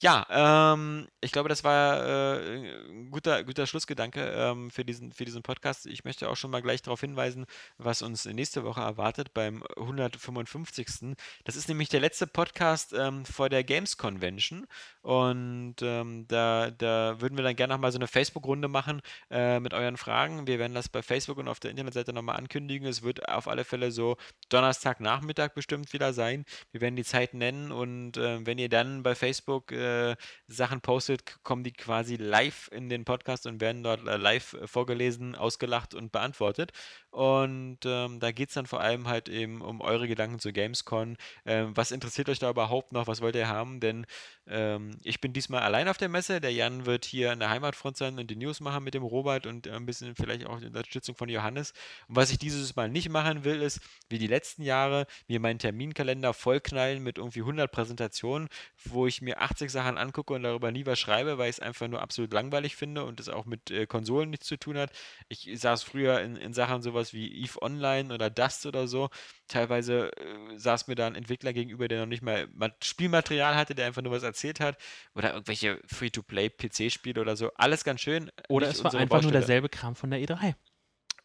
[0.00, 5.24] Ja, ähm, ich glaube, das war äh, ein guter, guter Schlussgedanke ähm, für, diesen, für
[5.24, 5.86] diesen Podcast.
[5.86, 7.46] Ich möchte auch schon mal gleich darauf hinweisen,
[7.78, 11.16] was uns nächste Woche erwartet beim 155.
[11.42, 14.68] Das ist nämlich der letzte Podcast ähm, vor der Games Convention.
[15.02, 19.00] Und ähm, da, da würden wir dann gerne nochmal so eine Facebook-Runde machen
[19.30, 20.46] äh, mit euren Fragen.
[20.46, 22.86] Wir werden das bei Facebook und auf der Internetseite nochmal ankündigen.
[22.86, 24.16] Es wird auf alle Fälle so
[24.48, 26.44] Donnerstagnachmittag bestimmt wieder sein.
[26.70, 30.16] Wir werden die Zeit nennen und äh, wenn ihr dann bei Facebook äh,
[30.46, 34.66] Sachen postet, kommen die quasi live in den Podcast und werden dort äh, live äh,
[34.66, 36.72] vorgelesen, ausgelacht und beantwortet.
[37.10, 41.16] Und ähm, da geht es dann vor allem halt eben um eure Gedanken zu Gamescon.
[41.46, 43.06] Ähm, was interessiert euch da überhaupt noch?
[43.06, 43.80] Was wollt ihr haben?
[43.80, 44.06] Denn
[44.48, 46.40] ähm, ich bin diesmal allein auf der Messe.
[46.40, 49.46] Der Jan wird hier in der Heimatfront sein und die News machen mit dem Robert
[49.46, 51.72] und äh, ein bisschen vielleicht auch die Unterstützung von Johannes.
[52.08, 55.58] Und was ich dieses Mal nicht machen will, ist, wie die letzten Jahre, mir meinen
[55.58, 58.48] Terminkalender vollknallen mit irgendwie 100 Präsentationen,
[58.84, 61.88] wo ich mir 80 Sachen angucke und darüber nie was schreibe, weil ich es einfach
[61.88, 64.90] nur absolut langweilig finde und es auch mit äh, Konsolen nichts zu tun hat.
[65.28, 69.10] Ich saß früher in, in Sachen sowas wie EVE Online oder Dust oder so.
[69.48, 73.74] Teilweise äh, saß mir da ein Entwickler gegenüber, der noch nicht mal Ma- Spielmaterial hatte,
[73.74, 74.78] der einfach nur was erzählt hat.
[75.14, 77.52] Oder irgendwelche Free-to-Play-PC-Spiele oder so.
[77.54, 78.30] Alles ganz schön.
[78.48, 79.32] Oder es war einfach nur Baustelle.
[79.32, 80.54] derselbe Kram von der E E3.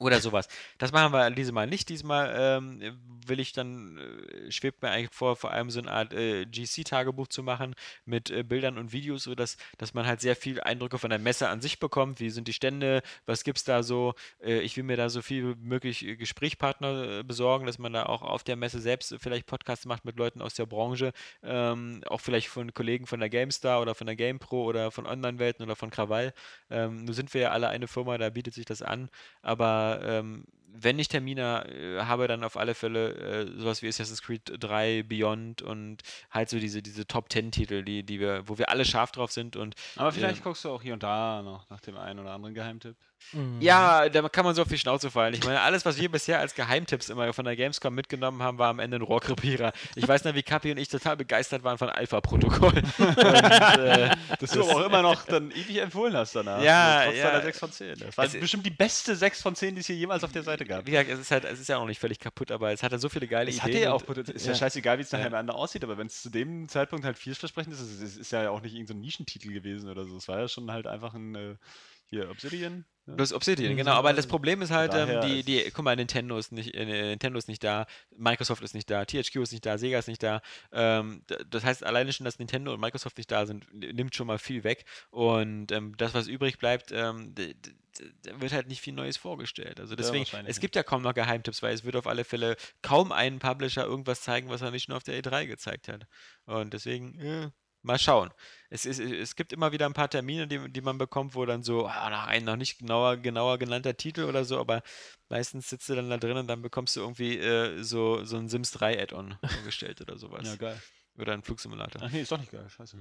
[0.04, 0.50] Oder sowas.
[0.78, 1.88] Das machen wir diesmal nicht.
[1.88, 2.82] Diesmal ähm,
[3.28, 7.28] will ich dann, äh, schwebt mir eigentlich vor, vor allem so eine Art äh, GC-Tagebuch
[7.28, 7.74] zu machen
[8.06, 11.48] mit äh, Bildern und Videos, sodass dass man halt sehr viel Eindrücke von der Messe
[11.48, 12.20] an sich bekommt.
[12.20, 13.02] Wie sind die Stände?
[13.26, 14.14] Was gibt es da so?
[14.44, 18.06] Äh, ich will mir da so viel möglich äh, Gesprächspartner äh, besorgen, dass man da
[18.06, 21.14] auch auf der Messe selbst vielleicht Podcasts macht mit Leuten aus der Branche.
[21.44, 25.64] Ähm, auch vielleicht von Kollegen von der GameStar oder von der GamePro oder von Online-Welten
[25.64, 26.34] oder von Krawall.
[26.70, 29.10] Ähm, nun sind wir ja alle eine Firma, da bietet sich das an.
[29.42, 30.46] Aber ähm,
[30.76, 35.04] wenn ich Termine äh, habe, dann auf alle Fälle äh, sowas wie Assassin's Creed 3,
[35.04, 36.02] Beyond und
[36.32, 39.32] halt so diese, diese Top 10 Titel, die, die wir, wo wir alle scharf drauf
[39.32, 40.44] sind und Aber vielleicht Ähm.
[40.44, 42.96] guckst du auch hier und da noch nach dem einen oder anderen Geheimtipp.
[43.32, 43.62] Mhm.
[43.62, 45.34] ja, da kann man so auf die Schnauze fallen.
[45.34, 48.70] Ich meine, alles, was wir bisher als Geheimtipps immer von der Gamescom mitgenommen haben, war
[48.70, 49.72] am Ende ein Rohrkrepierer.
[49.96, 52.84] Ich weiß noch, wie Kapi und ich total begeistert waren von Alpha-Protokoll.
[53.00, 53.18] Und,
[53.80, 56.62] äh, Das du aber auch immer noch dann ewig empfohlen hast danach.
[56.62, 57.32] Ja, Trotz ja.
[57.32, 58.00] deiner 6 von 10.
[58.00, 60.44] Das war Es- bestimmt die beste 6 von 10, die es hier jemals auf der
[60.44, 60.86] Seite gab.
[60.86, 62.84] wie gesagt, es ist halt, es ist ja auch noch nicht völlig kaputt, aber es
[62.84, 63.64] hat ja so viele geile Es Ideen.
[63.74, 64.36] hatte ja auch Potenzial.
[64.36, 64.58] Ist ja, ja.
[64.58, 65.32] scheißegal, wie es nachher Ja.
[65.32, 68.32] am Ende aussieht, aber wenn es zu dem Zeitpunkt halt vielversprechend ist, es ist, ist
[68.32, 70.18] ja auch nicht irgendein so ein Nischentitel gewesen oder so.
[70.18, 71.56] Es war ja schon halt einfach ein äh,
[72.14, 72.86] hier Obsidian.
[73.06, 73.16] Ne?
[73.16, 73.78] Bloß Obsidian, Mhm.
[73.78, 73.92] genau.
[73.94, 77.38] Aber das Problem ist halt, ähm, die, die, guck mal, Nintendo ist nicht, äh, Nintendo
[77.38, 77.86] ist nicht da,
[78.16, 80.42] Microsoft ist nicht da, THQ ist nicht da, Sega ist nicht da.
[80.72, 84.38] Ähm, das heißt, alleine schon, dass Nintendo und Microsoft nicht da sind, nimmt schon mal
[84.40, 84.86] viel weg.
[85.10, 87.36] Und ähm, das, was übrig bleibt, ähm,
[88.24, 89.80] wird halt nicht viel Neues vorgestellt.
[89.80, 92.56] Also deswegen, wahrscheinlich es gibt ja kaum noch Geheimtipps, weil es wird auf alle Fälle
[92.82, 96.08] kaum einen Publisher irgendwas zeigen, was er nicht schon auf der E3 gezeigt hat.
[96.46, 97.52] Und deswegen, ja,
[97.84, 98.32] mal schauen.
[98.70, 101.64] Es, ist, es gibt immer wieder ein paar Termine, die, die man bekommt, wo dann
[101.64, 104.82] so, ah, ein noch nicht genauer, genauer genannter Titel oder so, aber
[105.30, 108.50] meistens sitzt du dann da drin und dann bekommst du irgendwie äh, so, so ein
[108.50, 110.48] Sims 3 Add-on vorgestellt oder sowas.
[110.48, 110.82] Ja, geil.
[111.20, 112.02] Oder ein Flugsimulator.
[112.04, 112.68] Ach nee, ist doch nicht geil.
[112.68, 112.98] Scheiße.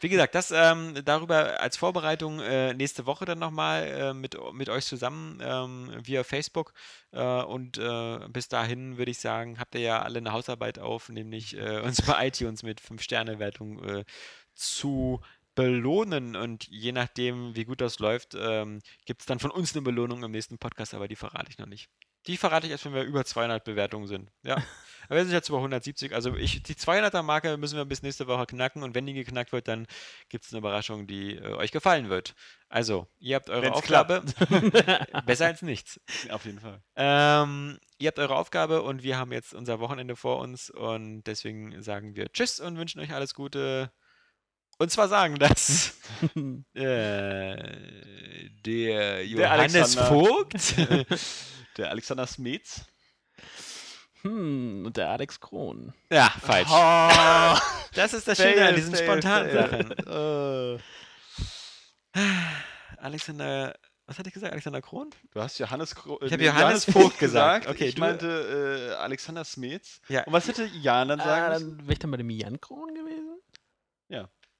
[0.00, 4.68] Wie gesagt, das ähm, darüber als Vorbereitung äh, nächste Woche dann nochmal äh, mit, mit
[4.68, 6.72] euch zusammen ähm, via Facebook.
[7.12, 11.08] Äh, und äh, bis dahin würde ich sagen, habt ihr ja alle eine Hausarbeit auf,
[11.08, 14.04] nämlich äh, uns bei iTunes mit 5-Sterne-Wertung äh,
[14.54, 15.20] zu
[15.54, 16.34] belohnen.
[16.34, 20.24] Und je nachdem, wie gut das läuft, ähm, gibt es dann von uns eine Belohnung
[20.24, 21.88] im nächsten Podcast, aber die verrate ich noch nicht.
[22.26, 24.30] Die verrate ich erst, wenn wir über 200 Bewertungen sind.
[24.42, 24.56] Ja.
[25.08, 26.14] Aber wir sind jetzt über 170.
[26.14, 28.82] Also ich, die 200er-Marke müssen wir bis nächste Woche knacken.
[28.82, 29.86] Und wenn die geknackt wird, dann
[30.28, 32.34] gibt es eine Überraschung, die äh, euch gefallen wird.
[32.68, 34.24] Also, ihr habt eure Wenn's Aufgabe.
[35.26, 36.00] Besser als nichts.
[36.30, 36.82] Auf jeden Fall.
[36.96, 40.70] Ähm, ihr habt eure Aufgabe und wir haben jetzt unser Wochenende vor uns.
[40.70, 43.92] Und deswegen sagen wir Tschüss und wünschen euch alles Gute.
[44.78, 45.96] Und zwar sagen das
[46.74, 47.56] äh,
[48.64, 50.06] der Johannes Alexander.
[50.06, 50.54] Vogt.
[51.76, 52.82] Der Alexander Smets.
[54.22, 55.92] Hm, und der Alex Kron.
[56.10, 56.68] ja, falsch.
[56.70, 57.58] Oh,
[57.94, 59.98] Das ist das Schöne an diesen fail, spontanen fail.
[60.04, 60.82] Sachen.
[62.98, 64.52] Alexander, was hatte ich gesagt?
[64.52, 65.10] Alexander Kron?
[65.32, 67.66] Du hast Johannes, Kro äh, Ich hab nee, Johannes Vogt gesagt.
[67.68, 70.00] Okay, ich du- meinte äh, Alexander Smets.
[70.08, 70.24] Ja.
[70.24, 71.76] Und was hätte Jan dann sagen müssen?
[71.78, 73.32] dann wäre ich dann bei dem Jan Kron gewesen?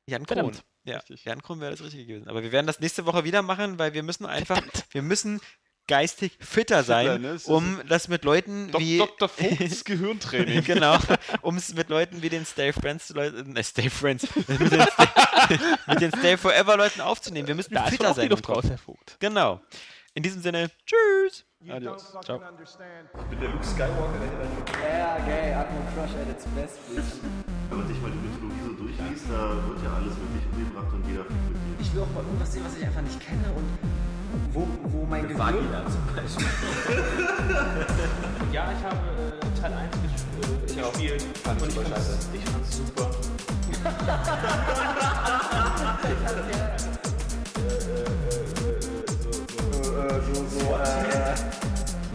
[0.08, 0.36] Jan Kron.
[0.36, 0.64] Verdammt.
[0.84, 1.24] Ja, Richtig.
[1.24, 2.28] Jan Kron wäre das Richtige gewesen.
[2.28, 5.40] Aber wir werden das nächste Woche wieder machen, weil wir müssen einfach, wir müssen
[5.88, 7.28] geistig fitter sein, ne?
[7.28, 8.98] Es ist- um das mit Leuten Dok wie...
[8.98, 9.28] Dr.
[9.28, 10.64] Vogts Gehirntraining.
[10.64, 10.98] genau,
[11.42, 15.58] um es mit Leuten wie den Stay Friends Leuten, äh, Stay Friends, mit den Stay,
[15.86, 17.46] mit den Stay Forever Leuten aufzunehmen.
[17.48, 18.24] Wir müssen Da fitter auch die sein.
[18.26, 19.16] im Luft raus, Herr Vogt.
[19.20, 19.60] Genau.
[20.14, 21.44] In diesem Sinne, tschüss.
[21.68, 22.14] Adios.
[22.24, 22.38] Ciao.
[22.38, 24.20] Mit der Luke Skywalker,
[24.82, 27.20] Ja, gay, Atmo Crush at its best, bitch.
[27.68, 31.06] Wenn man sich mal die Mythologie so durchliest, da wird ja alles wirklich umgebracht und
[31.08, 31.26] jeder.
[31.80, 33.66] Ich will auch mal irgendwas sehen, was ich einfach nicht kenne und
[34.52, 35.54] wo, wo mein Gehirn...
[35.88, 36.46] zum Beispiel.
[38.52, 40.10] Ja, ich habe äh, Teil 1 ges
[40.76, 41.24] äh, gespielt.
[41.44, 42.18] Fand und ich super scheiße.
[42.32, 43.10] ich fand's super.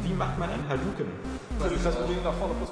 [0.04, 1.06] Wie macht man einen Haluken?
[1.84, 2.72] Das Problem nach vorne plus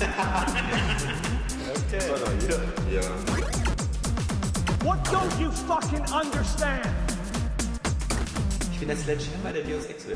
[4.84, 7.09] What don't you fucking understand?
[8.80, 10.06] Ich bin der Sledgehammer der Deus Ex.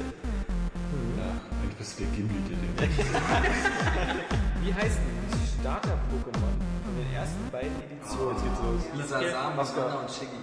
[1.78, 2.72] Bist du der Gimli, der den
[4.64, 5.28] Wie heißt denn
[5.60, 8.32] Starter-Pokémon von den ersten beiden Editionen?
[8.32, 8.80] Jetzt geht's los.
[8.96, 10.32] Lisa Sam, Mascara und Shiggy.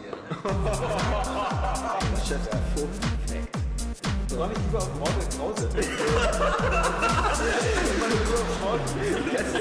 [4.30, 5.68] Ich freue mich lieber auf Mortal Krause.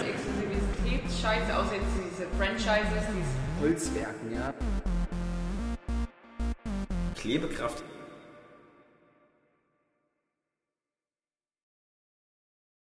[0.05, 4.53] Exklusivität scheiße, außer jetzt diese Franchises, diese Holzwerken, ja.
[7.17, 7.83] Klebekraft